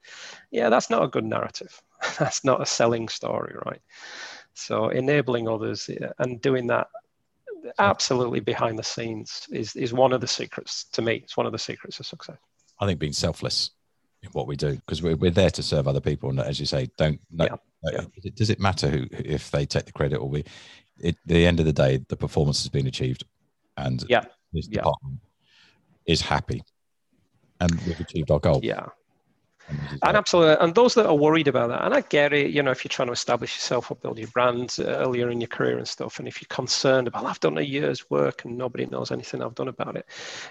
Yeah, 0.51 0.71
that's 0.71 0.91
not 0.91 1.05
a 1.05 1.09
good 1.09 1.25
narrative. 1.25 1.81
that's 2.19 2.45
not 2.45 2.63
a 2.63 2.67
selling 2.67 3.09
story, 3.09 3.55
right? 3.67 3.81
So 4.55 4.89
enabling 4.89 5.49
others 5.49 5.91
and 6.19 6.41
doing 6.41 6.67
that 6.69 6.89
absolutely 7.79 8.41
behind 8.41 8.79
the 8.79 8.85
scenes 8.85 9.47
is, 9.51 9.77
is 9.77 9.93
one 9.93 10.13
of 10.13 10.21
the 10.21 10.27
secrets 10.27 10.85
to 10.93 11.03
me. 11.03 11.17
It's 11.17 11.37
one 11.37 11.47
of 11.47 11.53
the 11.53 11.59
secrets 11.59 12.01
of 12.01 12.07
success. 12.07 12.39
I 12.81 12.87
think 12.87 12.99
being 12.99 13.13
selfless 13.13 13.71
what 14.35 14.47
we 14.47 14.57
do 14.57 14.75
because 14.77 15.03
we're, 15.03 15.17
we're 15.17 15.31
there 15.31 15.51
to 15.51 15.63
serve 15.63 15.89
other 15.89 16.01
people 16.01 16.31
and 16.31 16.41
as 16.41 16.59
you 16.61 16.67
say 16.67 16.89
don't 16.97 17.21
no, 17.31 17.45
yeah. 17.45 17.57
Yeah. 17.93 18.03
Does 18.35 18.51
it 18.51 18.61
matter 18.61 18.89
who 18.89 19.07
if 19.11 19.51
they 19.51 19.67
take 19.67 19.87
the 19.87 19.93
credit 19.93 20.17
or 20.17 20.29
we? 20.29 20.45
At 21.05 21.17
the 21.27 21.45
end 21.47 21.61
of 21.61 21.67
the 21.67 21.73
day, 21.73 22.05
the 22.09 22.17
performance 22.17 22.63
has 22.63 22.71
been 22.71 22.87
achieved, 22.87 23.25
and 23.77 24.03
yeah, 24.09 24.25
this 24.53 24.67
yeah. 24.67 24.79
department 24.79 25.21
is 26.07 26.23
happy, 26.23 26.63
and 27.61 27.71
we've 27.87 28.01
achieved 28.01 28.31
our 28.31 28.39
goal. 28.39 28.61
Yeah. 28.63 28.87
And, 29.69 30.17
absolutely, 30.17 30.57
and 30.61 30.75
those 30.75 30.95
that 30.95 31.07
are 31.07 31.15
worried 31.15 31.49
about 31.49 31.69
that, 31.69 31.85
and 31.85 31.95
I 31.95 32.01
get 32.03 32.33
it. 32.33 32.51
You 32.51 32.63
know, 32.63 32.71
if 32.71 32.85
you're 32.85 32.91
trying 32.91 33.09
to 33.09 33.13
establish 33.13 33.57
yourself 33.57 33.91
or 33.91 33.97
build 33.97 34.19
your 34.19 34.29
brand 34.29 34.77
uh, 34.79 34.85
earlier 34.85 35.31
in 35.31 35.41
your 35.41 35.49
career 35.49 35.79
and 35.79 35.89
stuff, 35.89 36.19
and 36.19 36.29
if 36.29 36.41
you're 36.41 36.49
concerned 36.49 37.09
about, 37.09 37.25
I've 37.25 37.41
done 37.41 37.59
a 37.59 37.63
year's 37.63 38.09
work 38.11 38.45
and 38.45 38.57
nobody 38.57 38.87
knows 38.87 39.11
anything 39.11 39.43
I've 39.43 39.55
done 39.55 39.69
about 39.69 39.97
it. 39.97 40.07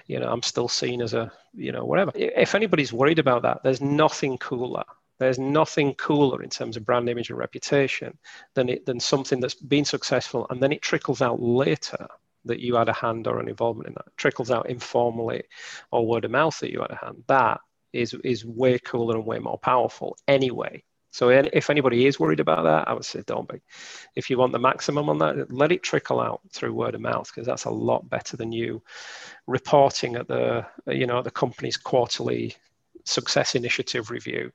You 0.08 0.20
know, 0.20 0.32
I'm 0.32 0.44
still 0.44 0.68
seen 0.68 1.02
as 1.02 1.14
a, 1.14 1.32
you 1.54 1.72
know, 1.72 1.86
whatever. 1.86 2.12
If 2.16 2.56
anybody's 2.56 2.94
worried 2.94 3.20
about 3.20 3.42
that, 3.44 3.64
there's 3.64 3.82
nothing 3.82 4.38
cooler 4.38 4.84
there's 5.18 5.40
nothing 5.40 5.94
cooler 5.94 6.44
in 6.44 6.50
terms 6.50 6.76
of 6.76 6.86
brand 6.86 7.08
image 7.08 7.30
and 7.30 7.40
reputation 7.40 8.18
than 8.54 8.68
it 8.68 8.86
than 8.86 9.00
something 9.00 9.40
that's 9.40 9.56
been 9.56 9.86
successful 9.86 10.46
and 10.50 10.62
then 10.62 10.74
it 10.74 10.82
trickles 10.82 11.22
out 11.22 11.42
later 11.42 12.08
that 12.46 12.60
you 12.60 12.76
had 12.76 12.90
a 12.90 12.94
hand 12.94 13.28
or 13.28 13.40
an 13.40 13.50
involvement 13.50 13.88
in 13.88 13.94
that. 13.96 14.08
It 14.08 14.18
trickles 14.18 14.52
out 14.52 14.70
informally 14.70 15.44
or 15.92 16.06
word 16.06 16.26
of 16.26 16.32
mouth 16.32 16.58
that 16.60 16.72
you 16.72 16.82
had 16.82 16.92
a 16.92 16.96
hand. 17.04 17.24
That 17.28 17.60
is 17.96 18.14
is 18.24 18.46
way 18.46 18.80
cooler 18.80 19.16
and 19.16 19.26
way 19.26 19.40
more 19.40 19.58
powerful 19.58 20.18
anyway. 20.28 20.84
So 21.12 21.30
if 21.30 21.70
anybody 21.70 22.08
is 22.08 22.20
worried 22.20 22.42
about 22.42 22.64
that, 22.64 22.90
I 22.90 22.94
would 22.94 23.06
say 23.06 23.24
don't 23.26 23.48
be. 23.48 23.62
If 24.18 24.30
you 24.30 24.38
want 24.38 24.52
the 24.52 24.60
maximum 24.60 25.08
on 25.08 25.18
that, 25.20 25.50
let 25.50 25.72
it 25.72 25.82
trickle 25.82 26.20
out 26.20 26.42
through 26.52 26.74
word 26.74 26.94
of 26.94 27.00
mouth 27.00 27.32
because 27.34 27.48
that's 27.48 27.64
a 27.64 27.70
lot 27.70 28.10
better 28.10 28.36
than 28.36 28.52
you 28.52 28.84
reporting 29.48 30.18
at 30.18 30.28
the 30.28 30.66
you 30.88 31.08
know 31.08 31.22
the 31.22 31.32
company's 31.32 31.78
quarterly 31.78 32.56
success 33.06 33.56
initiative 33.56 34.10
review 34.12 34.52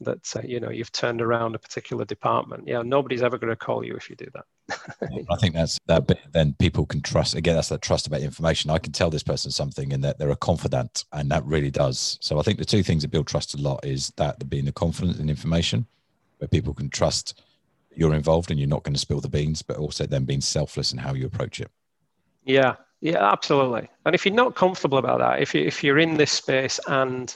that 0.00 0.34
uh, 0.34 0.40
you 0.44 0.60
know 0.60 0.70
you've 0.70 0.92
turned 0.92 1.20
around 1.20 1.54
a 1.54 1.58
particular 1.58 2.04
department. 2.04 2.66
Yeah 2.66 2.82
nobody's 2.82 3.22
ever 3.22 3.38
going 3.38 3.50
to 3.50 3.56
call 3.56 3.84
you 3.84 3.94
if 3.94 4.08
you 4.08 4.16
do 4.16 4.28
that. 4.34 5.26
I 5.30 5.36
think 5.36 5.54
that's 5.54 5.78
that 5.86 6.06
bit 6.06 6.18
then 6.32 6.54
people 6.58 6.86
can 6.86 7.02
trust 7.02 7.34
again 7.34 7.54
that's 7.54 7.68
that 7.68 7.82
trust 7.82 8.06
about 8.06 8.20
information. 8.20 8.70
I 8.70 8.78
can 8.78 8.92
tell 8.92 9.10
this 9.10 9.22
person 9.22 9.50
something 9.50 9.92
and 9.92 10.02
that 10.04 10.18
they're 10.18 10.30
a 10.30 10.36
confidant 10.36 11.04
and 11.12 11.30
that 11.30 11.44
really 11.44 11.70
does. 11.70 12.18
So 12.20 12.38
i 12.38 12.42
think 12.42 12.58
the 12.58 12.64
two 12.64 12.82
things 12.82 13.02
that 13.02 13.10
build 13.10 13.26
trust 13.26 13.54
a 13.54 13.58
lot 13.58 13.84
is 13.84 14.12
that 14.16 14.48
being 14.48 14.64
the 14.64 14.72
confidence 14.72 15.18
in 15.18 15.28
information 15.28 15.86
where 16.38 16.48
people 16.48 16.72
can 16.74 16.88
trust 16.88 17.42
you're 17.94 18.14
involved 18.14 18.50
and 18.50 18.60
you're 18.60 18.68
not 18.68 18.84
going 18.84 18.94
to 18.94 19.00
spill 19.00 19.20
the 19.20 19.28
beans 19.28 19.62
but 19.62 19.76
also 19.76 20.06
then 20.06 20.24
being 20.24 20.40
selfless 20.40 20.92
in 20.92 20.98
how 20.98 21.12
you 21.12 21.26
approach 21.26 21.60
it. 21.60 21.70
Yeah 22.44 22.76
yeah 23.00 23.32
absolutely. 23.32 23.88
And 24.04 24.14
if 24.14 24.24
you're 24.24 24.34
not 24.34 24.54
comfortable 24.54 24.98
about 24.98 25.18
that 25.18 25.40
if, 25.40 25.54
you, 25.54 25.62
if 25.62 25.82
you're 25.82 25.98
in 25.98 26.16
this 26.16 26.32
space 26.32 26.80
and 26.86 27.34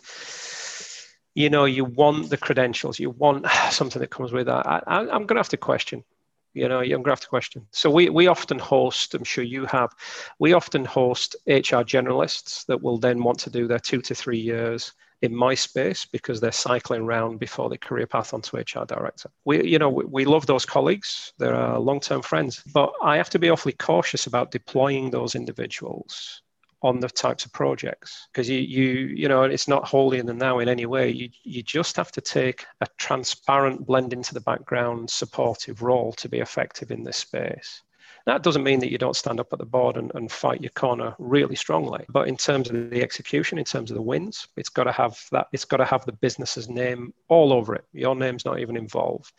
you 1.35 1.51
know 1.51 1.65
you 1.65 1.85
want 1.85 2.31
the 2.31 2.37
credentials 2.37 2.99
you 2.99 3.11
want 3.11 3.47
something 3.71 4.01
that 4.01 4.11
comes 4.11 4.33
with 4.33 4.47
that 4.47 4.67
I, 4.67 5.01
am 5.01 5.27
going 5.27 5.37
to 5.37 5.37
have 5.37 5.49
to 5.51 5.57
question 5.57 6.05
you 6.53 6.69
know 6.69 6.81
you're 6.81 6.99
going 6.99 7.05
to 7.05 7.11
have 7.11 7.21
to 7.21 7.29
question. 7.29 7.67
So 7.73 7.91
we, 7.91 8.09
we 8.09 8.29
often 8.29 8.59
host 8.59 9.15
i'm 9.15 9.25
sure 9.25 9.45
you 9.45 9.67
have 9.67 9.91
we 10.39 10.53
often 10.53 10.85
host 10.85 11.37
hr 11.47 11.83
generalists 11.83 12.65
that 12.67 12.83
will 12.83 12.99
then 12.99 13.23
want 13.23 13.39
to 13.41 13.51
do 13.51 13.67
their 13.67 13.81
two 13.81 14.01
to 14.03 14.15
three 14.15 14.39
years 14.39 14.93
in 15.25 15.35
my 15.35 15.55
space 15.55 16.05
because 16.05 16.41
they're 16.41 16.53
cycling 16.53 17.03
around 17.03 17.39
before 17.39 17.69
the 17.69 17.79
career 17.79 18.07
path 18.07 18.35
onto 18.35 18.57
hr 18.57 18.85
director. 18.87 19.31
We 19.45 19.65
you 19.65 19.79
know 19.79 19.91
we, 19.91 20.05
we 20.05 20.25
love 20.25 20.47
those 20.47 20.67
colleagues. 20.67 21.33
They're 21.39 21.55
uh, 21.55 21.79
long-term 21.79 22.23
friends. 22.23 22.63
But 22.73 22.93
i 23.03 23.17
have 23.17 23.31
to 23.31 23.39
be 23.39 23.51
awfully 23.51 23.73
cautious 23.73 24.27
about 24.27 24.51
deploying 24.51 25.11
those 25.11 25.35
individuals 25.35 26.43
on 26.83 27.01
the 27.01 27.09
types 27.09 27.47
of 27.47 27.53
projects. 27.53 28.29
Because 28.31 28.49
you 28.49 28.59
you 28.59 28.91
you 29.21 29.29
know 29.29 29.43
it's 29.45 29.69
not 29.69 29.87
wholly 29.87 30.19
in 30.19 30.27
the 30.27 30.35
now 30.35 30.59
in 30.59 30.69
any 30.69 30.87
way. 30.87 31.11
You 31.11 31.29
you 31.43 31.63
just 31.63 31.97
have 31.97 32.13
to 32.13 32.21
take 32.21 32.67
a 32.81 32.87
transparent 32.99 33.87
blend 33.87 34.13
into 34.13 34.35
the 34.35 34.47
background 34.53 35.11
supportive 35.11 35.83
role 35.83 36.13
to 36.15 36.29
be 36.29 36.41
effective 36.41 36.91
in 36.91 37.05
this 37.05 37.17
space 37.17 37.83
that 38.27 38.43
doesn't 38.43 38.65
mean 38.65 38.81
that 38.81 38.91
you 38.91 38.99
don't 38.99 39.17
stand 39.17 39.39
up 39.39 39.53
at 39.53 39.59
the 39.59 39.67
board 39.67 39.97
and, 39.97 40.11
and 40.15 40.33
fight 40.33 40.63
your 40.63 40.71
corner 40.71 41.15
really 41.19 41.57
strongly 41.57 42.05
but 42.09 42.29
in 42.29 42.37
terms 42.37 42.71
of 42.71 42.91
the 42.91 43.03
execution 43.03 43.59
in 43.59 43.65
terms 43.65 43.91
of 43.91 43.97
the 43.97 44.03
wins 44.03 44.49
it's 44.57 44.69
got 44.69 44.85
to 44.85 44.93
have 44.93 45.19
that 45.31 45.47
it's 45.53 45.65
got 45.65 45.79
to 45.79 45.85
have 45.85 46.05
the 46.05 46.13
business's 46.13 46.69
name 46.69 47.13
all 47.29 47.53
over 47.53 47.75
it 47.75 47.85
your 47.93 48.15
name's 48.15 48.45
not 48.45 48.59
even 48.59 48.77
involved 48.77 49.33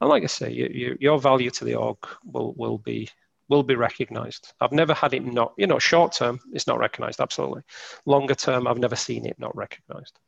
and 0.00 0.10
like 0.10 0.22
i 0.22 0.26
say 0.26 0.50
you, 0.50 0.68
you, 0.72 0.96
your 1.00 1.18
value 1.18 1.50
to 1.50 1.64
the 1.64 1.74
org 1.74 1.98
will 2.24 2.54
will 2.56 2.78
be 2.78 3.08
will 3.48 3.62
be 3.62 3.74
recognized. 3.74 4.52
I've 4.60 4.72
never 4.72 4.94
had 4.94 5.14
it 5.14 5.24
not, 5.24 5.54
you 5.56 5.66
know, 5.66 5.78
short 5.78 6.12
term, 6.12 6.38
it's 6.52 6.66
not 6.66 6.78
recognized, 6.78 7.20
absolutely. 7.20 7.62
Longer 8.04 8.34
term, 8.34 8.66
I've 8.66 8.78
never 8.78 8.96
seen 8.96 9.26
it 9.26 9.38
not 9.38 9.56
recognized. 9.56 10.18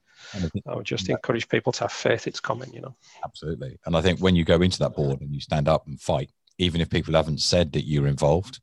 I 0.66 0.74
would 0.74 0.84
just 0.86 1.08
encourage 1.08 1.48
people 1.48 1.72
to 1.72 1.84
have 1.84 1.92
faith 1.92 2.26
it's 2.26 2.40
coming, 2.40 2.72
you 2.72 2.80
know. 2.80 2.94
Absolutely. 3.24 3.78
And 3.86 3.96
I 3.96 4.02
think 4.02 4.20
when 4.20 4.36
you 4.36 4.44
go 4.44 4.61
into 4.61 4.78
that 4.80 4.94
board 4.94 5.20
and 5.20 5.34
you 5.34 5.40
stand 5.40 5.68
up 5.68 5.86
and 5.86 6.00
fight, 6.00 6.30
even 6.61 6.80
if 6.80 6.90
people 6.90 7.14
haven't 7.14 7.40
said 7.40 7.72
that 7.72 7.86
you're 7.86 8.06
involved, 8.06 8.61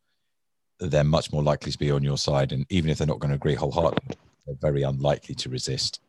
they're 0.80 1.04
much 1.04 1.32
more 1.34 1.44
likely 1.44 1.72
to 1.72 1.78
be 1.78 1.92
on 1.92 2.04
your 2.04 2.18
side. 2.18 2.52
And 2.52 2.66
even 2.70 2.90
if 2.90 3.00
they're 3.00 3.08
not 3.08 3.20
going 3.20 3.30
to 3.30 3.36
agree 3.36 3.56
wholeheartedly, 3.56 4.16
they're 4.46 4.56
very 4.62 4.84
unlikely 4.84 5.36
to 5.36 5.50
resist. 5.50 6.00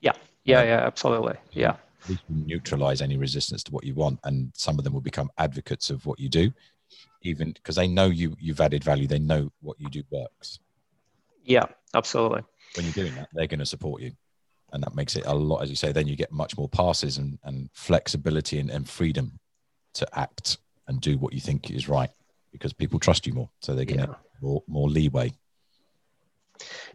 Yeah. 0.00 0.12
Yeah. 0.44 0.62
Yeah. 0.62 0.86
Absolutely. 0.86 1.34
Yeah. 1.52 1.76
neutralize 2.28 3.02
any 3.02 3.16
resistance 3.16 3.64
to 3.64 3.72
what 3.72 3.84
you 3.84 3.94
want. 3.94 4.20
And 4.24 4.52
some 4.54 4.78
of 4.78 4.84
them 4.84 4.92
will 4.92 5.00
become 5.00 5.30
advocates 5.36 5.90
of 5.90 6.06
what 6.06 6.20
you 6.20 6.28
do 6.28 6.52
even 7.22 7.52
because 7.52 7.76
they 7.76 7.88
know 7.88 8.06
you 8.06 8.36
you've 8.38 8.60
added 8.60 8.84
value 8.84 9.06
they 9.06 9.18
know 9.18 9.50
what 9.60 9.80
you 9.80 9.88
do 9.88 10.02
works 10.10 10.60
yeah 11.42 11.64
absolutely 11.94 12.42
when 12.76 12.84
you're 12.84 12.92
doing 12.92 13.14
that 13.14 13.28
they're 13.32 13.46
going 13.46 13.58
to 13.58 13.66
support 13.66 14.00
you 14.00 14.12
and 14.72 14.82
that 14.82 14.94
makes 14.94 15.16
it 15.16 15.24
a 15.26 15.34
lot 15.34 15.62
as 15.62 15.70
you 15.70 15.76
say 15.76 15.92
then 15.92 16.06
you 16.06 16.16
get 16.16 16.30
much 16.30 16.56
more 16.56 16.68
passes 16.68 17.18
and, 17.18 17.38
and 17.44 17.68
flexibility 17.72 18.58
and, 18.58 18.70
and 18.70 18.88
freedom 18.88 19.38
to 19.94 20.06
act 20.18 20.58
and 20.88 21.00
do 21.00 21.18
what 21.18 21.32
you 21.32 21.40
think 21.40 21.70
is 21.70 21.88
right 21.88 22.10
because 22.52 22.72
people 22.72 22.98
trust 22.98 23.26
you 23.26 23.32
more 23.32 23.50
so 23.60 23.74
they're 23.74 23.84
getting 23.84 24.04
yeah. 24.04 24.14
more, 24.40 24.62
more 24.66 24.88
leeway 24.88 25.32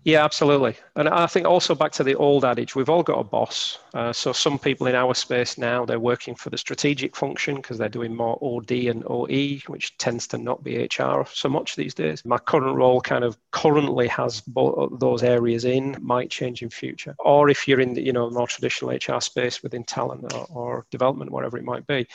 yeah, 0.06 0.24
absolutely. 0.24 0.78
And 0.96 1.10
I 1.10 1.28
think 1.28 1.46
also 1.46 1.76
back 1.76 1.92
to 1.94 2.04
the 2.04 2.16
old 2.16 2.46
adage, 2.46 2.74
we've 2.74 2.90
all 2.90 3.04
got 3.04 3.20
a 3.20 3.24
boss. 3.24 3.80
Uh, 3.94 4.14
so 4.14 4.32
some 4.32 4.58
people 4.58 4.88
in 4.88 4.96
our 4.96 5.14
space 5.14 5.58
now, 5.58 5.86
they're 5.86 6.00
working 6.00 6.36
for 6.36 6.50
the 6.50 6.58
strategic 6.58 7.16
function 7.16 7.56
because 7.56 7.78
they're 7.78 7.90
doing 7.90 8.16
more 8.16 8.40
OD 8.42 8.72
and 8.72 9.04
OE, 9.08 9.60
which 9.68 9.98
tends 9.98 10.26
to 10.28 10.38
not 10.38 10.64
be 10.64 10.86
HR 10.86 11.26
so 11.26 11.50
much 11.50 11.76
these 11.76 11.94
days. 11.94 12.24
My 12.24 12.38
current 12.38 12.78
role 12.78 13.02
kind 13.02 13.26
of 13.26 13.38
currently 13.52 14.08
has 14.08 14.40
both 14.42 15.00
those 15.00 15.22
areas 15.22 15.66
in, 15.66 15.98
might 16.00 16.30
change 16.30 16.62
in 16.62 16.70
future. 16.70 17.16
Or 17.20 17.50
if 17.50 17.68
you're 17.68 17.82
in 17.82 17.94
the, 17.94 18.02
you 18.02 18.14
know, 18.14 18.30
more 18.30 18.48
traditional 18.48 18.92
HR 18.92 19.20
space 19.20 19.62
within 19.62 19.84
talent 19.84 20.34
or, 20.34 20.46
or 20.50 20.86
development, 20.92 21.32
whatever 21.32 21.58
it 21.58 21.66
might 21.66 21.86
be, 21.88 22.08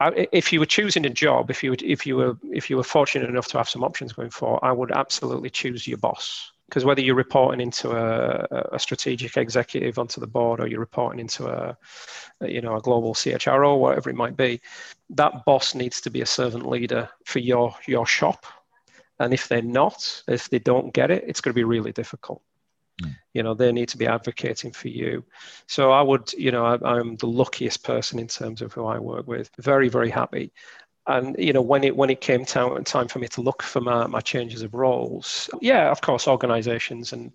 if 0.00 0.52
you 0.52 0.60
were 0.60 0.66
choosing 0.66 1.04
a 1.04 1.10
job, 1.10 1.50
if 1.50 1.62
you 1.62 1.70
would, 1.70 1.82
if 1.82 2.06
you 2.06 2.16
were 2.16 2.38
if 2.50 2.70
you 2.70 2.76
were 2.76 2.82
fortunate 2.82 3.28
enough 3.28 3.48
to 3.48 3.58
have 3.58 3.68
some 3.68 3.84
options 3.84 4.12
going 4.12 4.30
forward, 4.30 4.60
I 4.62 4.72
would 4.72 4.92
absolutely 4.92 5.50
choose 5.50 5.86
your 5.86 5.98
boss 5.98 6.52
because 6.68 6.84
whether 6.84 7.02
you're 7.02 7.16
reporting 7.16 7.60
into 7.60 7.90
a, 7.90 8.46
a, 8.72 8.78
strategic 8.78 9.36
executive 9.36 9.98
onto 9.98 10.20
the 10.20 10.26
board 10.26 10.60
or 10.60 10.68
you're 10.68 10.78
reporting 10.78 11.18
into 11.18 11.48
a, 11.48 11.76
a, 12.40 12.48
you 12.48 12.60
know 12.60 12.76
a 12.76 12.80
global 12.80 13.12
CHRO, 13.12 13.78
whatever 13.78 14.08
it 14.08 14.16
might 14.16 14.36
be, 14.36 14.60
that 15.10 15.44
boss 15.44 15.74
needs 15.74 16.00
to 16.00 16.10
be 16.10 16.22
a 16.22 16.26
servant 16.26 16.66
leader 16.66 17.08
for 17.24 17.40
your 17.40 17.74
your 17.86 18.06
shop. 18.06 18.46
And 19.18 19.34
if 19.34 19.48
they're 19.48 19.60
not, 19.60 20.22
if 20.28 20.48
they 20.48 20.60
don't 20.60 20.94
get 20.94 21.10
it, 21.10 21.24
it's 21.26 21.42
going 21.42 21.52
to 21.52 21.58
be 21.58 21.64
really 21.64 21.92
difficult. 21.92 22.40
Mm. 23.02 23.16
You 23.34 23.42
know, 23.42 23.54
they 23.54 23.72
need 23.72 23.88
to 23.90 23.98
be 23.98 24.06
advocating 24.06 24.72
for 24.72 24.88
you. 24.88 25.24
So 25.66 25.92
I 25.92 26.02
would, 26.02 26.32
you 26.32 26.50
know, 26.50 26.64
I, 26.64 26.78
I'm 26.84 27.16
the 27.16 27.26
luckiest 27.26 27.84
person 27.84 28.18
in 28.18 28.26
terms 28.26 28.62
of 28.62 28.72
who 28.72 28.86
I 28.86 28.98
work 28.98 29.26
with. 29.26 29.50
Very, 29.58 29.88
very 29.88 30.10
happy 30.10 30.52
and 31.06 31.36
you 31.38 31.52
know 31.52 31.62
when 31.62 31.84
it 31.84 31.96
when 31.96 32.10
it 32.10 32.20
came 32.20 32.44
time 32.44 32.82
time 32.84 33.08
for 33.08 33.18
me 33.18 33.28
to 33.28 33.40
look 33.40 33.62
for 33.62 33.80
my, 33.80 34.06
my 34.06 34.20
changes 34.20 34.62
of 34.62 34.74
roles 34.74 35.48
yeah 35.60 35.90
of 35.90 36.00
course 36.00 36.28
organizations 36.28 37.12
and 37.12 37.32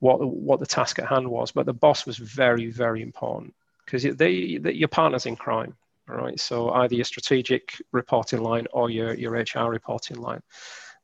what 0.00 0.24
what 0.24 0.60
the 0.60 0.66
task 0.66 0.98
at 0.98 1.06
hand 1.06 1.28
was 1.28 1.50
but 1.50 1.66
the 1.66 1.72
boss 1.72 2.06
was 2.06 2.16
very 2.16 2.70
very 2.70 3.02
important 3.02 3.54
because 3.84 4.02
they, 4.02 4.58
they 4.58 4.72
your 4.72 4.88
partners 4.88 5.26
in 5.26 5.36
crime 5.36 5.74
right 6.06 6.38
so 6.38 6.70
either 6.70 6.94
your 6.94 7.04
strategic 7.04 7.74
reporting 7.92 8.42
line 8.42 8.66
or 8.72 8.90
your 8.90 9.14
your 9.14 9.32
hr 9.32 9.70
reporting 9.70 10.16
line 10.18 10.42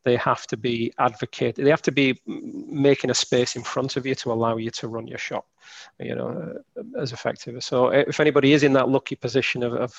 they 0.06 0.16
have 0.16 0.46
to 0.46 0.56
be 0.56 0.92
advocate 0.98 1.56
they 1.56 1.68
have 1.68 1.82
to 1.82 1.92
be 1.92 2.18
making 2.26 3.10
a 3.10 3.14
space 3.14 3.56
in 3.56 3.62
front 3.62 3.96
of 3.96 4.06
you 4.06 4.14
to 4.14 4.32
allow 4.32 4.56
you 4.56 4.70
to 4.70 4.88
run 4.88 5.06
your 5.06 5.18
shop 5.18 5.46
you 5.98 6.14
know 6.14 6.54
as 6.98 7.12
effective 7.12 7.62
so 7.62 7.88
if 7.88 8.20
anybody 8.20 8.52
is 8.52 8.62
in 8.62 8.72
that 8.72 8.88
lucky 8.88 9.16
position 9.16 9.62
of, 9.62 9.74
of 9.74 9.92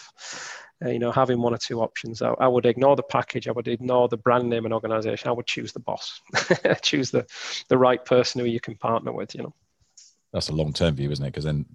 uh, 0.85 0.89
you 0.89 0.99
know, 0.99 1.11
having 1.11 1.41
one 1.41 1.55
or 1.55 1.57
two 1.57 1.81
options. 1.81 2.21
I, 2.21 2.29
I, 2.39 2.47
would 2.47 2.67
ignore 2.67 2.95
the 2.95 3.01
package. 3.01 3.47
I 3.47 3.51
would 3.51 3.67
ignore 3.67 4.07
the 4.07 4.17
brand 4.17 4.47
name 4.47 4.63
and 4.63 4.71
organization. 4.71 5.27
I 5.27 5.31
would 5.31 5.47
choose 5.47 5.73
the 5.73 5.79
boss, 5.79 6.21
choose 6.83 7.09
the, 7.09 7.25
the 7.67 7.79
right 7.79 8.05
person 8.05 8.41
who 8.41 8.45
you 8.45 8.59
can 8.59 8.75
partner 8.75 9.11
with, 9.11 9.33
you 9.33 9.41
know. 9.41 9.55
That's 10.33 10.49
a 10.49 10.53
long-term 10.53 10.93
view, 10.93 11.09
isn't 11.09 11.25
it? 11.25 11.29
Because 11.29 11.45
then 11.45 11.65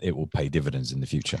it 0.00 0.16
will 0.16 0.26
pay 0.26 0.48
dividends 0.48 0.90
in 0.90 0.98
the 0.98 1.06
future 1.06 1.38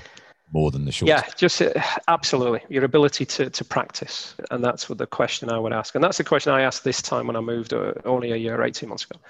more 0.52 0.70
than 0.70 0.84
the 0.84 0.92
short. 0.92 1.08
Yeah, 1.08 1.22
just 1.36 1.60
uh, 1.60 1.72
absolutely 2.08 2.62
your 2.68 2.84
ability 2.84 3.24
to, 3.26 3.50
to 3.50 3.64
practice, 3.64 4.34
and 4.50 4.64
that's 4.64 4.88
what 4.88 4.98
the 4.98 5.06
question 5.06 5.50
I 5.50 5.58
would 5.58 5.72
ask, 5.72 5.94
and 5.94 6.02
that's 6.02 6.18
the 6.18 6.24
question 6.24 6.52
I 6.52 6.62
asked 6.62 6.84
this 6.84 7.02
time 7.02 7.26
when 7.26 7.36
I 7.36 7.40
moved 7.40 7.72
uh, 7.72 7.92
only 8.04 8.32
a 8.32 8.36
year, 8.36 8.62
eighteen 8.62 8.88
months 8.88 9.04
ago. 9.04 9.20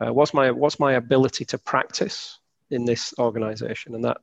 Uh, 0.00 0.12
what's 0.12 0.34
my 0.34 0.50
what's 0.50 0.78
my 0.78 0.94
ability 0.94 1.44
to 1.46 1.58
practice 1.58 2.38
in 2.70 2.84
this 2.84 3.12
organization, 3.18 3.94
and 3.94 4.04
that 4.04 4.18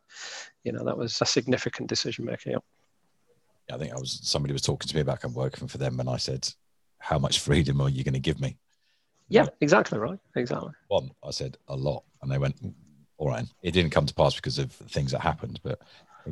you 0.64 0.72
know 0.72 0.84
that 0.84 0.98
was 0.98 1.20
a 1.22 1.26
significant 1.26 1.90
decision 1.90 2.26
making. 2.26 2.54
yeah. 2.54 3.76
I 3.76 3.78
think 3.78 3.94
I 3.94 4.00
was 4.00 4.20
somebody 4.24 4.54
was 4.54 4.62
talking 4.62 4.88
to 4.88 4.96
me 4.96 5.02
about 5.02 5.24
I'm 5.24 5.34
working 5.34 5.68
for 5.68 5.78
them, 5.78 6.00
and 6.00 6.10
I 6.10 6.18
said, 6.18 6.52
"How 7.00 7.20
much 7.20 7.40
freedom 7.40 7.82
are 7.82 7.90
you 7.90 8.04
going 8.04 8.14
to 8.14 8.20
give 8.20 8.40
me?" 8.40 8.58
Yeah, 9.28 9.46
exactly 9.62 10.00
right. 10.00 10.20
Exactly. 10.36 10.72
One, 10.88 11.12
I 11.24 11.32
said 11.32 11.58
a 11.68 11.76
lot, 11.76 12.04
and 12.22 12.32
they 12.32 12.40
went, 12.40 12.56
"All 13.18 13.30
right." 13.30 13.46
It 13.62 13.72
didn't 13.72 13.92
come 13.92 14.06
to 14.06 14.14
pass 14.14 14.36
because 14.36 14.58
of 14.58 14.72
things 14.72 15.12
that 15.12 15.22
happened, 15.22 15.60
but 15.64 15.80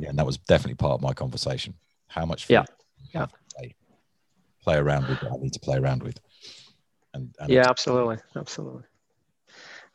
again, 0.02 0.16
that 0.16 0.26
was 0.26 0.38
definitely 0.38 0.74
part 0.74 0.94
of 0.94 1.02
my 1.02 1.12
conversation. 1.12 1.74
How 2.08 2.24
much? 2.24 2.48
Yeah. 2.48 2.64
Yeah. 3.14 3.26
Play, 3.56 3.74
play 4.62 4.76
around 4.76 5.08
with 5.08 5.22
what 5.22 5.38
I 5.38 5.42
need 5.42 5.52
to 5.52 5.60
play 5.60 5.78
around 5.78 6.02
with. 6.02 6.20
And, 7.14 7.34
and 7.40 7.50
yeah, 7.50 7.68
absolutely, 7.68 8.18
absolutely. 8.36 8.82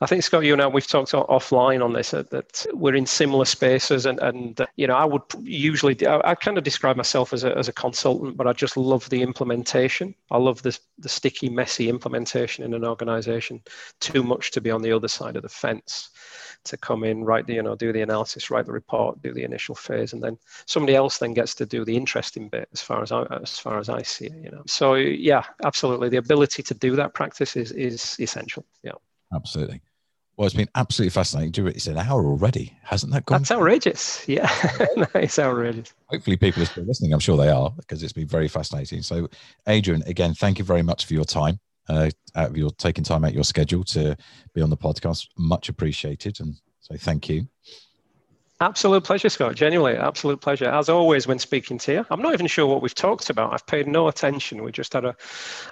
I 0.04 0.06
think 0.06 0.22
Scott, 0.22 0.44
you 0.44 0.52
and 0.52 0.62
I, 0.62 0.68
we've 0.68 0.86
talked 0.86 1.14
offline 1.14 1.82
on 1.82 1.94
this 1.94 2.12
that, 2.12 2.30
that 2.32 2.66
we're 2.74 2.94
in 2.94 3.06
similar 3.06 3.46
spaces, 3.46 4.06
and 4.06 4.20
and 4.20 4.60
uh, 4.60 4.66
you 4.76 4.86
know, 4.86 4.96
I 4.96 5.06
would 5.06 5.22
usually 5.42 6.06
I, 6.06 6.32
I, 6.32 6.36
kind 6.36 6.58
of 6.58 6.66
describe 6.66 6.98
myself 6.98 7.32
as 7.32 7.46
a 7.46 7.58
as 7.58 7.70
a 7.70 7.74
consultant, 7.74 8.36
but 8.36 8.46
I 8.46 8.52
just 8.52 8.76
love 8.76 9.10
the 9.10 9.22
implementation. 9.22 10.14
I 10.30 10.40
love 10.40 10.62
the 10.62 10.78
the 10.98 11.08
sticky, 11.08 11.48
messy 11.50 11.88
implementation 11.88 12.66
in 12.66 12.74
an 12.74 12.84
organization. 12.84 13.62
Too 14.02 14.24
much 14.24 14.52
to 14.52 14.60
be 14.60 14.72
on 14.72 14.82
the 14.82 14.92
other 14.92 15.08
side 15.08 15.38
of 15.38 15.42
the 15.42 15.48
fence 15.48 16.10
to 16.66 16.76
come 16.76 17.06
in, 17.06 17.24
write 17.24 17.48
the, 17.48 17.54
you 17.54 17.64
know, 17.64 17.76
do 17.76 17.94
the 17.94 18.02
analysis, 18.02 18.50
write 18.50 18.66
the 18.66 18.72
report, 18.72 19.22
do 19.22 19.34
the 19.34 19.44
initial 19.44 19.76
phase, 19.76 20.14
and 20.14 20.22
then 20.22 20.38
somebody 20.66 20.96
else 20.96 21.18
then 21.18 21.34
gets 21.34 21.56
to 21.56 21.66
do 21.66 21.86
the 21.86 21.96
interesting 21.96 22.50
bit 22.50 22.68
as 22.74 22.82
far 22.82 23.02
as 23.02 23.12
I, 23.12 23.24
as 23.42 23.58
far 23.58 23.80
as 23.80 23.90
I 23.90 24.02
see 24.02 24.26
it, 24.26 24.44
you 24.44 24.52
know. 24.52 24.64
So 24.66 24.96
yeah, 24.96 25.44
absolutely. 25.64 26.10
The 26.10 26.18
ability 26.18 26.62
to 26.64 26.74
do 26.74 26.98
that 26.98 27.14
practice 27.14 27.56
is 27.56 27.72
is 27.72 28.18
essential. 28.20 28.66
Yeah. 28.84 28.94
Absolutely. 29.34 29.82
Well, 30.36 30.48
it's 30.48 30.56
been 30.56 30.70
absolutely 30.74 31.12
fascinating. 31.12 31.68
It's 31.68 31.86
an 31.86 31.98
hour 31.98 32.26
already, 32.26 32.76
hasn't 32.84 33.14
that 33.14 33.26
gone? 33.26 33.42
That's 33.42 33.52
outrageous. 33.52 34.28
Yeah, 34.28 34.50
it's 35.14 35.38
outrageous. 35.38 35.94
Hopefully, 36.08 36.38
people 36.38 36.64
are 36.64 36.66
still 36.66 36.86
listening. 36.86 37.14
I'm 37.14 37.20
sure 37.20 37.38
they 37.38 37.50
are 37.50 37.72
because 37.78 38.02
it's 38.02 38.14
been 38.14 38.28
very 38.28 38.48
fascinating. 38.48 39.04
So, 39.04 39.30
Adrian, 39.68 40.02
again, 40.08 40.34
thank 40.34 40.58
you 40.58 40.66
very 40.66 40.82
much 40.82 41.06
for 41.06 41.14
your 41.14 41.26
time 41.26 41.60
uh, 41.88 42.10
out 42.36 42.50
of 42.50 42.58
your 42.58 42.72
taking 42.72 43.04
time 43.04 43.26
out 43.26 43.34
your 43.34 43.44
schedule 43.44 43.84
to 43.84 44.18
be 44.54 44.62
on 44.62 44.70
the 44.72 44.78
podcast. 44.78 45.28
Much 45.38 45.70
appreciated, 45.70 46.40
and 46.40 46.56
so 46.80 46.96
thank 46.98 47.30
you. 47.30 47.48
Absolute 48.62 49.04
pleasure, 49.04 49.30
Scott. 49.30 49.56
Genuinely, 49.56 49.98
absolute 49.98 50.40
pleasure. 50.40 50.66
As 50.66 50.88
always, 50.88 51.28
when 51.28 51.40
speaking 51.40 51.78
to 51.80 51.92
you, 51.92 52.06
I'm 52.10 52.22
not 52.22 52.34
even 52.34 52.48
sure 52.48 52.66
what 52.66 52.82
we've 52.82 52.96
talked 52.96 53.30
about. 53.30 53.52
I've 53.54 53.66
paid 53.68 53.88
no 53.88 54.08
attention. 54.08 54.64
We 54.64 54.72
just 54.72 54.94
had 54.94 55.06
a, 55.06 55.16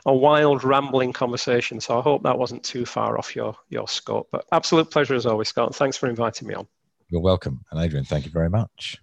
a 0.05 0.13
wild, 0.13 0.63
rambling 0.63 1.13
conversation. 1.13 1.79
So 1.79 1.97
I 1.97 2.01
hope 2.01 2.23
that 2.23 2.37
wasn't 2.37 2.63
too 2.63 2.85
far 2.85 3.17
off 3.17 3.35
your 3.35 3.55
your 3.69 3.87
scope. 3.87 4.27
But 4.31 4.45
absolute 4.51 4.91
pleasure 4.91 5.15
as 5.15 5.25
always, 5.25 5.47
Scott. 5.47 5.75
Thanks 5.75 5.95
for 5.95 6.09
inviting 6.09 6.47
me 6.47 6.55
on. 6.55 6.67
You're 7.09 7.21
welcome, 7.21 7.63
and 7.71 7.79
Adrian, 7.79 8.05
thank 8.05 8.25
you 8.25 8.31
very 8.31 8.49
much. 8.49 8.97